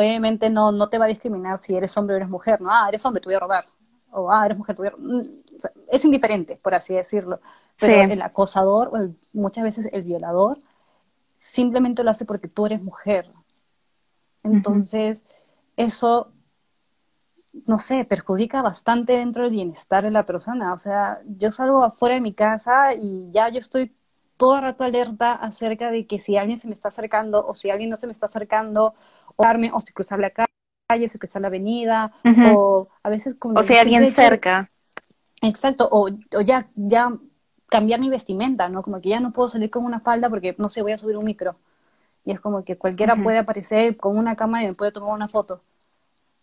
obviamente 0.00 0.50
no, 0.50 0.72
no 0.72 0.88
te 0.88 0.98
va 0.98 1.04
a 1.06 1.08
discriminar 1.08 1.62
si 1.62 1.74
eres 1.74 1.96
hombre 1.96 2.14
o 2.14 2.16
eres 2.16 2.28
mujer, 2.28 2.60
¿no? 2.60 2.70
Ah, 2.70 2.86
eres 2.88 3.04
hombre, 3.04 3.20
te 3.20 3.28
voy 3.28 3.36
a 3.36 3.40
robar. 3.40 3.64
O, 4.10 4.30
ah, 4.30 4.44
eres 4.46 4.58
mujer, 4.58 4.76
te 4.76 4.82
voy 4.82 4.88
a 4.88 4.96
mm, 4.96 5.22
Es 5.90 6.04
indiferente, 6.04 6.56
por 6.56 6.74
así 6.74 6.94
decirlo. 6.94 7.40
Pero 7.78 8.12
el 8.12 8.22
acosador, 8.22 8.88
o 8.88 9.14
muchas 9.32 9.64
veces 9.64 9.88
el 9.92 10.02
violador, 10.02 10.58
simplemente 11.38 12.04
lo 12.04 12.10
hace 12.10 12.24
porque 12.24 12.48
tú 12.48 12.66
eres 12.66 12.82
mujer. 12.82 13.32
Entonces, 14.42 15.24
eso, 15.76 16.32
no 17.66 17.78
sé, 17.78 18.04
perjudica 18.04 18.62
bastante 18.62 19.14
dentro 19.14 19.44
del 19.44 19.52
bienestar 19.52 20.04
de 20.04 20.10
la 20.10 20.26
persona. 20.26 20.74
O 20.74 20.78
sea, 20.78 21.20
yo 21.26 21.50
salgo 21.50 21.82
afuera 21.82 22.16
de 22.16 22.20
mi 22.20 22.34
casa 22.34 22.94
y 22.94 23.30
ya 23.32 23.48
yo 23.48 23.60
estoy 23.60 23.94
todo 24.36 24.56
el 24.56 24.62
rato 24.62 24.84
alerta 24.84 25.34
acerca 25.34 25.90
de 25.90 26.06
que 26.06 26.18
si 26.18 26.38
alguien 26.38 26.58
se 26.58 26.66
me 26.66 26.72
está 26.72 26.88
acercando 26.88 27.46
o 27.46 27.54
si 27.54 27.68
alguien 27.68 27.90
no 27.90 27.96
se 27.96 28.06
me 28.06 28.12
está 28.14 28.24
acercando 28.24 28.94
o 29.36 29.42
darme 29.42 29.70
o 29.72 29.80
si 29.80 29.92
cruzar 29.92 30.18
la 30.18 30.30
calle 30.30 30.50
si 31.08 31.18
cruzar 31.18 31.42
la 31.42 31.48
avenida, 31.48 32.12
o 32.52 32.88
a 33.02 33.10
veces 33.10 33.36
como... 33.38 33.58
O 33.58 33.62
sea, 33.62 33.82
alguien 33.82 34.10
cerca. 34.12 34.70
Exacto, 35.42 35.88
o, 35.90 36.08
o 36.08 36.40
ya, 36.40 36.68
ya 36.74 37.16
cambiar 37.68 38.00
mi 38.00 38.10
vestimenta, 38.10 38.68
¿no? 38.68 38.82
Como 38.82 39.00
que 39.00 39.08
ya 39.08 39.20
no 39.20 39.32
puedo 39.32 39.48
salir 39.48 39.70
con 39.70 39.84
una 39.84 40.00
falda 40.00 40.28
porque, 40.28 40.54
no 40.58 40.68
sé, 40.68 40.82
voy 40.82 40.92
a 40.92 40.98
subir 40.98 41.16
un 41.16 41.24
micro. 41.24 41.56
Y 42.24 42.32
es 42.32 42.40
como 42.40 42.64
que 42.64 42.76
cualquiera 42.76 43.16
puede 43.16 43.38
aparecer 43.38 43.96
con 43.96 44.18
una 44.18 44.36
cámara 44.36 44.64
y 44.64 44.68
me 44.68 44.74
puede 44.74 44.92
tomar 44.92 45.14
una 45.14 45.28
foto, 45.28 45.62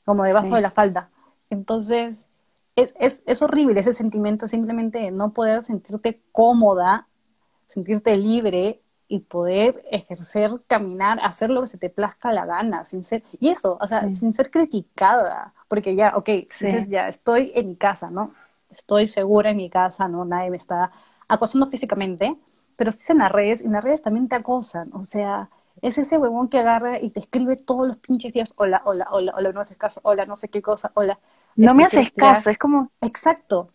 como 0.06 0.24
debajo 0.24 0.56
de 0.56 0.62
la 0.62 0.72
falda. 0.72 1.10
Entonces, 1.50 2.28
es, 2.76 2.94
es, 3.00 3.24
es 3.26 3.42
horrible 3.42 3.80
ese 3.80 3.94
sentimiento 3.94 4.48
simplemente 4.48 4.98
de 5.00 5.12
no 5.12 5.34
poder 5.34 5.64
sentirte 5.64 6.22
cómoda, 6.32 7.08
sentirte 7.68 8.16
libre 8.18 8.82
y 9.08 9.20
poder 9.20 9.84
ejercer, 9.92 10.52
caminar, 10.68 11.20
hacer 11.22 11.50
lo 11.50 11.62
que 11.62 11.68
se 11.68 11.78
te 11.78 11.90
plazca 11.90 12.34
la 12.34 12.46
gana, 12.46 12.86
sin 12.86 13.04
ser, 13.04 13.24
y 13.40 13.50
eso, 13.50 13.78
o 13.80 13.88
sea, 13.88 14.08
sin 14.10 14.34
ser 14.34 14.52
criticada, 14.52 15.54
porque 15.68 15.96
ya, 15.96 16.14
ok, 16.16 16.30
entonces 16.60 16.90
ya 16.90 17.08
estoy 17.08 17.52
en 17.56 17.70
mi 17.70 17.76
casa, 17.76 18.10
¿no? 18.10 18.34
Estoy 18.70 19.08
segura 19.08 19.52
en 19.52 19.58
mi 19.58 19.70
casa, 19.70 20.08
¿no? 20.08 20.26
Nadie 20.26 20.50
me 20.50 20.58
está 20.58 20.92
acosando 21.28 21.68
físicamente, 21.68 22.36
pero 22.76 22.90
es 22.90 23.10
en 23.10 23.20
las 23.20 23.32
redes, 23.32 23.62
en 23.62 23.72
las 23.72 23.84
redes 23.84 24.02
también 24.02 24.28
te 24.28 24.36
acosan, 24.36 24.90
o 24.94 25.04
sea, 25.04 25.50
es 25.82 25.98
ese 25.98 26.18
huevón 26.18 26.48
que 26.50 26.60
agarra 26.60 27.00
y 27.00 27.10
te 27.12 27.20
escribe 27.20 27.56
todos 27.56 27.88
los 27.88 27.98
pinches 27.98 28.34
días, 28.34 28.54
hola, 28.58 28.82
hola, 28.86 29.08
hola, 29.12 29.34
hola, 29.38 29.52
no 29.52 29.62
haces 29.62 29.78
caso, 29.78 30.00
hola, 30.04 30.26
no 30.26 30.36
sé 30.36 30.50
qué 30.50 30.62
cosa, 30.62 30.92
hola. 30.96 31.20
No 31.56 31.76
me 31.76 31.86
haces 31.86 32.12
caso, 32.12 32.50
es 32.50 32.58
como... 32.58 32.92
Exacto. 33.02 33.70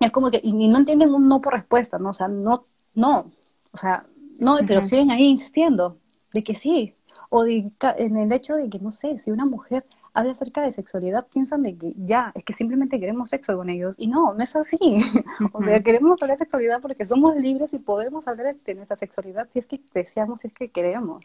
Es 0.00 0.10
como 0.10 0.30
que, 0.30 0.40
y, 0.42 0.52
no 0.68 0.78
entienden 0.78 1.14
un 1.14 1.28
no 1.28 1.40
por 1.40 1.54
respuesta, 1.54 1.98
¿no? 1.98 2.10
O 2.10 2.12
sea, 2.12 2.26
no, 2.28 2.64
no, 2.94 3.30
o 3.70 3.76
sea, 3.76 4.06
no, 4.38 4.58
pero 4.66 4.82
siguen 4.82 5.10
ahí 5.10 5.26
insistiendo 5.26 5.98
de 6.32 6.42
que 6.42 6.54
sí, 6.54 6.94
o 7.30 7.44
de, 7.44 7.70
en 7.98 8.16
el 8.16 8.32
hecho 8.32 8.54
de 8.54 8.68
que, 8.68 8.78
no 8.78 8.92
sé, 8.92 9.18
si 9.18 9.30
una 9.30 9.44
mujer 9.44 9.84
habla 10.12 10.32
acerca 10.32 10.62
de 10.62 10.72
sexualidad, 10.72 11.26
piensan 11.26 11.62
de 11.62 11.76
que 11.76 11.92
ya, 11.96 12.32
es 12.34 12.44
que 12.44 12.52
simplemente 12.52 13.00
queremos 13.00 13.30
sexo 13.30 13.56
con 13.56 13.68
ellos. 13.68 13.96
Y 13.98 14.06
no, 14.06 14.32
no 14.32 14.42
es 14.42 14.54
así. 14.54 14.78
o 15.52 15.62
sea, 15.62 15.80
queremos 15.80 16.22
hablar 16.22 16.38
de 16.38 16.44
sexualidad 16.44 16.80
porque 16.80 17.04
somos 17.04 17.36
libres 17.36 17.72
y 17.72 17.78
podemos 17.78 18.26
hablar 18.28 18.54
de 18.54 18.74
nuestra 18.74 18.96
sexualidad 18.96 19.48
si 19.50 19.58
es 19.58 19.66
que 19.66 19.80
deseamos, 19.92 20.40
si 20.40 20.46
es 20.48 20.54
que 20.54 20.70
queremos. 20.70 21.24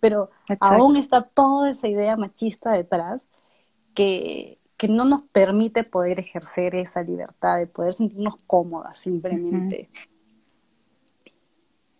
Pero 0.00 0.30
aún 0.60 0.96
está 0.96 1.22
toda 1.22 1.70
esa 1.70 1.86
idea 1.86 2.16
machista 2.16 2.72
detrás 2.72 3.28
que, 3.94 4.58
que 4.76 4.88
no 4.88 5.04
nos 5.04 5.22
permite 5.22 5.84
poder 5.84 6.18
ejercer 6.18 6.74
esa 6.74 7.02
libertad, 7.02 7.58
de 7.58 7.68
poder 7.68 7.94
sentirnos 7.94 8.34
cómodas 8.46 8.98
simplemente. 8.98 9.88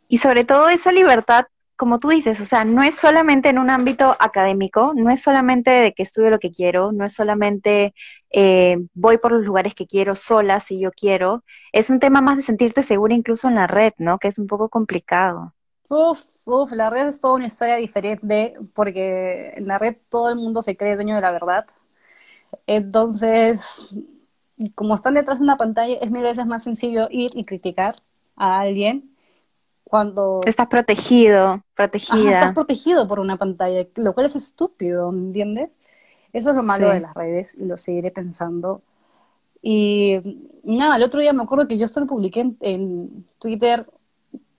Y 0.08 0.18
sobre 0.18 0.44
todo 0.44 0.68
esa 0.68 0.92
libertad 0.92 1.46
como 1.76 1.98
tú 1.98 2.08
dices, 2.08 2.40
o 2.40 2.44
sea, 2.44 2.64
no 2.64 2.82
es 2.82 2.94
solamente 2.94 3.48
en 3.48 3.58
un 3.58 3.68
ámbito 3.68 4.16
académico, 4.20 4.92
no 4.94 5.10
es 5.10 5.22
solamente 5.22 5.70
de 5.70 5.92
que 5.92 6.04
estudio 6.04 6.30
lo 6.30 6.38
que 6.38 6.50
quiero, 6.50 6.92
no 6.92 7.04
es 7.04 7.14
solamente 7.14 7.94
eh, 8.30 8.78
voy 8.94 9.18
por 9.18 9.32
los 9.32 9.44
lugares 9.44 9.74
que 9.74 9.86
quiero 9.86 10.14
sola 10.14 10.60
si 10.60 10.78
yo 10.78 10.92
quiero, 10.92 11.42
es 11.72 11.90
un 11.90 11.98
tema 11.98 12.20
más 12.20 12.36
de 12.36 12.42
sentirte 12.42 12.82
segura 12.82 13.14
incluso 13.14 13.48
en 13.48 13.56
la 13.56 13.66
red, 13.66 13.92
¿no? 13.98 14.18
Que 14.18 14.28
es 14.28 14.38
un 14.38 14.46
poco 14.46 14.68
complicado. 14.68 15.52
Uf, 15.88 16.22
uf, 16.44 16.72
la 16.72 16.90
red 16.90 17.08
es 17.08 17.20
toda 17.20 17.34
una 17.34 17.46
historia 17.46 17.76
diferente 17.76 18.54
porque 18.72 19.54
en 19.56 19.66
la 19.66 19.78
red 19.78 19.96
todo 20.08 20.28
el 20.30 20.36
mundo 20.36 20.62
se 20.62 20.76
cree 20.76 20.94
dueño 20.94 21.16
de 21.16 21.20
la 21.22 21.32
verdad. 21.32 21.66
Entonces, 22.66 23.92
como 24.76 24.94
están 24.94 25.14
detrás 25.14 25.38
de 25.38 25.44
una 25.44 25.56
pantalla, 25.56 25.98
es 26.00 26.10
mil 26.10 26.22
veces 26.22 26.46
más 26.46 26.62
sencillo 26.62 27.08
ir 27.10 27.32
y 27.34 27.44
criticar 27.44 27.96
a 28.36 28.60
alguien 28.60 29.13
cuando... 29.94 30.40
Estás 30.44 30.66
protegido, 30.66 31.62
protegida. 31.76 32.32
estás 32.32 32.52
protegido 32.52 33.06
por 33.06 33.20
una 33.20 33.36
pantalla, 33.36 33.86
lo 33.94 34.12
cual 34.12 34.26
es 34.26 34.34
estúpido, 34.34 35.12
¿me 35.12 35.20
entiendes? 35.20 35.70
Eso 36.32 36.50
es 36.50 36.56
lo 36.56 36.64
malo 36.64 36.90
de 36.90 36.98
las 36.98 37.14
redes 37.14 37.54
y 37.54 37.64
lo 37.64 37.76
seguiré 37.76 38.10
pensando. 38.10 38.82
Y 39.62 40.18
nada, 40.64 40.96
el 40.96 41.04
otro 41.04 41.20
día 41.20 41.32
me 41.32 41.44
acuerdo 41.44 41.68
que 41.68 41.78
yo 41.78 41.86
solo 41.86 42.08
publiqué 42.08 42.56
en, 42.58 43.24
Twitter, 43.38 43.86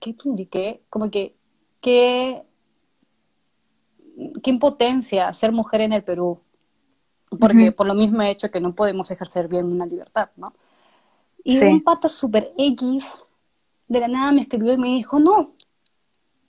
¿qué 0.00 0.14
publiqué? 0.14 0.80
Como 0.88 1.10
que, 1.10 1.34
¿qué, 1.82 2.42
qué 4.42 4.50
impotencia 4.50 5.30
ser 5.34 5.52
mujer 5.52 5.82
en 5.82 5.92
el 5.92 6.02
Perú? 6.02 6.40
Porque 7.38 7.72
por 7.72 7.86
lo 7.86 7.92
mismo 7.92 8.22
he 8.22 8.30
hecho 8.30 8.50
que 8.50 8.62
no 8.62 8.72
podemos 8.72 9.10
ejercer 9.10 9.48
bien 9.48 9.66
una 9.66 9.84
libertad, 9.84 10.30
¿no? 10.36 10.54
Y 11.44 11.62
un 11.62 11.84
pata 11.84 12.08
super 12.08 12.48
X 12.56 13.26
de 13.88 14.00
la 14.00 14.08
nada 14.08 14.32
me 14.32 14.42
escribió 14.42 14.72
y 14.72 14.78
me 14.78 14.88
dijo, 14.88 15.20
no, 15.20 15.52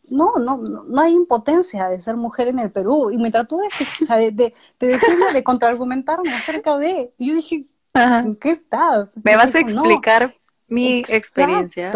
no, 0.09 0.37
no, 0.37 0.57
no 0.57 1.01
hay 1.01 1.13
impotencia 1.13 1.89
de 1.89 2.01
ser 2.01 2.15
mujer 2.15 2.47
en 2.47 2.59
el 2.59 2.71
Perú. 2.71 3.11
Y 3.11 3.17
me 3.17 3.31
trató 3.31 3.57
de, 3.57 3.67
de, 4.07 4.31
de, 4.31 4.53
de 4.79 4.87
decirme, 4.87 5.33
de 5.33 5.43
contraargumentarme 5.43 6.33
acerca 6.33 6.77
de. 6.77 7.13
Y 7.17 7.29
yo 7.29 7.35
dije, 7.35 7.65
¿en 7.93 8.35
qué 8.35 8.51
estás? 8.51 9.11
¿Me 9.21 9.35
vas 9.35 9.53
a 9.53 9.59
explicar 9.59 10.35
mi 10.67 10.99
experiencia? 11.07 11.91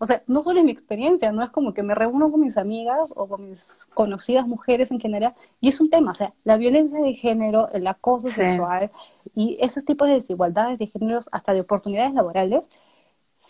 O 0.00 0.06
sea, 0.06 0.22
no 0.28 0.44
solo 0.44 0.60
es 0.60 0.64
mi 0.64 0.70
experiencia, 0.70 1.32
no 1.32 1.42
es 1.42 1.50
como 1.50 1.74
que 1.74 1.82
me 1.82 1.92
reúno 1.92 2.30
con 2.30 2.40
mis 2.40 2.56
amigas 2.56 3.12
o 3.16 3.26
con 3.26 3.50
mis 3.50 3.84
conocidas 3.94 4.46
mujeres 4.46 4.92
en 4.92 5.00
general, 5.00 5.34
y 5.60 5.68
es 5.70 5.80
un 5.80 5.90
tema, 5.90 6.12
o 6.12 6.14
sea, 6.14 6.32
la 6.44 6.56
violencia 6.56 7.00
de 7.00 7.14
género, 7.14 7.68
el 7.72 7.84
acoso 7.88 8.28
sexual 8.28 8.92
y 9.34 9.58
esos 9.60 9.84
tipos 9.84 10.06
de 10.06 10.14
desigualdades 10.14 10.78
de 10.78 10.86
géneros, 10.86 11.28
hasta 11.32 11.52
de 11.52 11.62
oportunidades 11.62 12.14
laborales, 12.14 12.62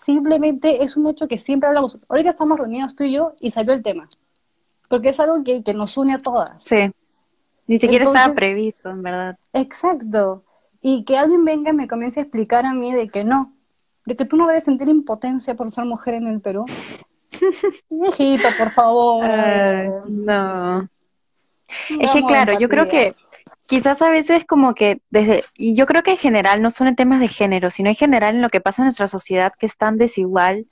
simplemente 0.09 0.83
es 0.83 0.97
un 0.97 1.07
hecho 1.07 1.29
que 1.29 1.37
siempre 1.37 1.69
hablamos. 1.69 1.99
Ahorita 2.09 2.31
estamos 2.31 2.59
reunidos 2.59 2.97
tú 2.97 3.05
y 3.05 3.13
yo 3.13 3.35
y 3.41 3.51
salió 3.51 3.75
el 3.75 3.83
tema. 3.83 4.09
Porque 4.89 5.11
es 5.11 5.21
algo 5.21 5.45
que, 5.45 5.63
nos 5.75 5.99
une 5.99 6.15
a 6.15 6.19
todas. 6.19 6.65
Sí. 6.65 6.91
Ni 7.67 7.79
siquiera 7.79 8.07
estaba 8.07 8.35
previsto, 8.35 8.89
en 8.89 9.03
verdad. 9.03 9.39
Exacto. 9.53 10.45
Y 10.81 11.05
que 11.05 11.19
alguien 11.19 11.45
venga 11.45 11.73
y 11.73 11.75
me 11.75 11.87
comience 11.87 12.21
a 12.21 12.23
explicar 12.23 12.65
a 12.65 12.73
mí 12.73 12.91
de 12.95 13.11
que 13.11 13.23
no, 13.23 13.53
de 14.07 14.17
que 14.17 14.25
tú 14.25 14.39
no 14.39 14.47
debes 14.47 14.65
sentir 14.65 14.89
impotencia 14.89 15.55
por 15.55 15.71
ser 15.71 15.85
mujer 15.85 16.15
en 16.15 16.27
el 16.27 16.41
Perú. 16.41 16.65
Viejito, 17.91 18.49
por 18.57 18.71
favor. 18.71 19.29
no. 20.09 20.89
es 22.01 22.11
que 22.13 22.23
claro, 22.23 22.59
yo 22.59 22.71
creo 22.71 22.89
que 22.89 23.15
quizás 23.69 24.01
a 24.01 24.09
veces 24.09 24.47
como 24.47 24.75
que 24.75 25.03
desde, 25.11 25.45
y 25.55 25.77
yo 25.77 25.87
creo 25.87 26.03
que 26.03 26.13
en 26.13 26.17
general 26.17 26.63
no 26.63 26.71
son 26.71 26.89
en 26.89 26.97
temas 26.97 27.21
de 27.21 27.29
género, 27.29 27.71
sino 27.71 27.91
en 27.91 27.95
general 27.95 28.35
en 28.35 28.43
lo 28.43 28.49
que 28.49 28.63
pasa 28.63 28.83
en 28.83 28.87
nuestra 28.87 29.09
sociedad 29.09 29.53
que 29.59 29.67
es 29.67 29.77
tan 29.77 29.99
desigual 29.99 30.67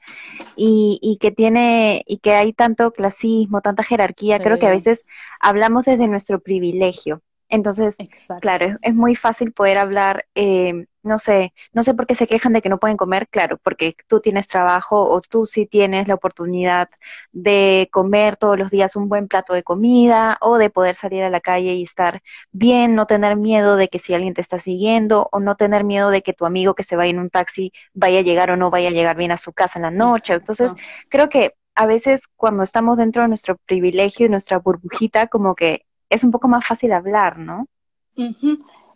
y, 0.57 0.99
y 1.03 1.19
que 1.19 1.31
tiene, 1.31 2.03
y 2.07 2.19
que 2.19 2.33
hay 2.33 2.55
tanto 2.55 2.93
clasismo, 2.93 3.61
tanta 3.61 3.83
jerarquía, 3.83 4.41
creo 4.41 4.59
que 4.59 4.67
a 4.67 4.71
veces 4.71 5.05
hablamos 5.41 5.85
desde 5.85 6.09
nuestro 6.09 6.41
privilegio. 6.41 7.23
Entonces, 7.49 7.97
claro, 8.41 8.79
es, 8.81 8.95
muy 8.95 9.15
fácil 9.15 9.53
poder 9.53 9.79
hablar, 9.79 10.27
eh, 10.35 10.87
no 11.07 11.19
sé, 11.19 11.55
no 11.73 11.83
sé 11.83 11.95
por 11.95 12.07
qué 12.07 12.15
se 12.15 12.27
quejan 12.27 12.53
de 12.53 12.63
que 12.63 12.69
no 12.69 12.79
pueden 12.79 12.97
comer, 12.97 13.29
claro, 13.29 13.59
porque 13.63 13.97
tú 14.09 14.21
tienes 14.21 14.49
trabajo 14.49 15.09
o 15.09 15.21
tú 15.21 15.47
sí 15.47 15.67
tienes 15.67 16.09
la 16.09 16.15
oportunidad 16.15 16.89
de 17.33 17.89
comer 17.93 18.37
todos 18.37 18.59
los 18.59 18.71
días 18.71 18.97
un 18.97 19.09
buen 19.09 19.29
plato 19.29 19.55
de 19.55 19.63
comida 19.63 20.39
o 20.41 20.59
de 20.59 20.71
poder 20.71 20.97
salir 20.97 21.23
a 21.23 21.31
la 21.31 21.41
calle 21.41 21.75
y 21.75 21.83
estar 21.85 22.23
bien, 22.51 22.95
no 22.95 23.07
tener 23.07 23.37
miedo 23.37 23.77
de 23.77 23.89
que 23.89 23.99
si 23.99 24.15
alguien 24.15 24.35
te 24.35 24.41
está 24.41 24.59
siguiendo 24.59 25.29
o 25.33 25.41
no 25.41 25.57
tener 25.57 25.85
miedo 25.85 26.11
de 26.11 26.23
que 26.23 26.33
tu 26.33 26.45
amigo 26.47 26.75
que 26.75 26.83
se 26.83 26.97
vaya 26.97 27.11
en 27.11 27.21
un 27.21 27.31
taxi 27.31 27.73
vaya 27.95 28.19
a 28.19 28.23
llegar 28.23 28.51
o 28.51 28.57
no 28.57 28.71
vaya 28.71 28.89
a 28.89 28.93
llegar 28.93 29.17
bien 29.17 29.33
a 29.33 29.37
su 29.37 29.53
casa 29.53 29.79
en 29.79 29.85
la 29.85 29.91
noche. 29.91 30.35
Entonces, 30.35 30.75
creo 31.09 31.29
que 31.29 31.55
a 31.75 31.87
veces 31.87 32.23
cuando 32.37 32.63
estamos 32.63 32.97
dentro 32.99 33.23
de 33.23 33.29
nuestro 33.29 33.57
privilegio 33.67 34.27
y 34.27 34.31
nuestra 34.31 34.59
burbujita, 34.59 35.29
como 35.29 35.55
que 35.55 35.87
es 36.11 36.25
un 36.25 36.31
poco 36.31 36.49
más 36.49 36.67
fácil 36.67 36.93
hablar, 36.93 37.39
¿no? 37.39 37.67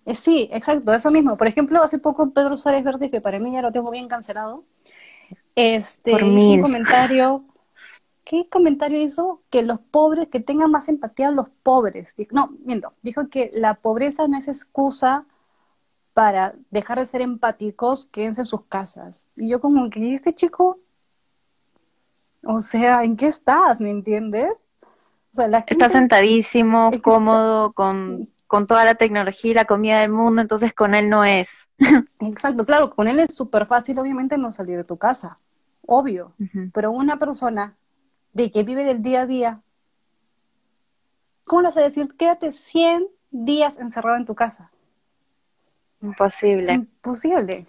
Eh, 0.07 0.15
sí, 0.15 0.49
exacto, 0.53 0.93
eso 0.93 1.11
mismo. 1.11 1.37
Por 1.37 1.47
ejemplo, 1.47 1.83
hace 1.83 1.99
poco 1.99 2.31
Pedro 2.31 2.57
Suárez 2.57 2.85
Verde, 2.85 3.11
que 3.11 3.21
para 3.21 3.39
mí 3.39 3.53
ya 3.53 3.63
lo 3.63 3.73
tengo 3.73 3.91
bien 3.91 4.09
cancelado, 4.09 4.65
este, 5.55 6.13
hizo 6.13 6.25
un 6.25 6.63
comentario. 6.63 7.45
¿Qué 8.25 8.49
comentario 8.49 9.01
hizo? 9.01 9.43
Que 9.51 9.63
los 9.63 9.81
pobres, 9.81 10.29
que 10.29 10.41
tengan 10.41 10.71
más 10.71 10.89
empatía 10.89 11.31
los 11.31 11.49
pobres. 11.63 12.15
No, 12.31 12.51
miento, 12.65 12.93
dijo 13.03 13.29
que 13.29 13.51
la 13.55 13.75
pobreza 13.75 14.29
no 14.29 14.39
es 14.39 14.47
excusa 14.47 15.25
para 16.13 16.55
dejar 16.71 16.99
de 16.99 17.07
ser 17.07 17.23
empáticos, 17.23 18.07
quédense 18.07 18.43
en 18.43 18.47
sus 18.47 18.65
casas. 18.67 19.27
Y 19.37 19.49
yo 19.49 19.61
como 19.61 19.89
que, 19.91 20.15
este 20.15 20.35
chico? 20.35 20.79
O 22.45 22.61
sea, 22.61 23.05
¿en 23.05 23.17
qué 23.17 23.27
estás? 23.27 23.81
¿Me 23.81 23.91
entiendes? 23.91 24.53
Está 25.67 25.89
sentadísimo, 25.89 26.91
cómodo, 27.03 27.73
con, 27.73 28.29
toda 28.67 28.85
la 28.85 28.97
tecnología 28.97 29.51
y 29.51 29.55
la 29.55 29.65
comida 29.65 30.01
del 30.01 30.11
mundo, 30.11 30.43
entonces 30.43 30.75
con 30.75 30.95
él 30.95 31.09
no 31.09 31.25
es. 31.25 31.69
Exacto, 32.21 32.67
claro, 32.67 32.91
con 32.91 33.07
él 33.09 33.21
es 33.21 33.35
súper 33.35 33.67
fácil, 33.67 33.99
obviamente, 33.99 34.37
no 34.37 34.51
salir 34.53 34.77
de 34.77 34.85
tu 34.85 34.97
casa, 34.97 35.39
obvio. 35.87 36.35
Pero 36.73 36.91
una 36.91 37.17
persona 37.19 37.77
de 38.33 38.51
que 38.51 38.63
vive 38.63 38.85
del 38.85 39.03
día 39.03 39.23
a 39.23 39.27
día, 39.27 39.61
¿cómo 41.45 41.63
le 41.63 41.69
vas 41.69 41.77
a 41.77 41.81
decir, 41.81 42.09
quédate 42.17 42.53
100 42.53 43.07
días 43.31 43.79
encerrado 43.79 44.17
en 44.17 44.27
tu 44.27 44.35
casa? 44.35 44.71
Imposible. 46.03 46.73
Imposible. 46.73 47.67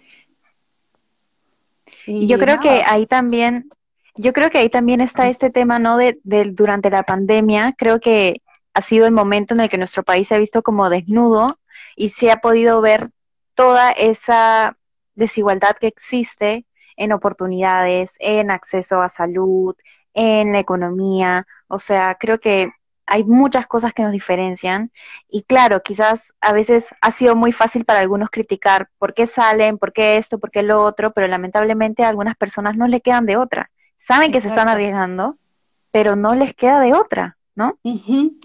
Y, 2.06 2.26
yo 2.26 2.38
creo 2.38 2.58
que 2.60 2.82
ahí 2.84 3.06
también 3.06 3.68
yo 4.14 4.32
creo 4.32 4.50
que 4.50 4.58
ahí 4.58 4.68
también 4.68 5.00
está 5.00 5.28
este 5.28 5.50
tema, 5.50 5.78
¿no? 5.78 5.96
De, 5.96 6.18
durante 6.52 6.90
la 6.90 7.02
pandemia, 7.02 7.74
creo 7.76 8.00
que 8.00 8.42
ha 8.74 8.82
sido 8.82 9.06
el 9.06 9.12
momento 9.12 9.54
en 9.54 9.60
el 9.60 9.68
que 9.68 9.78
nuestro 9.78 10.02
país 10.02 10.28
se 10.28 10.34
ha 10.34 10.38
visto 10.38 10.62
como 10.62 10.90
desnudo 10.90 11.58
y 11.96 12.10
se 12.10 12.30
ha 12.30 12.38
podido 12.38 12.80
ver 12.80 13.10
toda 13.54 13.90
esa 13.92 14.76
desigualdad 15.14 15.76
que 15.78 15.88
existe 15.88 16.66
en 16.96 17.12
oportunidades, 17.12 18.16
en 18.18 18.50
acceso 18.50 19.02
a 19.02 19.08
salud, 19.08 19.76
en 20.14 20.52
la 20.52 20.58
economía. 20.58 21.46
O 21.68 21.78
sea, 21.78 22.16
creo 22.18 22.38
que 22.40 22.70
hay 23.06 23.24
muchas 23.24 23.66
cosas 23.66 23.92
que 23.92 24.02
nos 24.02 24.12
diferencian 24.12 24.92
y 25.28 25.42
claro, 25.42 25.82
quizás 25.82 26.32
a 26.40 26.52
veces 26.52 26.88
ha 27.00 27.10
sido 27.10 27.36
muy 27.36 27.52
fácil 27.52 27.84
para 27.84 28.00
algunos 28.00 28.30
criticar 28.30 28.88
por 28.98 29.12
qué 29.12 29.26
salen, 29.26 29.76
por 29.76 29.92
qué 29.92 30.16
esto, 30.16 30.38
por 30.38 30.50
qué 30.50 30.62
lo 30.62 30.82
otro, 30.82 31.12
pero 31.12 31.26
lamentablemente 31.26 32.04
a 32.04 32.08
algunas 32.08 32.36
personas 32.36 32.76
no 32.76 32.86
le 32.86 33.00
quedan 33.00 33.26
de 33.26 33.36
otra. 33.36 33.70
Saben 33.98 34.32
que 34.32 34.40
se 34.40 34.48
están 34.48 34.68
arriesgando, 34.68 35.36
pero 35.90 36.16
no 36.16 36.34
les 36.34 36.54
queda 36.54 36.80
de 36.80 36.94
otra, 36.94 37.36
¿no? 37.54 37.78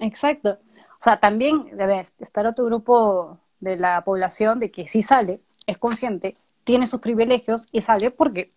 exacto. 0.02 0.60
O 1.00 1.04
sea, 1.04 1.20
también 1.20 1.78
debe 1.78 2.00
estar 2.00 2.48
otro 2.48 2.66
grupo 2.66 3.40
de 3.60 3.78
la 3.78 4.04
población 4.04 4.60
de 4.60 4.72
que 4.72 4.88
sí 4.88 5.04
sale, 5.04 5.42
es 5.66 5.78
consciente, 5.78 6.36
tiene 6.64 6.88
sus 6.88 7.00
privilegios 7.00 7.68
y 7.72 7.82
sale 7.82 8.12
porque 8.12 8.50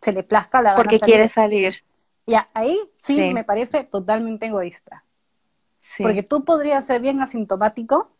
se 0.00 0.12
le 0.12 0.22
plazca 0.22 0.62
la 0.62 0.70
gana 0.70 0.82
Porque 0.82 1.00
quiere 1.00 1.28
salir. 1.28 1.84
Ya, 2.26 2.48
ahí 2.54 2.78
sí, 2.94 3.32
me 3.32 3.44
parece 3.44 3.84
totalmente 3.84 4.46
egoísta. 4.46 5.04
Porque 5.98 6.22
tú 6.22 6.44
podrías 6.44 6.86
ser 6.86 7.00
bien 7.00 7.20
asintomático 7.20 8.10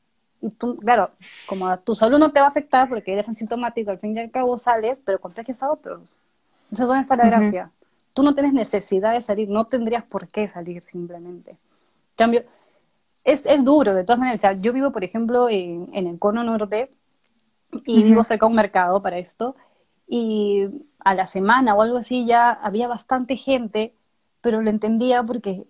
y 0.40 0.50
tú, 0.50 0.76
claro, 0.76 1.10
como 1.46 1.78
tu 1.80 1.94
salud 1.94 2.18
no 2.18 2.32
te 2.32 2.40
va 2.40 2.46
a 2.46 2.50
afectar 2.50 2.88
porque 2.88 3.12
eres 3.12 3.28
asintomático, 3.28 3.90
al 3.90 3.98
fin 3.98 4.16
y 4.16 4.20
al 4.20 4.30
cabo 4.30 4.56
sales, 4.58 4.98
pero 5.04 5.20
contagias 5.20 5.62
a 5.62 5.70
otros. 5.70 6.16
Entonces, 6.64 6.86
¿dónde 6.86 7.02
está 7.02 7.16
la 7.16 7.26
gracia? 7.26 7.70
Tú 8.20 8.24
no 8.24 8.34
tienes 8.34 8.52
necesidad 8.52 9.14
de 9.14 9.22
salir, 9.22 9.48
no 9.48 9.64
tendrías 9.64 10.04
por 10.04 10.28
qué 10.28 10.46
salir 10.46 10.82
simplemente. 10.82 11.56
cambio, 12.16 12.44
es, 13.24 13.46
es 13.46 13.64
duro, 13.64 13.94
de 13.94 14.04
todas 14.04 14.18
maneras. 14.18 14.60
yo 14.60 14.74
vivo, 14.74 14.92
por 14.92 15.04
ejemplo, 15.04 15.48
en, 15.48 15.88
el 15.94 16.18
cono 16.18 16.44
norte 16.44 16.90
y 17.86 18.02
vivo 18.02 18.22
cerca 18.22 18.44
de 18.44 18.50
un 18.50 18.56
mercado 18.56 19.00
para 19.00 19.16
esto. 19.16 19.56
Y 20.06 20.68
a 20.98 21.14
la 21.14 21.26
semana 21.26 21.74
o 21.74 21.80
algo 21.80 21.96
así 21.96 22.26
ya 22.26 22.50
había 22.50 22.88
bastante 22.88 23.36
gente, 23.36 23.94
pero 24.42 24.60
lo 24.60 24.68
entendía 24.68 25.22
porque 25.22 25.64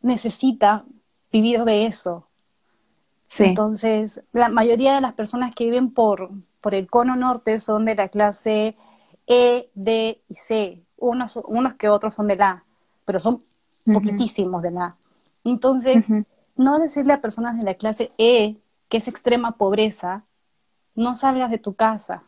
necesita 0.00 0.84
vivir 1.32 1.64
de 1.64 1.86
eso. 1.86 2.28
Entonces, 3.40 4.22
la 4.30 4.48
mayoría 4.48 4.94
de 4.94 5.00
las 5.00 5.14
personas 5.14 5.56
que 5.56 5.64
viven 5.64 5.92
por, 5.92 6.30
por 6.60 6.72
el 6.72 6.88
cono 6.88 7.16
norte 7.16 7.58
son 7.58 7.84
de 7.84 7.96
la 7.96 8.10
clase 8.10 8.76
E, 9.26 9.70
D 9.74 10.22
y 10.28 10.34
C. 10.36 10.85
Unos, 10.98 11.36
unos 11.46 11.74
que 11.74 11.88
otros 11.88 12.14
son 12.14 12.28
de 12.28 12.36
la 12.36 12.64
pero 13.06 13.20
son 13.20 13.42
poquitísimos 13.90 14.60
de 14.62 14.72
la. 14.72 14.96
Entonces, 15.44 16.04
no 16.56 16.78
decirle 16.78 17.14
a 17.14 17.22
personas 17.22 17.56
de 17.56 17.62
la 17.62 17.74
clase 17.74 18.10
E, 18.18 18.56
que 18.88 18.98
es 18.98 19.08
extrema 19.08 19.52
pobreza, 19.52 20.24
no 20.94 21.14
salgas 21.14 21.50
de 21.50 21.58
tu 21.58 21.74
casa. 21.74 22.24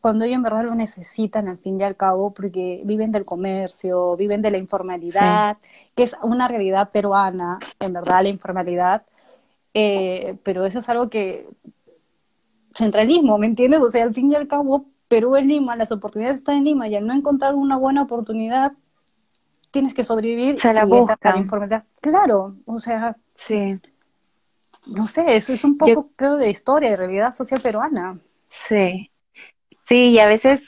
Cuando 0.00 0.24
ellos 0.24 0.36
en 0.36 0.42
verdad 0.42 0.64
lo 0.64 0.74
necesitan 0.74 1.48
al 1.48 1.58
fin 1.58 1.80
y 1.80 1.82
al 1.82 1.96
cabo, 1.96 2.32
porque 2.32 2.82
viven 2.84 3.10
del 3.10 3.24
comercio, 3.24 4.16
viven 4.16 4.42
de 4.42 4.50
la 4.50 4.58
informalidad, 4.58 5.56
que 5.96 6.04
es 6.04 6.14
una 6.22 6.46
realidad 6.46 6.90
peruana, 6.90 7.58
en 7.80 7.92
verdad, 7.94 8.22
la 8.22 8.28
informalidad. 8.28 9.02
Eh, 9.72 10.36
pero 10.44 10.66
eso 10.66 10.78
es 10.80 10.88
algo 10.88 11.08
que. 11.08 11.48
Centralismo, 12.74 13.38
¿me 13.38 13.46
entiendes? 13.46 13.80
O 13.80 13.90
sea, 13.90 14.04
al 14.04 14.12
fin 14.12 14.30
y 14.30 14.34
al 14.34 14.46
cabo, 14.46 14.84
Perú 15.08 15.36
es 15.36 15.46
Lima, 15.46 15.76
las 15.76 15.92
oportunidades 15.92 16.40
están 16.40 16.56
en 16.56 16.64
Lima, 16.64 16.88
y 16.88 16.96
al 16.96 17.06
no 17.06 17.14
encontrar 17.14 17.54
una 17.54 17.76
buena 17.76 18.02
oportunidad, 18.02 18.72
tienes 19.70 19.94
que 19.94 20.04
sobrevivir 20.04 20.58
Se 20.58 20.72
la 20.72 20.86
y 20.86 21.38
informalidad. 21.38 21.84
Claro, 22.00 22.54
o 22.66 22.78
sea. 22.78 23.16
Sí 23.34 23.80
no 24.86 25.08
sé, 25.08 25.36
eso 25.36 25.52
es 25.52 25.64
un 25.64 25.76
poco, 25.76 26.10
creo, 26.16 26.36
de 26.36 26.48
historia, 26.48 26.90
de 26.90 26.96
realidad 26.96 27.32
social 27.32 27.60
peruana. 27.60 28.18
Sí, 28.46 29.10
sí, 29.84 30.10
y 30.10 30.18
a 30.20 30.28
veces, 30.28 30.62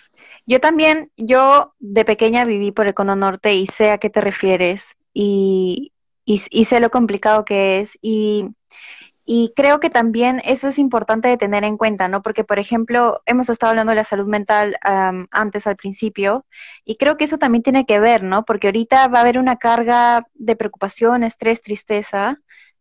yo 0.44 0.60
también, 0.60 1.10
yo 1.16 1.74
de 1.78 2.04
pequeña 2.04 2.44
viví 2.44 2.72
por 2.72 2.88
el 2.88 2.94
Cono 2.94 3.16
Norte 3.16 3.54
y 3.54 3.66
sé 3.66 3.90
a 3.90 3.98
qué 3.98 4.10
te 4.10 4.20
refieres 4.20 4.96
y, 5.14 5.92
y, 6.24 6.64
sé 6.64 6.80
lo 6.80 6.90
complicado 6.90 7.44
que 7.44 7.80
es 7.80 7.96
y, 8.02 8.48
y 9.30 9.52
creo 9.54 9.78
que 9.78 9.90
también 9.90 10.40
eso 10.42 10.68
es 10.68 10.78
importante 10.78 11.28
de 11.28 11.36
tener 11.36 11.62
en 11.62 11.76
cuenta, 11.76 12.08
¿no? 12.08 12.22
Porque, 12.22 12.44
por 12.44 12.58
ejemplo, 12.58 13.20
hemos 13.26 13.50
estado 13.50 13.68
hablando 13.68 13.90
de 13.90 13.96
la 13.96 14.04
salud 14.04 14.26
mental 14.26 14.78
antes 15.30 15.66
al 15.66 15.76
principio 15.76 16.46
y 16.82 16.96
creo 16.96 17.18
que 17.18 17.24
eso 17.24 17.36
también 17.36 17.62
tiene 17.62 17.84
que 17.84 18.00
ver, 18.00 18.22
¿no? 18.22 18.46
Porque 18.46 18.68
ahorita 18.68 19.06
va 19.08 19.18
a 19.18 19.20
haber 19.20 19.38
una 19.38 19.56
carga 19.56 20.26
de 20.32 20.56
preocupación, 20.56 21.24
estrés, 21.24 21.60
tristeza 21.60 22.38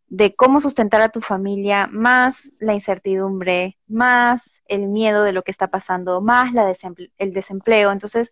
de 0.07 0.35
cómo 0.35 0.61
sustentar 0.61 1.01
a 1.01 1.09
tu 1.09 1.19
familia, 1.19 1.89
más 1.91 2.49
la 2.59 2.73
incertidumbre, 2.73 3.77
más 3.85 4.41
el 4.69 4.87
miedo 4.87 5.23
de 5.23 5.33
lo 5.33 5.43
que 5.43 5.51
está 5.51 5.67
pasando, 5.67 6.21
más 6.21 6.53
la 6.53 6.73
el 7.17 7.33
desempleo. 7.33 7.91
Entonces, 7.91 8.31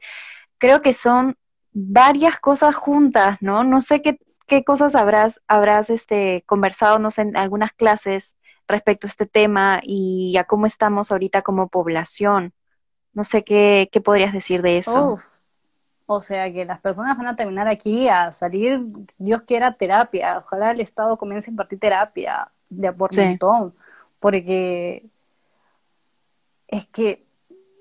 creo 0.58 0.82
que 0.82 0.94
son 0.94 1.36
varias 1.74 2.40
cosas 2.40 2.76
juntas, 2.76 3.40
¿no? 3.42 3.66
No 3.66 3.82
sé 3.82 4.02
qué, 4.02 4.18
qué 4.46 4.64
cosas 4.64 4.96
habrás, 4.96 5.42
habrás 5.48 5.90
este, 5.90 6.44
conversado, 6.46 7.00
no 7.00 7.12
sé, 7.12 7.22
en 7.22 7.38
algunas 7.38 7.74
clases 7.74 8.36
respecto 8.68 9.08
a 9.08 9.10
este 9.10 9.26
tema 9.26 9.80
y 9.84 10.38
a 10.38 10.44
cómo 10.46 10.66
estamos 10.66 11.12
ahorita 11.12 11.42
como 11.42 11.68
población. 11.68 12.54
No 13.14 13.24
sé 13.24 13.44
qué, 13.44 13.90
qué 13.92 14.02
podrías 14.02 14.34
decir 14.34 14.62
de 14.62 14.78
eso. 14.78 15.18
O 16.08 16.22
sea 16.22 16.52
que 16.52 16.66
las 16.66 16.80
personas 16.82 17.18
van 17.18 17.28
a 17.28 17.36
terminar 17.36 17.68
aquí 17.68 18.08
a 18.08 18.32
salir, 18.32 18.82
Dios 19.18 19.42
quiera, 19.44 19.74
terapia. 19.74 20.40
Ojalá 20.40 20.72
el 20.72 20.80
Estado 20.80 21.18
comience 21.18 21.50
a 21.50 21.52
impartir 21.52 21.80
terapia 21.80 22.52
de 22.70 22.92
por 22.94 23.16
montón. 23.16 23.74
Porque 24.20 25.06
es 26.68 26.86
que 26.88 27.26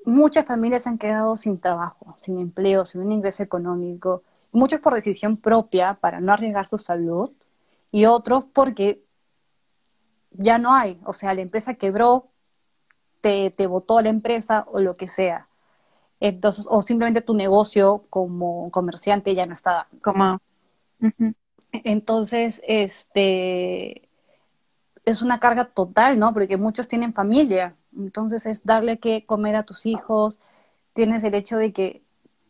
muchas 0.05 0.47
familias 0.47 0.87
han 0.87 0.99
quedado 0.99 1.37
sin 1.37 1.59
trabajo, 1.59 2.17
sin 2.21 2.39
empleo, 2.39 2.87
sin 2.87 3.03
un 3.03 3.12
ingreso 3.12 3.43
económico. 3.43 4.23
Muchos 4.55 4.80
por 4.80 4.94
decisión 4.94 5.36
propia 5.36 5.94
para 5.94 6.20
no 6.20 6.32
arriesgar 6.32 6.66
su 6.66 6.78
salud 6.78 7.30
y 7.90 8.07
otros 8.07 8.44
porque 8.52 9.05
ya 10.30 10.59
no 10.59 10.72
hay. 10.72 11.00
O 11.05 11.12
sea, 11.12 11.34
la 11.34 11.42
empresa 11.42 11.74
quebró, 11.74 12.28
te, 13.20 13.50
te 13.50 13.66
botó 13.66 14.00
la 14.00 14.09
empresa 14.09 14.64
o 14.70 14.80
lo 14.80 14.96
que 14.96 15.09
sea. 15.09 15.48
Entonces, 16.20 16.66
o 16.70 16.82
simplemente 16.82 17.20
tu 17.20 17.34
negocio 17.34 18.05
como 18.09 18.70
comerciante 18.70 19.34
ya 19.34 19.44
no 19.44 19.55
está. 19.55 19.88
Como. 20.00 20.40
Entonces, 21.72 22.62
este 22.66 24.09
es 25.05 25.20
una 25.20 25.40
carga 25.40 25.66
total, 25.66 26.18
¿no? 26.18 26.32
Porque 26.32 26.57
muchos 26.57 26.88
tienen 26.88 27.12
familia. 27.12 27.74
Entonces 27.96 28.46
es 28.46 28.64
darle 28.64 28.98
que 28.98 29.26
comer 29.26 29.57
a 29.57 29.64
tus 29.64 29.86
hijos. 29.86 30.38
Tienes 30.94 31.24
el 31.24 31.34
hecho 31.34 31.57
de 31.57 31.72
que 31.72 32.02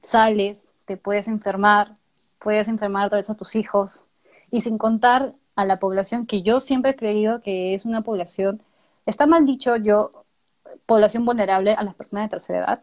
sales, 0.02 0.73
te 0.84 0.96
puedes 0.96 1.28
enfermar, 1.28 1.94
puedes 2.38 2.68
enfermar 2.68 3.06
otra 3.06 3.18
vez 3.18 3.30
a 3.30 3.34
tus 3.34 3.54
hijos. 3.56 4.04
Y 4.50 4.60
sin 4.60 4.78
contar 4.78 5.34
a 5.56 5.64
la 5.64 5.78
población 5.78 6.26
que 6.26 6.42
yo 6.42 6.60
siempre 6.60 6.92
he 6.92 6.96
creído 6.96 7.40
que 7.40 7.74
es 7.74 7.84
una 7.84 8.02
población, 8.02 8.62
está 9.06 9.26
mal 9.26 9.46
dicho 9.46 9.76
yo, 9.76 10.24
población 10.86 11.24
vulnerable 11.24 11.72
a 11.72 11.82
las 11.82 11.94
personas 11.94 12.26
de 12.26 12.30
tercera 12.30 12.58
edad, 12.60 12.82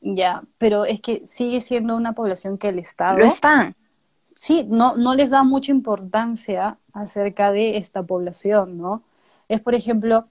ya, 0.00 0.42
pero 0.58 0.84
es 0.84 1.00
que 1.00 1.26
sigue 1.26 1.60
siendo 1.60 1.96
una 1.96 2.12
población 2.12 2.58
que 2.58 2.68
el 2.68 2.78
Estado... 2.78 3.18
Lo 3.18 3.26
está. 3.26 3.74
Sí, 4.34 4.64
no, 4.66 4.96
no 4.96 5.14
les 5.14 5.30
da 5.30 5.42
mucha 5.42 5.70
importancia 5.70 6.78
acerca 6.94 7.52
de 7.52 7.76
esta 7.76 8.02
población, 8.02 8.78
¿no? 8.78 9.02
Es, 9.48 9.60
por 9.60 9.74
ejemplo, 9.74 10.28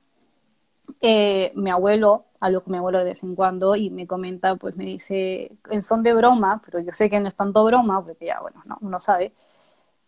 eh, 1.02 1.52
mi 1.56 1.70
abuelo, 1.70 2.26
algo 2.40 2.64
que 2.64 2.72
mi 2.72 2.78
abuelo 2.78 3.00
de 3.00 3.06
vez 3.06 3.24
en 3.24 3.36
cuando, 3.36 3.76
y 3.76 3.90
me 3.90 4.08
comenta, 4.08 4.56
pues 4.56 4.76
me 4.76 4.86
dice, 4.86 5.52
en 5.70 5.84
son 5.84 6.04
de 6.04 6.14
broma, 6.14 6.62
pero 6.66 6.80
yo 6.80 6.94
sé 6.94 7.10
que 7.10 7.20
no 7.20 7.28
es 7.28 7.36
tanto 7.36 7.64
broma, 7.66 8.04
porque 8.04 8.28
ya, 8.28 8.40
bueno, 8.40 8.62
no, 8.66 8.78
uno 8.82 9.00
sabe, 9.00 9.34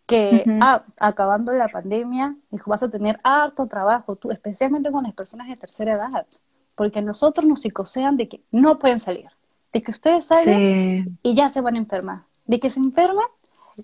que 0.06 0.44
ah, 0.60 0.84
acabando 0.98 1.52
la 1.52 1.68
pandemia, 1.68 2.36
dijo, 2.50 2.70
vas 2.70 2.82
a 2.82 2.90
tener 2.90 3.20
harto 3.22 3.66
trabajo, 3.66 4.16
tú, 4.16 4.30
especialmente 4.30 4.90
con 4.90 5.04
las 5.04 5.14
personas 5.14 5.48
de 5.48 5.56
tercera 5.56 5.92
edad, 5.94 6.26
porque 6.74 7.02
nosotros 7.02 7.46
nos 7.46 7.60
psicosean 7.60 8.16
de 8.16 8.28
que 8.28 8.42
no 8.50 8.78
pueden 8.78 8.98
salir, 8.98 9.28
de 9.72 9.82
que 9.82 9.90
ustedes 9.90 10.24
salen 10.24 11.18
y 11.22 11.34
ya 11.34 11.48
se 11.48 11.60
van 11.60 11.76
a 11.76 11.78
enfermar, 11.78 12.22
de 12.46 12.60
que 12.60 12.70
se 12.70 12.80
enferman 12.80 13.26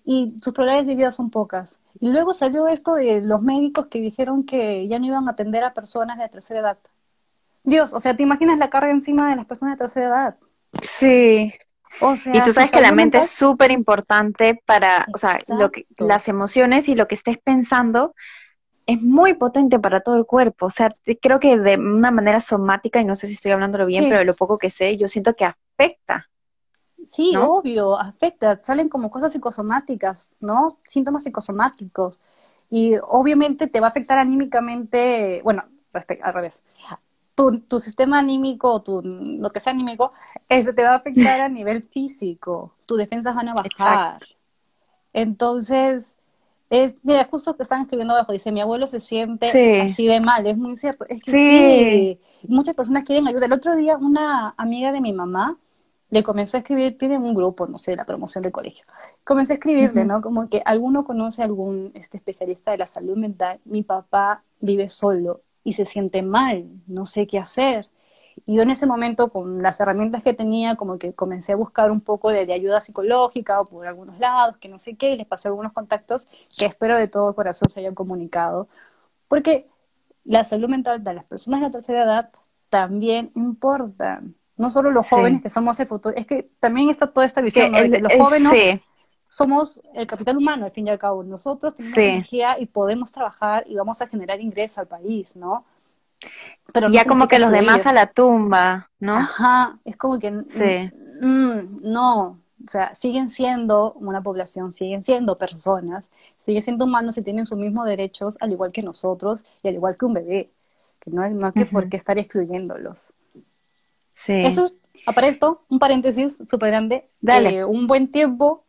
y 0.04 0.36
sus 0.42 0.52
probabilidades 0.52 0.86
de 0.86 0.94
vida 0.96 1.12
son 1.12 1.30
pocas. 1.30 1.78
Y 2.00 2.10
luego 2.10 2.34
salió 2.34 2.68
esto 2.68 2.94
de 2.94 3.20
los 3.20 3.42
médicos 3.42 3.86
que 3.86 4.00
dijeron 4.00 4.44
que 4.44 4.86
ya 4.88 4.98
no 4.98 5.06
iban 5.06 5.28
a 5.28 5.32
atender 5.32 5.64
a 5.64 5.74
personas 5.74 6.18
de 6.18 6.28
tercera 6.28 6.60
edad. 6.60 6.78
Dios, 7.64 7.92
o 7.92 8.00
sea, 8.00 8.16
¿te 8.16 8.22
imaginas 8.22 8.58
la 8.58 8.70
carga 8.70 8.90
encima 8.90 9.30
de 9.30 9.36
las 9.36 9.46
personas 9.46 9.74
de 9.74 9.78
tercera 9.78 10.06
edad? 10.06 10.36
Sí. 10.82 11.52
O 12.00 12.14
sea, 12.16 12.36
y 12.36 12.44
tú 12.44 12.52
sabes 12.52 12.70
que 12.70 12.80
la 12.80 12.92
mente 12.92 13.18
es 13.18 13.30
súper 13.30 13.70
importante 13.70 14.60
para, 14.64 15.06
o 15.12 15.18
sea, 15.18 15.40
lo 15.48 15.70
que, 15.72 15.86
las 15.98 16.28
emociones 16.28 16.88
y 16.88 16.94
lo 16.94 17.08
que 17.08 17.16
estés 17.16 17.38
pensando 17.38 18.14
es 18.86 19.02
muy 19.02 19.34
potente 19.34 19.78
para 19.78 20.00
todo 20.00 20.16
el 20.16 20.24
cuerpo. 20.24 20.66
O 20.66 20.70
sea, 20.70 20.90
creo 21.20 21.40
que 21.40 21.58
de 21.58 21.76
una 21.76 22.10
manera 22.10 22.40
somática, 22.40 23.00
y 23.00 23.04
no 23.04 23.16
sé 23.16 23.26
si 23.26 23.34
estoy 23.34 23.50
hablándolo 23.52 23.84
bien, 23.84 24.04
pero 24.04 24.18
de 24.18 24.24
lo 24.24 24.34
poco 24.34 24.58
que 24.58 24.70
sé, 24.70 24.96
yo 24.96 25.08
siento 25.08 25.34
que 25.34 25.44
afecta. 25.44 26.28
Sí, 27.10 27.34
obvio, 27.36 27.98
afecta. 27.98 28.60
Salen 28.62 28.88
como 28.88 29.10
cosas 29.10 29.32
psicosomáticas, 29.32 30.32
¿no? 30.40 30.78
Síntomas 30.86 31.24
psicosomáticos. 31.24 32.20
Y 32.70 32.94
obviamente 33.02 33.66
te 33.66 33.80
va 33.80 33.88
a 33.88 33.90
afectar 33.90 34.18
anímicamente, 34.18 35.40
bueno, 35.42 35.64
al 36.22 36.34
revés. 36.34 36.62
Tu, 37.38 37.60
tu 37.60 37.78
sistema 37.78 38.18
anímico, 38.18 38.82
tu, 38.82 39.00
lo 39.00 39.50
que 39.50 39.60
sea 39.60 39.72
anímico, 39.72 40.12
eso 40.48 40.74
te 40.74 40.82
va 40.82 40.94
a 40.94 40.96
afectar 40.96 41.40
a 41.40 41.48
nivel 41.48 41.84
físico. 41.84 42.74
Tus 42.84 42.98
defensas 42.98 43.36
van 43.36 43.48
a 43.48 43.54
bajar. 43.54 44.20
Entonces, 45.12 46.16
es, 46.68 46.96
mira, 47.04 47.28
justo 47.30 47.56
que 47.56 47.62
están 47.62 47.82
escribiendo 47.82 48.14
abajo, 48.14 48.32
dice, 48.32 48.50
mi 48.50 48.60
abuelo 48.60 48.88
se 48.88 48.98
siente 48.98 49.80
así 49.82 50.08
de 50.08 50.20
mal, 50.20 50.44
es 50.48 50.58
muy 50.58 50.76
cierto. 50.76 51.06
Es 51.08 51.22
que 51.22 52.18
sí. 52.42 52.48
muchas 52.48 52.74
personas 52.74 53.04
quieren 53.04 53.28
ayuda. 53.28 53.46
El 53.46 53.52
otro 53.52 53.76
día 53.76 53.96
una 53.96 54.54
amiga 54.56 54.90
de 54.90 55.00
mi 55.00 55.12
mamá 55.12 55.56
le 56.10 56.22
comenzó 56.24 56.56
a 56.56 56.60
escribir, 56.60 56.98
tiene 56.98 57.18
un 57.18 57.34
grupo, 57.34 57.66
no 57.66 57.78
sé, 57.78 57.94
la 57.94 58.04
promoción 58.04 58.42
del 58.42 58.52
colegio. 58.52 58.84
Comencé 59.24 59.52
a 59.52 59.56
escribirle, 59.56 60.04
¿no? 60.04 60.22
Como 60.22 60.48
que 60.48 60.60
alguno 60.64 61.04
conoce 61.04 61.42
a 61.42 61.44
algún 61.44 61.92
este, 61.94 62.16
especialista 62.16 62.70
de 62.72 62.78
la 62.78 62.86
salud 62.86 63.16
mental, 63.16 63.60
mi 63.64 63.82
papá 63.82 64.42
vive 64.60 64.88
solo 64.88 65.42
y 65.68 65.74
se 65.74 65.84
siente 65.84 66.22
mal, 66.22 66.64
no 66.86 67.04
sé 67.04 67.26
qué 67.26 67.38
hacer. 67.38 67.90
Y 68.46 68.54
yo 68.54 68.62
en 68.62 68.70
ese 68.70 68.86
momento, 68.86 69.28
con 69.28 69.62
las 69.62 69.78
herramientas 69.80 70.22
que 70.22 70.32
tenía, 70.32 70.76
como 70.76 70.98
que 70.98 71.12
comencé 71.12 71.52
a 71.52 71.56
buscar 71.56 71.90
un 71.90 72.00
poco 72.00 72.30
de, 72.30 72.50
ayuda 72.50 72.80
psicológica 72.80 73.60
o 73.60 73.66
por 73.66 73.86
algunos 73.86 74.18
lados, 74.18 74.56
que 74.56 74.70
no 74.70 74.78
sé 74.78 74.96
qué, 74.96 75.10
y 75.10 75.16
les 75.16 75.26
pasé 75.26 75.48
algunos 75.48 75.74
contactos 75.74 76.26
que 76.56 76.64
espero 76.64 76.96
de 76.96 77.06
todo 77.06 77.34
corazón 77.34 77.68
se 77.68 77.80
hayan 77.80 77.94
comunicado. 77.94 78.66
Porque 79.28 79.68
la 80.24 80.44
salud 80.44 80.70
mental 80.70 81.04
de 81.04 81.12
las 81.12 81.26
personas 81.26 81.60
de 81.60 81.66
la 81.66 81.72
tercera 81.72 82.04
edad 82.04 82.30
también 82.70 83.30
importa. 83.34 84.22
No 84.56 84.70
solo 84.70 84.90
los 84.90 85.06
jóvenes 85.06 85.42
que 85.42 85.50
somos 85.50 85.78
el 85.80 85.86
futuro, 85.86 86.16
es 86.16 86.26
que 86.26 86.48
también 86.60 86.88
está 86.88 87.12
toda 87.12 87.26
esta 87.26 87.42
visión 87.42 87.72
de 87.72 87.90
que 87.90 88.00
los 88.00 88.12
jóvenes 88.14 88.88
somos 89.28 89.80
el 89.94 90.06
capital 90.06 90.36
humano, 90.36 90.64
al 90.64 90.72
fin 90.72 90.86
y 90.86 90.90
al 90.90 90.98
cabo. 90.98 91.22
Nosotros 91.22 91.74
tenemos 91.74 91.98
energía 91.98 92.58
y 92.58 92.66
podemos 92.66 93.12
trabajar 93.12 93.64
y 93.66 93.74
vamos 93.74 94.00
a 94.00 94.06
generar 94.06 94.40
ingreso 94.40 94.80
al 94.80 94.86
país, 94.86 95.36
¿no? 95.36 95.64
Pero 96.72 96.88
ya 96.88 97.04
como 97.04 97.28
que 97.28 97.38
los 97.38 97.52
demás 97.52 97.86
a 97.86 97.92
la 97.92 98.06
tumba, 98.06 98.90
¿no? 98.98 99.16
Ajá, 99.16 99.78
es 99.84 99.96
como 99.96 100.18
que 100.18 100.32
sí. 100.48 100.90
Mm, 101.20 101.80
no, 101.82 102.38
o 102.66 102.70
sea, 102.70 102.94
siguen 102.94 103.28
siendo 103.28 103.92
una 103.94 104.22
población, 104.22 104.72
siguen 104.72 105.02
siendo 105.02 105.38
personas, 105.38 106.10
siguen 106.38 106.62
siendo 106.62 106.84
humanos 106.84 107.16
y 107.18 107.22
tienen 107.22 107.46
sus 107.46 107.58
mismos 107.58 107.86
derechos, 107.86 108.36
al 108.40 108.52
igual 108.52 108.72
que 108.72 108.82
nosotros 108.82 109.44
y 109.62 109.68
al 109.68 109.74
igual 109.74 109.96
que 109.96 110.04
un 110.04 110.14
bebé, 110.14 110.50
que 111.00 111.10
no, 111.10 111.28
no 111.30 111.46
hay 111.46 111.52
que 111.52 111.66
por 111.66 111.88
qué 111.88 111.96
estar 111.96 112.18
excluyéndolos. 112.18 113.12
Sí. 114.12 114.44
Eso 114.44 114.64
es, 114.64 114.76
para 115.14 115.28
esto, 115.28 115.62
un 115.68 115.78
paréntesis 115.78 116.38
súper 116.46 116.70
grande, 116.70 117.08
Dale. 117.20 117.64
un 117.64 117.86
buen 117.86 118.10
tiempo, 118.10 118.64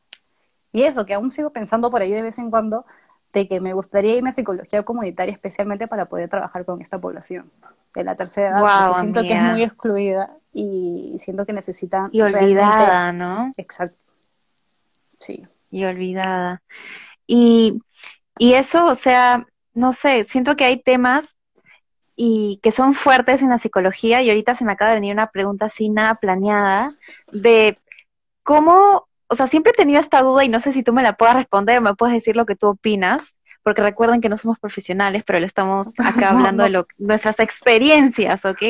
y 0.71 0.83
eso, 0.83 1.05
que 1.05 1.13
aún 1.13 1.31
sigo 1.31 1.51
pensando 1.51 1.89
por 1.89 2.01
ahí 2.01 2.11
de 2.11 2.21
vez 2.21 2.37
en 2.37 2.49
cuando, 2.49 2.85
de 3.33 3.47
que 3.47 3.61
me 3.61 3.73
gustaría 3.73 4.15
irme 4.15 4.29
a 4.29 4.33
psicología 4.33 4.83
comunitaria 4.83 5.33
especialmente 5.33 5.87
para 5.87 6.05
poder 6.05 6.29
trabajar 6.29 6.65
con 6.65 6.81
esta 6.81 6.99
población 6.99 7.51
de 7.93 8.03
la 8.03 8.15
tercera 8.15 8.49
edad, 8.49 8.61
porque 8.61 8.99
siento 9.01 9.21
que 9.21 9.33
es 9.33 9.43
muy 9.43 9.63
excluida 9.63 10.35
y 10.53 11.15
siento 11.19 11.45
que 11.45 11.53
necesita 11.53 12.09
y 12.11 12.21
olvidada, 12.21 13.11
¿no? 13.11 13.51
Exacto. 13.57 13.97
Sí. 15.19 15.47
Y 15.69 15.85
olvidada. 15.85 16.63
Y, 17.27 17.81
y 18.37 18.53
eso, 18.53 18.85
o 18.85 18.95
sea, 18.95 19.45
no 19.73 19.93
sé, 19.93 20.23
siento 20.23 20.55
que 20.55 20.65
hay 20.65 20.81
temas 20.81 21.35
y 22.15 22.59
que 22.63 22.71
son 22.71 22.95
fuertes 22.95 23.41
en 23.41 23.49
la 23.49 23.59
psicología 23.59 24.21
y 24.21 24.29
ahorita 24.29 24.55
se 24.55 24.65
me 24.65 24.71
acaba 24.71 24.89
de 24.89 24.97
venir 24.97 25.13
una 25.13 25.29
pregunta 25.29 25.65
así 25.65 25.89
nada 25.89 26.15
planeada 26.15 26.95
de 27.31 27.77
cómo 28.43 29.07
o 29.29 29.35
sea, 29.35 29.47
siempre 29.47 29.71
he 29.71 29.75
tenido 29.75 29.99
esta 29.99 30.21
duda 30.21 30.43
y 30.43 30.49
no 30.49 30.59
sé 30.59 30.71
si 30.71 30.83
tú 30.83 30.91
me 30.91 31.03
la 31.03 31.13
puedas 31.13 31.35
responder 31.35 31.77
o 31.77 31.81
me 31.81 31.93
puedes 31.93 32.15
decir 32.15 32.35
lo 32.35 32.47
que 32.47 32.55
tú 32.55 32.67
opinas, 32.67 33.35
porque 33.61 33.83
recuerden 33.83 34.21
que 34.21 34.29
no 34.29 34.39
somos 34.39 34.57
profesionales, 34.57 35.23
pero 35.25 35.39
le 35.39 35.45
estamos 35.45 35.89
acá 35.99 36.31
hablando 36.31 36.63
de 36.63 36.71
lo, 36.71 36.87
nuestras 36.97 37.39
experiencias, 37.39 38.43
¿ok? 38.43 38.61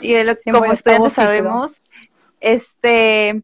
Y 0.00 0.14
de 0.14 0.24
lo 0.24 0.36
que 0.36 0.52
como 0.52 0.72
ustedes 0.72 1.12
sabemos, 1.12 1.82
este, 2.40 3.42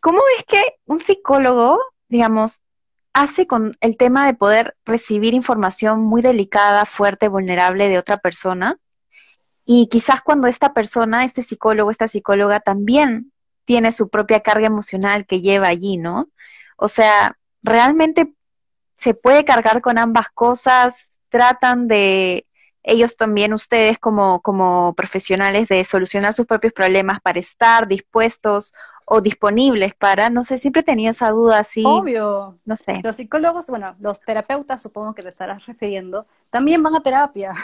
¿cómo 0.00 0.20
es 0.38 0.44
que 0.46 0.62
un 0.86 1.00
psicólogo, 1.00 1.78
digamos, 2.08 2.62
hace 3.12 3.46
con 3.46 3.76
el 3.82 3.98
tema 3.98 4.24
de 4.24 4.32
poder 4.32 4.74
recibir 4.86 5.34
información 5.34 6.00
muy 6.00 6.22
delicada, 6.22 6.86
fuerte, 6.86 7.28
vulnerable 7.28 7.90
de 7.90 7.98
otra 7.98 8.16
persona? 8.16 8.78
Y 9.66 9.88
quizás 9.88 10.22
cuando 10.22 10.48
esta 10.48 10.72
persona, 10.72 11.24
este 11.24 11.42
psicólogo, 11.42 11.90
esta 11.90 12.08
psicóloga 12.08 12.60
también 12.60 13.32
tiene 13.68 13.92
su 13.92 14.08
propia 14.08 14.40
carga 14.40 14.66
emocional 14.66 15.26
que 15.26 15.42
lleva 15.42 15.68
allí, 15.68 15.98
¿no? 15.98 16.30
O 16.78 16.88
sea, 16.88 17.36
realmente 17.62 18.32
se 18.94 19.12
puede 19.12 19.44
cargar 19.44 19.82
con 19.82 19.98
ambas 19.98 20.30
cosas, 20.30 21.10
tratan 21.28 21.86
de 21.86 22.46
ellos 22.82 23.18
también, 23.18 23.52
ustedes 23.52 23.98
como, 23.98 24.40
como 24.40 24.94
profesionales, 24.94 25.68
de 25.68 25.84
solucionar 25.84 26.32
sus 26.32 26.46
propios 26.46 26.72
problemas 26.72 27.20
para 27.20 27.40
estar 27.40 27.86
dispuestos 27.86 28.72
o 29.06 29.20
disponibles 29.20 29.94
para, 29.94 30.30
no 30.30 30.44
sé, 30.44 30.56
siempre 30.56 30.80
he 30.80 30.84
tenido 30.84 31.10
esa 31.10 31.28
duda 31.30 31.58
así. 31.58 31.82
Obvio. 31.84 32.58
No 32.64 32.74
sé. 32.74 33.02
Los 33.04 33.16
psicólogos, 33.16 33.66
bueno, 33.66 33.96
los 34.00 34.22
terapeutas, 34.22 34.80
supongo 34.80 35.14
que 35.14 35.22
te 35.22 35.28
estarás 35.28 35.66
refiriendo, 35.66 36.26
también 36.48 36.82
van 36.82 36.94
a 36.94 37.02
terapia. 37.02 37.52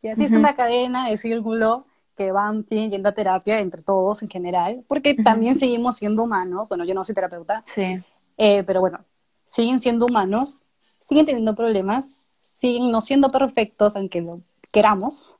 Y 0.00 0.08
así 0.08 0.24
es 0.24 0.32
una 0.32 0.54
cadena 0.54 1.08
de 1.08 1.16
círculo 1.16 1.86
que 2.16 2.32
van, 2.32 2.66
siguen 2.66 2.90
yendo 2.90 3.08
a 3.08 3.12
terapia 3.12 3.60
entre 3.60 3.82
todos 3.82 4.22
en 4.22 4.28
general, 4.28 4.84
porque 4.88 5.14
también 5.14 5.56
seguimos 5.56 5.96
siendo 5.96 6.24
humanos, 6.24 6.68
bueno, 6.68 6.84
yo 6.84 6.94
no 6.94 7.04
soy 7.04 7.14
terapeuta, 7.14 7.62
sí. 7.66 8.02
Eh, 8.36 8.64
pero 8.64 8.80
bueno, 8.80 9.04
siguen 9.46 9.80
siendo 9.80 10.06
humanos, 10.06 10.58
siguen 11.06 11.26
teniendo 11.26 11.54
problemas, 11.54 12.16
siguen 12.42 12.90
no 12.90 13.00
siendo 13.00 13.30
perfectos, 13.30 13.96
aunque 13.96 14.20
lo 14.20 14.40
queramos, 14.70 15.36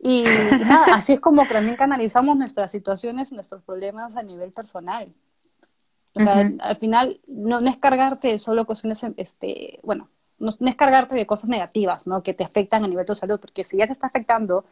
y, 0.00 0.22
nada, 0.22 0.86
así 0.94 1.14
es 1.14 1.20
como 1.20 1.46
también 1.46 1.76
canalizamos 1.76 2.36
nuestras 2.36 2.70
situaciones, 2.70 3.32
nuestros 3.32 3.62
problemas 3.62 4.16
a 4.16 4.22
nivel 4.22 4.52
personal. 4.52 5.12
O 6.14 6.20
sea, 6.20 6.50
al 6.60 6.76
final 6.76 7.20
no, 7.26 7.60
es 7.60 7.76
cargarte 7.76 8.28
de 8.28 8.38
solo 8.38 8.64
cuestiones, 8.64 9.04
este, 9.16 9.78
bueno, 9.82 10.08
no, 10.38 10.50
no, 10.58 10.68
es 10.68 10.74
cargarte 10.74 11.14
de 11.14 11.26
cosas 11.26 11.50
negativas, 11.50 12.06
¿no? 12.06 12.22
Que 12.22 12.34
te 12.34 12.44
afectan 12.44 12.82
a 12.84 12.88
nivel 12.88 13.04
de 13.04 13.08
tu 13.08 13.14
salud, 13.14 13.38
porque 13.38 13.62
si 13.62 13.76
ya 13.76 13.86
te 13.86 13.92
está 13.92 14.06
afectando 14.06 14.64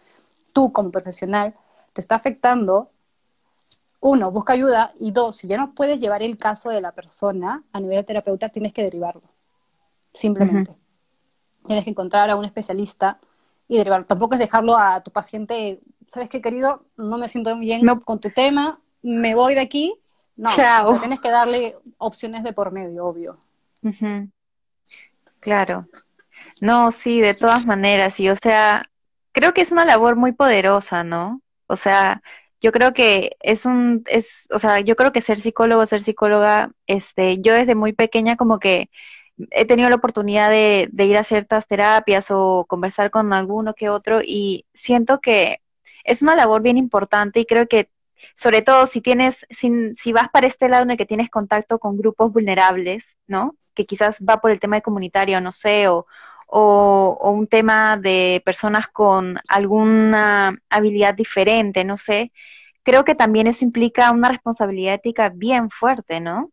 tú 0.57 0.73
como 0.73 0.91
profesional 0.91 1.55
te 1.93 2.01
está 2.01 2.15
afectando, 2.15 2.91
uno, 4.01 4.31
busca 4.31 4.55
ayuda 4.55 4.95
y 4.99 5.11
dos, 5.11 5.37
si 5.37 5.49
ya 5.49 5.59
no 5.59 5.75
puedes 5.75 6.01
llevar 6.01 6.23
el 6.23 6.39
caso 6.39 6.71
de 6.71 6.81
la 6.81 6.93
persona 6.93 7.63
a 7.75 7.79
nivel 7.79 7.99
de 7.99 8.05
terapeuta, 8.05 8.49
tienes 8.49 8.73
que 8.73 8.83
derivarlo. 8.83 9.29
Simplemente. 10.15 10.75
Tienes 11.67 11.85
que 11.85 11.91
encontrar 11.91 12.31
a 12.31 12.37
un 12.37 12.47
especialista 12.47 13.19
y 13.69 13.77
derivarlo. 13.77 14.07
Tampoco 14.07 14.33
es 14.33 14.41
dejarlo 14.41 14.79
a 14.79 15.03
tu 15.03 15.11
paciente, 15.11 15.81
¿sabes 16.09 16.31
qué, 16.31 16.41
querido? 16.41 16.87
No 16.97 17.19
me 17.19 17.29
siento 17.29 17.55
bien 17.59 17.87
con 18.07 18.19
tu 18.19 18.31
tema, 18.31 18.81
me 19.03 19.35
voy 19.35 19.55
de 19.55 19.61
aquí. 19.61 19.95
No, 20.37 20.49
tienes 21.01 21.21
que 21.21 21.31
darle 21.31 21.75
opciones 21.99 22.45
de 22.45 22.55
por 22.55 22.73
medio, 22.73 23.05
obvio. 23.05 23.37
Claro. 25.41 25.87
No, 26.63 26.93
sí, 26.93 27.21
de 27.21 27.35
todas 27.35 27.67
maneras. 27.67 28.19
Y 28.21 28.31
o 28.31 28.37
sea, 28.37 28.89
creo 29.37 29.53
que 29.55 29.61
es 29.61 29.71
una 29.73 29.85
labor 29.85 30.17
muy 30.17 30.33
poderosa, 30.33 31.05
¿no? 31.05 31.43
O 31.67 31.77
sea, 31.77 32.23
yo 32.63 32.73
creo 32.73 32.95
que 32.95 33.37
es 33.41 33.67
un, 33.67 34.03
es, 34.07 34.47
o 34.51 34.59
sea, 34.59 34.81
yo 34.81 34.97
creo 34.97 35.13
que 35.13 35.21
ser 35.21 35.41
psicólogo, 35.41 35.85
ser 35.85 36.01
psicóloga, 36.03 36.73
este, 36.87 37.39
yo 37.43 37.53
desde 37.55 37.75
muy 37.75 37.93
pequeña 37.93 38.37
como 38.37 38.59
que 38.59 38.89
he 39.51 39.67
tenido 39.67 39.91
la 39.91 39.97
oportunidad 39.97 40.49
de, 40.51 40.89
de 40.91 41.05
ir 41.05 41.19
a 41.19 41.25
ciertas 41.25 41.67
terapias 41.69 42.29
o 42.31 42.65
conversar 42.67 43.11
con 43.11 43.35
alguno 43.35 43.75
que 43.75 43.91
otro 43.91 44.21
y 44.25 44.65
siento 44.73 45.21
que 45.21 45.61
es 46.05 46.23
una 46.23 46.35
labor 46.35 46.63
bien 46.63 46.79
importante 46.79 47.41
y 47.41 47.47
creo 47.47 47.69
que 47.69 47.91
sobre 48.37 48.63
todo 48.63 48.87
si 48.87 49.03
tienes, 49.03 49.47
si, 49.51 49.71
si 49.97 50.13
vas 50.15 50.31
para 50.31 50.47
este 50.47 50.69
lado 50.71 50.85
en 50.85 50.93
el 50.93 50.97
que 50.97 51.05
tienes 51.07 51.29
contacto 51.31 51.79
con 51.79 51.99
grupos 51.99 52.33
vulnerables, 52.33 53.17
¿no? 53.27 53.55
Que 53.75 53.85
quizás 53.85 54.19
va 54.27 54.41
por 54.41 54.51
el 54.51 54.61
tema 54.61 54.77
de 54.77 54.83
comunitario, 54.83 55.41
no 55.43 55.53
sé, 55.53 55.89
o, 55.89 56.07
o, 56.47 57.19
un 57.31 57.47
tema 57.47 57.97
de 57.97 58.43
personas 58.45 58.89
con 58.89 59.39
alguna 59.49 60.57
habilidad 60.71 61.15
diferente, 61.15 61.85
no 61.85 61.97
sé, 61.97 62.33
creo 62.83 63.05
que 63.05 63.15
también 63.15 63.47
eso 63.47 63.65
implica 63.65 64.11
una 64.13 64.29
responsabilidad 64.29 64.95
ética 64.95 65.29
bien 65.29 65.71
fuerte, 65.71 66.21
¿no? 66.21 66.51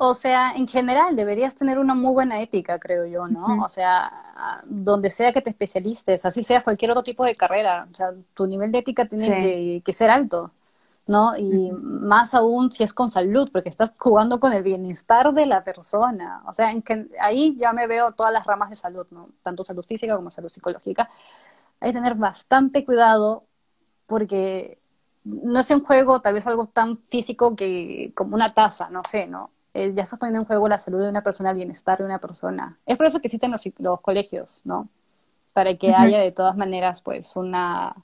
O 0.00 0.14
sea, 0.14 0.52
en 0.52 0.68
general 0.68 1.16
deberías 1.16 1.56
tener 1.56 1.80
una 1.80 1.92
muy 1.92 2.12
buena 2.12 2.40
ética, 2.40 2.78
creo 2.78 3.04
yo, 3.04 3.26
¿no? 3.26 3.64
O 3.64 3.68
sea, 3.68 4.62
donde 4.64 5.10
sea 5.10 5.32
que 5.32 5.42
te 5.42 5.50
especialices, 5.50 6.24
así 6.24 6.44
sea 6.44 6.62
cualquier 6.62 6.92
otro 6.92 7.02
tipo 7.02 7.24
de 7.24 7.34
carrera, 7.34 7.88
o 7.90 7.94
sea, 7.96 8.12
tu 8.32 8.46
nivel 8.46 8.70
de 8.70 8.78
ética 8.78 9.06
tiene 9.08 9.82
que, 9.84 9.92
ser 9.92 10.10
alto. 10.10 10.52
¿No? 11.08 11.36
Y 11.36 11.72
más 11.72 12.34
aún 12.34 12.70
si 12.70 12.84
es 12.84 12.94
con 12.94 13.10
salud, 13.10 13.50
porque 13.52 13.68
estás 13.68 13.92
jugando 13.98 14.40
con 14.40 14.52
el 14.52 14.62
bienestar 14.62 15.34
de 15.34 15.46
la 15.46 15.64
persona. 15.64 16.42
O 16.46 16.52
sea, 16.52 16.70
en 16.70 16.82
que 16.82 17.08
ahí 17.20 17.56
ya 17.58 17.72
me 17.72 17.86
veo 17.88 18.12
todas 18.12 18.32
las 18.32 18.46
ramas 18.46 18.70
de 18.70 18.76
salud, 18.76 19.06
¿no? 19.10 19.30
Tanto 19.42 19.64
salud 19.64 19.84
física 19.84 20.16
como 20.16 20.30
salud 20.30 20.48
psicológica. 20.48 21.10
Hay 21.80 21.90
que 21.90 21.98
tener 21.98 22.14
bastante 22.16 22.84
cuidado 22.84 23.44
porque 24.06 24.78
no 25.24 25.60
es 25.60 25.70
en 25.70 25.84
juego 25.84 26.20
tal 26.20 26.34
vez 26.34 26.46
algo 26.46 26.66
tan 26.68 26.98
físico 26.98 27.56
que 27.56 28.12
como 28.16 28.34
una 28.36 28.54
taza, 28.54 28.90
no 28.90 29.02
sé, 29.04 29.26
¿no? 29.26 29.50
eh, 29.74 29.92
ya 29.94 30.02
estás 30.02 30.18
poniendo 30.18 30.40
en 30.40 30.46
juego 30.46 30.68
la 30.68 30.78
salud 30.78 31.00
de 31.02 31.08
una 31.08 31.22
persona, 31.22 31.50
el 31.50 31.56
bienestar 31.56 31.98
de 31.98 32.04
una 32.04 32.18
persona. 32.18 32.78
Es 32.86 32.96
por 32.96 33.06
eso 33.06 33.20
que 33.20 33.28
existen 33.28 33.50
los, 33.52 33.62
los 33.78 34.00
colegios, 34.00 34.62
¿no? 34.64 34.88
Para 35.52 35.76
que 35.76 35.94
haya 35.94 36.18
de 36.20 36.32
todas 36.32 36.56
maneras, 36.56 37.00
pues, 37.00 37.36
una 37.36 37.94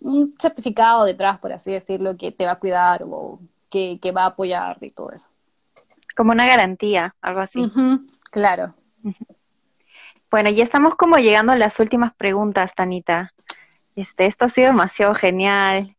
un 0.00 0.34
certificado 0.38 1.04
detrás, 1.04 1.38
por 1.38 1.52
así 1.52 1.72
decirlo, 1.72 2.16
que 2.16 2.32
te 2.32 2.46
va 2.46 2.52
a 2.52 2.58
cuidar 2.58 3.02
o 3.04 3.40
que, 3.70 3.98
que 4.00 4.12
va 4.12 4.24
a 4.24 4.26
apoyar 4.26 4.78
y 4.80 4.90
todo 4.90 5.12
eso. 5.12 5.28
Como 6.16 6.32
una 6.32 6.46
garantía, 6.46 7.14
algo 7.20 7.40
así. 7.40 7.70
claro. 8.30 8.74
Bueno, 10.30 10.50
ya 10.50 10.62
estamos 10.62 10.94
como 10.94 11.16
llegando 11.16 11.52
a 11.52 11.56
las 11.56 11.80
últimas 11.80 12.14
preguntas, 12.14 12.74
Tanita. 12.74 13.32
Este, 13.98 14.26
esto 14.26 14.44
ha 14.44 14.48
sido 14.48 14.68
demasiado 14.68 15.12
genial. 15.12 15.96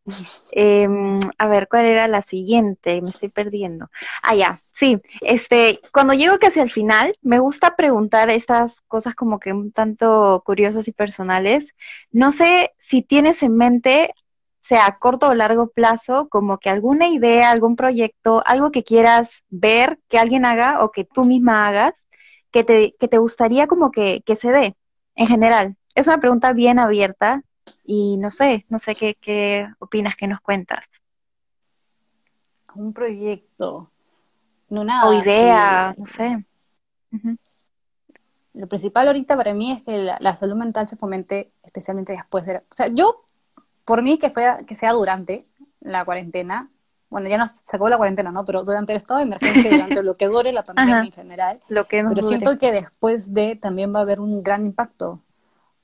Em, 0.52 1.20
a 1.38 1.48
ver, 1.48 1.68
¿cuál 1.68 1.84
era 1.84 2.08
la 2.08 2.22
siguiente? 2.22 3.02
Me 3.02 3.10
estoy 3.10 3.28
perdiendo. 3.28 3.90
Ah, 4.24 4.36
ya, 4.36 4.62
sí. 4.72 5.02
Este, 5.20 5.82
cuando 5.92 6.14
llego 6.14 6.40
casi 6.40 6.62
al 6.62 6.70
final, 6.70 7.14
me 7.22 7.40
gusta 7.40 7.76
preguntar 7.76 8.30
estas 8.30 8.80
cosas 8.88 9.16
como 9.16 9.38
que 9.38 9.52
un 9.52 9.74
tanto 9.74 10.42
curiosas 10.46 10.88
y 10.88 10.94
personales. 10.94 11.76
No 12.10 12.32
sé 12.32 12.72
si 12.78 13.02
tienes 13.02 13.44
en 13.44 13.58
mente, 13.58 14.14
sea 14.62 14.86
a 14.86 14.98
corto 14.98 15.28
o 15.28 15.34
largo 15.34 15.68
plazo, 15.70 16.30
como 16.30 16.58
que 16.58 16.70
alguna 16.70 17.10
idea, 17.10 17.52
algún 17.52 17.76
proyecto, 17.76 18.42
algo 18.46 18.72
que 18.72 18.86
quieras 18.86 19.44
ver 19.50 20.00
que 20.08 20.20
alguien 20.20 20.46
haga 20.46 20.86
o 20.86 20.92
que 20.92 21.04
tú 21.04 21.26
misma 21.26 21.68
hagas, 21.68 22.08
que 22.52 22.64
te, 22.64 22.96
que 22.98 23.10
te 23.10 23.18
gustaría 23.18 23.68
como 23.68 23.92
que, 23.92 24.24
que 24.26 24.38
se 24.38 24.52
dé 24.52 24.78
en 25.16 25.28
general. 25.28 25.76
Es 25.96 26.08
una 26.08 26.20
pregunta 26.20 26.54
bien 26.54 26.80
abierta, 26.80 27.42
y 27.84 28.18
no 28.18 28.32
sé, 28.32 28.66
no 28.70 28.80
sé 28.80 28.96
qué, 28.96 29.16
qué 29.16 29.68
opinas, 29.80 30.16
que 30.16 30.28
nos 30.28 30.42
cuentas. 30.42 30.86
Un 32.76 32.94
proyecto. 32.94 33.92
No 34.70 34.84
nada. 34.84 35.10
O 35.10 35.14
idea, 35.14 35.96
no 35.98 36.06
sé. 36.06 36.46
Lo 38.54 38.68
principal 38.68 39.08
ahorita 39.08 39.36
para 39.36 39.54
mí 39.54 39.72
es 39.72 39.84
que 39.84 39.98
la, 40.20 40.36
salud 40.38 40.56
mental 40.56 40.88
se 40.88 40.96
fomente 40.96 41.52
especialmente 41.64 42.14
después 42.14 42.46
de... 42.46 42.58
o 42.58 42.74
sea, 42.74 42.88
yo, 42.88 43.22
por 43.86 44.02
mí, 44.02 44.18
que, 44.18 44.30
fue, 44.30 44.58
que 44.68 44.76
sea 44.76 44.92
durante 44.94 45.46
la 45.80 46.06
cuarentena, 46.06 46.70
bueno, 47.10 47.28
ya 47.28 47.38
no 47.38 47.48
se 47.48 47.62
acabó 47.68 47.90
la 47.90 47.98
cuarentena, 47.98 48.32
¿no? 48.32 48.46
Pero 48.46 48.64
durante 48.64 48.94
el 48.94 48.98
estado 48.98 49.20
de 49.20 49.26
emergencia, 49.26 49.70
durante 49.72 50.04
lo 50.04 50.16
que 50.16 50.28
dure 50.28 50.52
la 50.52 50.64
pandemia 50.64 51.02
en 51.02 51.12
general. 51.12 51.60
Lo 51.68 51.88
que 51.88 52.04
pero 52.08 52.22
siento 52.22 52.58
que 52.60 52.72
después 52.72 53.34
de 53.34 53.56
también 53.56 53.94
va 53.94 54.00
a 54.00 54.02
haber 54.04 54.20
un 54.20 54.44
gran 54.44 54.66
impacto. 54.66 55.22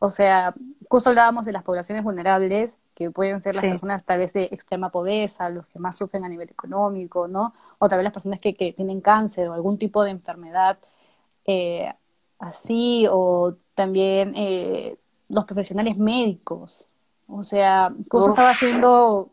O 0.06 0.10
sea, 0.10 0.54
justo 0.88 1.10
hablábamos 1.10 1.46
de 1.46 1.52
las 1.52 1.64
poblaciones 1.64 2.04
vulnerables, 2.04 2.78
que 2.94 3.10
pueden 3.10 3.42
ser 3.42 3.56
las 3.56 3.64
personas 3.64 4.04
tal 4.04 4.20
vez 4.20 4.34
de 4.34 4.44
extrema 4.44 4.92
pobreza, 4.92 5.50
los 5.50 5.66
que 5.66 5.80
más 5.80 5.98
sufren 5.98 6.24
a 6.24 6.30
nivel 6.30 6.48
económico, 6.48 7.28
¿no? 7.28 7.56
O 7.80 7.90
tal 7.90 7.98
vez 7.98 8.04
las 8.04 8.14
personas 8.14 8.40
que, 8.40 8.54
que 8.54 8.72
tienen 8.72 9.02
cáncer 9.02 9.50
o 9.50 9.54
algún 9.54 9.80
tipo 9.80 10.04
de 10.04 10.12
enfermedad 10.12 10.78
eh, 11.46 11.92
así, 12.38 13.08
o 13.10 13.56
también 13.74 14.34
eh, 14.36 14.96
los 15.28 15.46
profesionales 15.46 15.98
médicos. 15.98 16.86
O 17.28 17.42
sea, 17.42 17.92
justo 18.08 18.30
estaba 18.30 18.52
haciendo, 18.52 19.30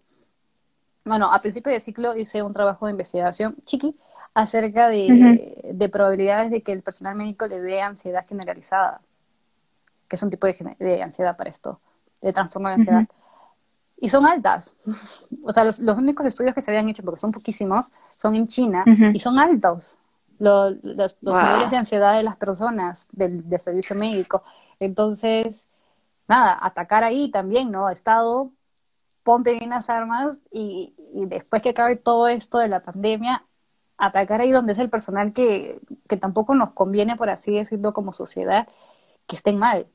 bueno, 1.04 1.30
a 1.30 1.38
principio 1.42 1.70
de 1.70 1.80
ciclo 1.80 2.16
hice 2.16 2.42
un 2.42 2.54
trabajo 2.54 2.86
de 2.86 2.92
investigación 2.92 3.56
chiqui 3.66 3.94
acerca 4.32 4.88
de, 4.88 5.62
de 5.70 5.88
probabilidades 5.90 6.50
de 6.50 6.62
que 6.62 6.72
el 6.72 6.80
personal 6.80 7.14
médico 7.14 7.46
le 7.46 7.60
dé 7.60 7.82
ansiedad 7.82 8.26
generalizada 8.26 9.02
que 10.12 10.16
es 10.16 10.22
un 10.22 10.28
tipo 10.28 10.46
de, 10.46 11.02
ansiedad 11.02 11.38
para 11.38 11.48
esto, 11.48 11.80
de 12.20 12.34
trastorno 12.34 12.68
de 12.68 12.74
ansiedad. 12.74 13.08
Y 13.96 14.10
son 14.10 14.26
altas. 14.26 14.74
o 15.42 15.50
sea, 15.52 15.64
los, 15.64 15.78
únicos 15.78 16.26
estudios 16.26 16.54
que 16.54 16.60
se 16.60 16.70
habían 16.70 16.86
hecho, 16.90 17.02
porque 17.02 17.18
son 17.18 17.32
poquísimos, 17.32 17.90
son 18.14 18.34
en 18.34 18.46
China 18.46 18.84
y 19.14 19.18
son 19.18 19.38
altos. 19.38 19.96
los, 20.38 20.76
niveles 20.84 21.70
de 21.70 21.78
ansiedad 21.78 22.14
de 22.14 22.24
las 22.24 22.36
personas, 22.36 23.08
del, 23.12 23.42
servicio 23.58 23.96
médico. 23.96 24.42
Entonces, 24.80 25.66
nada, 26.28 26.58
atacar 26.60 27.04
ahí 27.04 27.30
también, 27.30 27.70
¿no? 27.70 27.88
Estado, 27.88 28.50
ponte 29.22 29.54
bien 29.54 29.70
las 29.70 29.88
armas 29.88 30.36
y, 30.50 30.94
y, 31.14 31.24
después 31.24 31.62
que 31.62 31.70
acabe 31.70 31.96
todo 31.96 32.28
esto 32.28 32.58
de 32.58 32.68
la 32.68 32.82
pandemia, 32.82 33.46
atacar 33.96 34.42
ahí 34.42 34.50
donde 34.50 34.72
es 34.72 34.78
el 34.78 34.90
personal 34.90 35.32
que, 35.32 35.80
que 36.06 36.18
tampoco 36.18 36.54
nos 36.54 36.72
conviene, 36.72 37.16
por 37.16 37.30
así 37.30 37.52
decirlo, 37.52 37.94
como 37.94 38.12
sociedad, 38.12 38.68
que 39.26 39.36
estén 39.36 39.56
mal. 39.56 39.86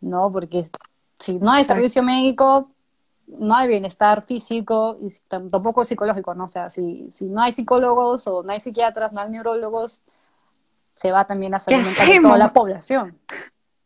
¿No? 0.00 0.30
Porque 0.32 0.68
si 1.18 1.38
no 1.38 1.52
hay 1.52 1.64
servicio 1.64 2.02
médico, 2.02 2.70
no 3.26 3.54
hay 3.54 3.68
bienestar 3.68 4.22
físico 4.22 4.98
y 5.00 5.12
tampoco 5.28 5.84
psicológico, 5.84 6.34
¿no? 6.34 6.44
O 6.44 6.48
sea, 6.48 6.68
si, 6.70 7.10
si 7.12 7.26
no 7.26 7.42
hay 7.42 7.52
psicólogos 7.52 8.26
o 8.26 8.42
no 8.42 8.52
hay 8.52 8.60
psiquiatras, 8.60 9.12
no 9.12 9.20
hay 9.20 9.30
neurólogos, 9.30 10.02
se 10.96 11.12
va 11.12 11.26
también 11.26 11.54
a 11.54 11.60
salud 11.60 11.84
mental 11.84 12.08
de 12.08 12.20
toda 12.20 12.38
la 12.38 12.52
población. 12.52 13.18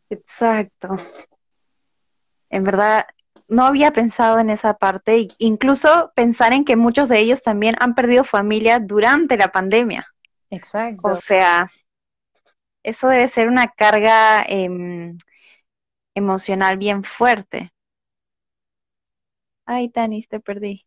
Exacto. 0.09 0.97
En 2.49 2.63
verdad, 2.63 3.05
no 3.47 3.65
había 3.65 3.91
pensado 3.91 4.39
en 4.39 4.49
esa 4.49 4.75
parte, 4.75 5.27
incluso 5.37 6.11
pensar 6.15 6.53
en 6.53 6.65
que 6.65 6.75
muchos 6.75 7.09
de 7.09 7.19
ellos 7.19 7.43
también 7.43 7.75
han 7.79 7.95
perdido 7.95 8.23
familia 8.23 8.79
durante 8.79 9.37
la 9.37 9.51
pandemia. 9.51 10.07
Exacto. 10.49 11.07
O 11.07 11.15
sea, 11.15 11.69
eso 12.83 13.07
debe 13.07 13.27
ser 13.27 13.47
una 13.47 13.67
carga 13.67 14.43
eh, 14.47 15.15
emocional 16.15 16.77
bien 16.77 17.03
fuerte. 17.03 17.71
Ay, 19.67 19.89
Tanis, 19.89 20.27
te 20.27 20.39
perdí. 20.39 20.85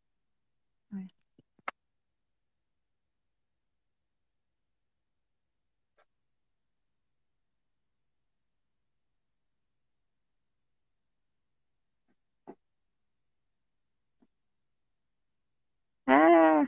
Ah. 16.07 16.65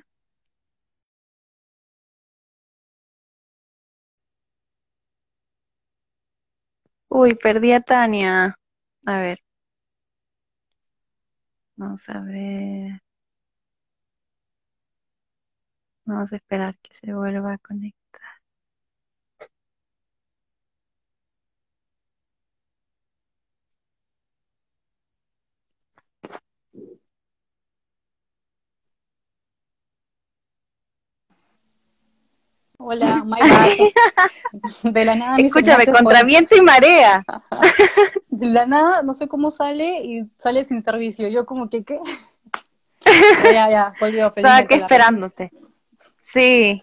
Uy, 7.10 7.34
perdí 7.34 7.72
a 7.72 7.80
Tania. 7.82 8.56
A 9.06 9.20
ver, 9.20 9.38
vamos 11.76 12.08
a 12.08 12.20
ver. 12.20 13.00
Vamos 16.04 16.30
a 16.32 16.36
esperar 16.36 16.76
que 16.82 16.92
se 16.92 17.14
vuelva 17.14 17.54
a 17.54 17.58
conectar. 17.58 17.99
Hola, 32.82 33.22
my 33.26 33.38
bad. 33.38 33.68
De 34.92 35.04
la 35.04 35.14
nada. 35.14 35.36
Escúchame, 35.36 35.86
contra 35.86 36.22
viento 36.22 36.56
y 36.56 36.62
marea. 36.62 37.22
De 38.28 38.46
la 38.46 38.64
nada, 38.64 39.02
no 39.02 39.12
sé 39.12 39.28
cómo 39.28 39.50
sale 39.50 40.00
y 40.02 40.24
sale 40.38 40.64
sin 40.64 40.82
servicio. 40.82 41.28
Yo 41.28 41.44
como 41.44 41.68
que, 41.68 41.84
¿qué? 41.84 42.00
ya, 43.52 43.70
ya, 43.70 43.92
volvió. 44.00 44.32
Estaba 44.34 44.56
aquí 44.56 44.76
esperándote. 44.76 45.52
Sí. 46.22 46.82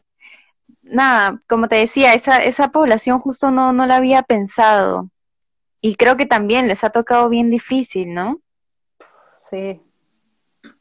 Nada, 0.84 1.42
como 1.48 1.68
te 1.68 1.78
decía, 1.78 2.14
esa, 2.14 2.44
esa 2.44 2.68
población 2.68 3.20
justo 3.20 3.50
no, 3.50 3.74
no 3.74 3.88
la 3.88 3.96
había 3.96 4.22
pensado. 4.22 5.10
Y 5.82 5.96
creo 5.96 6.16
que 6.16 6.28
también 6.28 6.68
les 6.68 6.84
ha 6.84 6.92
tocado 6.92 7.28
bien 7.28 7.50
difícil, 7.50 8.14
¿no? 8.14 8.40
Sí, 9.42 9.82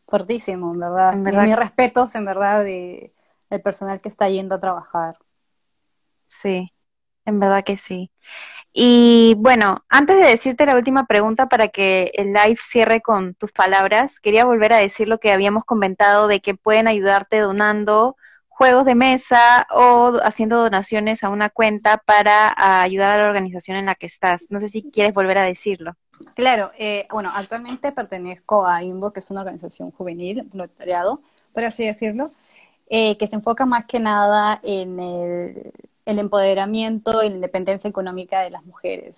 fuertísimo, 0.07 0.75
en 0.75 0.81
verdad. 0.81 1.13
En 1.15 1.25
verdad. 1.25 1.45
Mis 1.45 1.57
respetos, 1.57 2.15
en 2.15 2.25
verdad, 2.27 2.65
de 2.65 3.15
el 3.51 3.61
personal 3.61 4.01
que 4.01 4.09
está 4.09 4.29
yendo 4.29 4.55
a 4.55 4.61
trabajar. 4.61 5.17
Sí, 6.27 6.73
en 7.25 7.41
verdad 7.41 7.65
que 7.65 7.77
sí. 7.77 8.11
Y 8.73 9.37
bueno, 9.39 9.85
antes 9.89 10.17
de 10.17 10.25
decirte 10.25 10.67
la 10.67 10.77
última 10.77 11.07
pregunta 11.07 11.49
para 11.49 11.69
que 11.69 12.11
el 12.15 12.33
live 12.33 12.59
cierre 12.63 13.01
con 13.01 13.35
tus 13.35 13.51
palabras, 13.51 14.21
quería 14.21 14.45
volver 14.45 14.73
a 14.75 14.79
decir 14.79 15.09
lo 15.09 15.19
que 15.19 15.33
habíamos 15.33 15.65
comentado 15.65 16.29
de 16.29 16.41
que 16.41 16.55
pueden 16.55 16.87
ayudarte 16.87 17.39
donando 17.39 18.17
juegos 18.49 18.85
de 18.85 18.95
mesa 18.95 19.67
o 19.71 20.19
haciendo 20.23 20.59
donaciones 20.59 21.25
a 21.25 21.29
una 21.29 21.51
cuenta 21.51 21.99
para 21.99 22.55
ayudar 22.83 23.13
a 23.13 23.23
la 23.23 23.29
organización 23.29 23.77
en 23.77 23.87
la 23.87 23.95
que 23.95 24.07
estás. 24.07 24.47
No 24.51 24.61
sé 24.61 24.69
si 24.69 24.91
quieres 24.91 25.15
volver 25.15 25.39
a 25.39 25.45
decirlo. 25.45 25.95
Claro, 26.35 26.71
eh, 26.79 27.07
bueno, 27.11 27.31
actualmente 27.35 27.93
pertenezco 27.93 28.67
a 28.67 28.83
INVO, 28.83 29.13
que 29.13 29.21
es 29.21 29.31
una 29.31 29.41
organización 29.41 29.91
juvenil, 29.91 30.43
voluntariado, 30.53 31.21
por 31.53 31.65
así 31.65 31.87
decirlo, 31.87 32.33
eh, 32.89 33.17
que 33.19 33.27
se 33.27 33.37
enfoca 33.37 33.67
más 33.67 33.87
que 33.87 34.01
nada 34.01 34.61
en 34.63 35.01
el, 35.01 35.73
empoderamiento 36.05 37.23
y 37.23 37.29
la 37.29 37.35
independencia 37.35 37.89
económica 37.89 38.41
de 38.41 38.51
las 38.51 38.65
mujeres. 38.65 39.17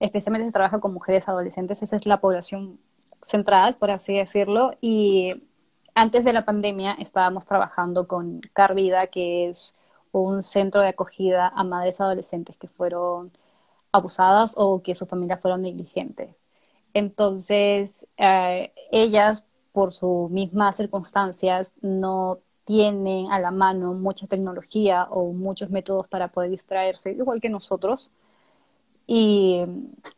Especialmente 0.00 0.46
se 0.48 0.52
trabaja 0.52 0.80
con 0.80 0.92
mujeres 0.92 1.28
adolescentes, 1.28 1.82
esa 1.82 1.96
es 1.96 2.06
la 2.06 2.20
población 2.20 2.80
central, 3.22 3.76
por 3.76 3.90
así 3.90 4.16
decirlo, 4.16 4.72
y 4.80 5.34
antes 5.94 6.24
de 6.24 6.32
la 6.32 6.44
pandemia 6.44 6.92
estábamos 6.98 7.46
trabajando 7.46 8.08
con 8.08 8.40
Carvida, 8.52 9.06
que 9.06 9.48
es 9.48 9.74
un 10.12 10.42
centro 10.42 10.82
de 10.82 10.88
acogida 10.88 11.48
a 11.54 11.64
madres 11.64 12.00
adolescentes 12.00 12.56
que 12.56 12.68
fueron 12.68 13.32
abusadas 13.92 14.54
o 14.56 14.82
que 14.82 14.94
su 14.94 15.06
familia 15.06 15.36
fueron 15.38 15.62
negligentes. 15.62 16.34
Entonces, 16.94 18.06
eh, 18.16 18.72
ellas, 18.90 19.44
por 19.72 19.92
sus 19.92 20.30
mismas 20.30 20.76
circunstancias, 20.76 21.74
no 21.82 22.40
tienen 22.66 23.32
a 23.32 23.38
la 23.40 23.50
mano 23.52 23.94
mucha 23.94 24.26
tecnología 24.26 25.06
o 25.10 25.32
muchos 25.32 25.70
métodos 25.70 26.08
para 26.08 26.28
poder 26.28 26.50
distraerse, 26.50 27.12
igual 27.12 27.40
que 27.40 27.48
nosotros. 27.50 28.10
Y, 29.06 29.64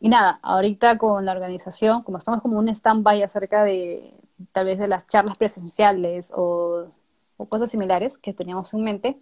nada, 0.01 0.39
ahorita 0.41 0.97
con 0.97 1.25
la 1.25 1.31
organización, 1.33 2.03
como 2.03 2.17
estamos 2.17 2.41
como 2.41 2.59
un 2.59 2.69
stand-by 2.69 3.21
acerca 3.23 3.63
de 3.63 4.13
tal 4.51 4.65
vez 4.65 4.79
de 4.79 4.87
las 4.87 5.07
charlas 5.07 5.37
presenciales 5.37 6.33
o, 6.35 6.87
o 7.37 7.45
cosas 7.47 7.71
similares 7.71 8.17
que 8.17 8.33
teníamos 8.33 8.73
en 8.73 8.83
mente, 8.83 9.19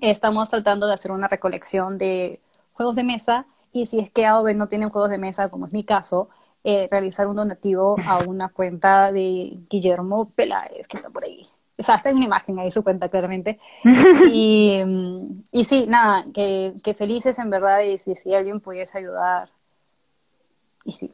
estamos 0.00 0.50
tratando 0.50 0.86
de 0.86 0.94
hacer 0.94 1.12
una 1.12 1.28
recolección 1.28 1.98
de 1.98 2.40
juegos 2.72 2.96
de 2.96 3.04
mesa 3.04 3.46
y 3.72 3.86
si 3.86 3.98
es 4.00 4.10
que 4.10 4.26
AOV 4.26 4.54
no 4.54 4.68
tienen 4.68 4.90
juegos 4.90 5.10
de 5.10 5.18
mesa, 5.18 5.50
como 5.50 5.66
es 5.66 5.72
mi 5.72 5.84
caso, 5.84 6.28
eh, 6.64 6.88
realizar 6.90 7.26
un 7.26 7.36
donativo 7.36 7.96
a 8.06 8.18
una 8.20 8.48
cuenta 8.48 9.12
de 9.12 9.58
Guillermo 9.70 10.30
Peláez, 10.36 10.88
que 10.88 10.96
está 10.98 11.10
por 11.10 11.24
ahí. 11.24 11.46
O 11.78 11.82
sea, 11.82 11.94
está 11.94 12.10
en 12.10 12.16
una 12.16 12.24
imagen 12.24 12.58
ahí 12.58 12.70
su 12.70 12.82
cuenta 12.82 13.08
claramente. 13.08 13.58
Y, 14.32 14.82
y 15.52 15.64
sí, 15.64 15.86
nada, 15.88 16.26
que, 16.34 16.74
que 16.82 16.94
felices 16.94 17.38
en 17.38 17.50
verdad 17.50 17.80
y 17.80 17.98
si, 17.98 18.16
si 18.16 18.34
alguien 18.34 18.60
pudiese 18.60 18.98
ayudar. 18.98 19.50
Y 20.84 20.92
sí. 20.92 21.12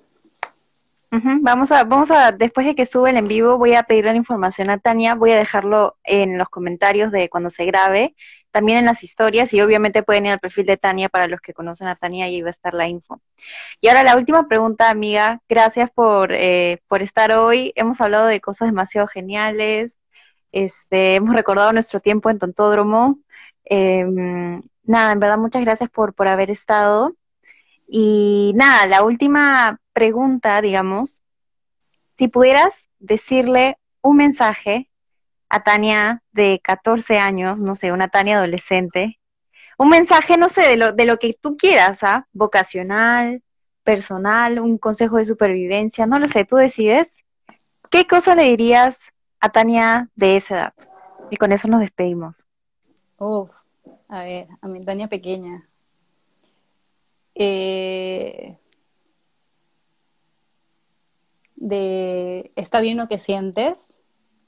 Vamos 1.42 1.70
a, 1.70 1.84
vamos 1.84 2.10
a, 2.10 2.32
después 2.32 2.66
de 2.66 2.74
que 2.74 2.86
sube 2.86 3.10
el 3.10 3.16
en 3.16 3.28
vivo, 3.28 3.56
voy 3.56 3.74
a 3.76 3.84
pedirle 3.84 4.10
la 4.10 4.16
información 4.16 4.68
a 4.70 4.78
Tania, 4.78 5.14
voy 5.14 5.30
a 5.30 5.36
dejarlo 5.36 5.96
en 6.02 6.38
los 6.38 6.48
comentarios 6.48 7.12
de 7.12 7.28
cuando 7.28 7.50
se 7.50 7.64
grabe, 7.66 8.16
también 8.50 8.78
en 8.78 8.84
las 8.86 9.04
historias, 9.04 9.52
y 9.52 9.60
obviamente 9.60 10.02
pueden 10.02 10.26
ir 10.26 10.32
al 10.32 10.40
perfil 10.40 10.66
de 10.66 10.76
Tania 10.76 11.08
para 11.08 11.28
los 11.28 11.40
que 11.40 11.54
conocen 11.54 11.86
a 11.86 11.94
Tania, 11.94 12.28
y 12.28 12.36
ahí 12.36 12.42
va 12.42 12.48
a 12.48 12.50
estar 12.50 12.74
la 12.74 12.88
info. 12.88 13.20
Y 13.80 13.88
ahora 13.88 14.02
la 14.02 14.16
última 14.16 14.48
pregunta, 14.48 14.90
amiga, 14.90 15.40
gracias 15.48 15.88
por, 15.90 16.32
eh, 16.32 16.80
por 16.88 17.00
estar 17.00 17.30
hoy, 17.32 17.72
hemos 17.76 18.00
hablado 18.00 18.26
de 18.26 18.40
cosas 18.40 18.68
demasiado 18.68 19.06
geniales, 19.06 19.92
este, 20.54 21.14
hemos 21.16 21.34
recordado 21.34 21.72
nuestro 21.72 22.00
tiempo 22.00 22.30
en 22.30 22.38
Tontódromo, 22.38 23.18
em, 23.64 24.62
nada, 24.84 25.12
en 25.12 25.20
verdad 25.20 25.38
muchas 25.38 25.62
gracias 25.62 25.90
por, 25.90 26.14
por 26.14 26.28
haber 26.28 26.50
estado. 26.50 27.14
Y 27.86 28.52
nada, 28.56 28.86
la 28.86 29.02
última 29.02 29.78
pregunta, 29.92 30.60
digamos, 30.62 31.22
si 32.16 32.28
pudieras 32.28 32.88
decirle 32.98 33.78
un 34.00 34.16
mensaje 34.16 34.88
a 35.50 35.62
Tania 35.62 36.22
de 36.32 36.60
14 36.62 37.18
años, 37.18 37.62
no 37.62 37.76
sé, 37.76 37.92
una 37.92 38.08
Tania 38.08 38.38
adolescente, 38.38 39.20
un 39.76 39.88
mensaje, 39.88 40.38
no 40.38 40.48
sé, 40.48 40.62
de 40.62 40.76
lo, 40.76 40.92
de 40.92 41.04
lo 41.04 41.18
que 41.18 41.34
tú 41.34 41.56
quieras, 41.56 42.02
¿ah? 42.02 42.26
Vocacional, 42.32 43.42
personal, 43.82 44.60
un 44.60 44.78
consejo 44.78 45.18
de 45.18 45.24
supervivencia, 45.24 46.06
no 46.06 46.18
lo 46.18 46.28
sé, 46.28 46.44
tú 46.44 46.56
decides. 46.56 47.18
¿Qué 47.90 48.06
cosa 48.06 48.34
le 48.34 48.44
dirías 48.44 49.13
a 49.44 49.50
Tania 49.50 50.08
de 50.16 50.36
esa 50.36 50.54
edad? 50.54 50.74
Y 51.30 51.36
con 51.36 51.52
eso 51.52 51.68
nos 51.68 51.80
despedimos. 51.80 52.46
Oh, 53.18 53.50
a 54.08 54.22
ver, 54.24 54.48
a 54.62 54.68
mi 54.68 54.80
Tania 54.80 55.08
pequeña. 55.08 55.68
Eh, 57.34 58.56
de 61.56 62.52
está 62.56 62.80
bien 62.80 62.96
lo 62.96 63.06
que 63.06 63.18
sientes, 63.18 63.92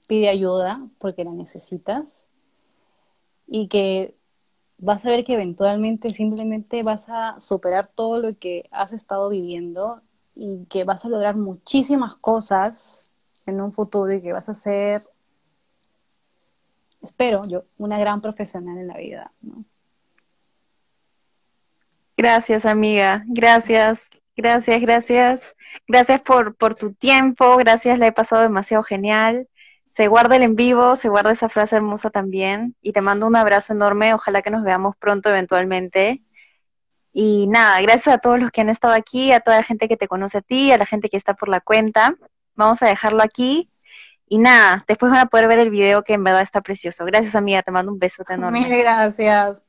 pide 0.06 0.30
ayuda 0.30 0.80
porque 0.98 1.24
la 1.24 1.32
necesitas 1.32 2.26
y 3.46 3.68
que 3.68 4.14
vas 4.78 5.04
a 5.04 5.10
ver 5.10 5.24
que 5.24 5.34
eventualmente 5.34 6.10
simplemente 6.10 6.82
vas 6.82 7.08
a 7.10 7.38
superar 7.38 7.86
todo 7.86 8.18
lo 8.18 8.38
que 8.38 8.66
has 8.70 8.92
estado 8.92 9.28
viviendo 9.28 10.00
y 10.34 10.64
que 10.66 10.84
vas 10.84 11.04
a 11.04 11.08
lograr 11.10 11.36
muchísimas 11.36 12.16
cosas 12.16 13.05
en 13.46 13.60
un 13.60 13.72
futuro 13.72 14.12
y 14.12 14.20
que 14.20 14.32
vas 14.32 14.48
a 14.48 14.54
ser, 14.54 15.02
espero 17.02 17.46
yo, 17.46 17.62
una 17.78 17.98
gran 17.98 18.20
profesional 18.20 18.78
en 18.78 18.88
la 18.88 18.96
vida. 18.96 19.32
Gracias, 22.16 22.64
amiga. 22.64 23.22
Gracias. 23.26 24.00
Gracias, 24.36 24.80
gracias. 24.82 25.56
Gracias 25.88 26.20
por, 26.20 26.54
por 26.56 26.74
tu 26.74 26.92
tiempo, 26.92 27.56
gracias, 27.56 27.98
la 27.98 28.06
he 28.06 28.12
pasado 28.12 28.42
demasiado 28.42 28.82
genial. 28.82 29.48
Se 29.90 30.08
guarda 30.08 30.36
el 30.36 30.42
en 30.42 30.56
vivo, 30.56 30.96
se 30.96 31.08
guarda 31.08 31.32
esa 31.32 31.48
frase 31.48 31.76
hermosa 31.76 32.10
también. 32.10 32.76
Y 32.82 32.92
te 32.92 33.00
mando 33.00 33.26
un 33.26 33.36
abrazo 33.36 33.72
enorme, 33.72 34.12
ojalá 34.12 34.42
que 34.42 34.50
nos 34.50 34.62
veamos 34.62 34.94
pronto 34.98 35.30
eventualmente. 35.30 36.22
Y 37.14 37.46
nada, 37.48 37.80
gracias 37.80 38.14
a 38.14 38.18
todos 38.18 38.38
los 38.38 38.50
que 38.50 38.60
han 38.60 38.68
estado 38.68 38.92
aquí, 38.92 39.32
a 39.32 39.40
toda 39.40 39.56
la 39.56 39.62
gente 39.62 39.88
que 39.88 39.96
te 39.96 40.06
conoce 40.06 40.38
a 40.38 40.42
ti, 40.42 40.70
a 40.70 40.76
la 40.76 40.84
gente 40.84 41.08
que 41.08 41.16
está 41.16 41.32
por 41.32 41.48
la 41.48 41.60
cuenta. 41.60 42.14
Vamos 42.56 42.82
a 42.82 42.88
dejarlo 42.88 43.22
aquí. 43.22 43.70
Y 44.28 44.38
nada, 44.38 44.84
después 44.88 45.12
van 45.12 45.20
a 45.20 45.26
poder 45.26 45.46
ver 45.46 45.60
el 45.60 45.70
video 45.70 46.02
que 46.02 46.14
en 46.14 46.24
verdad 46.24 46.42
está 46.42 46.60
precioso. 46.60 47.04
Gracias, 47.04 47.36
amiga, 47.36 47.62
te 47.62 47.70
mando 47.70 47.92
un 47.92 47.98
beso 47.98 48.24
enorme. 48.28 48.60
Mil 48.60 48.78
gracias. 48.78 49.62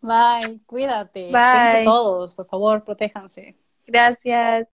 Bye, 0.00 0.60
cuídate. 0.64 1.30
Bye. 1.30 1.84
todos, 1.84 2.34
por 2.34 2.46
favor, 2.46 2.84
protéjanse. 2.84 3.56
Gracias. 3.86 4.68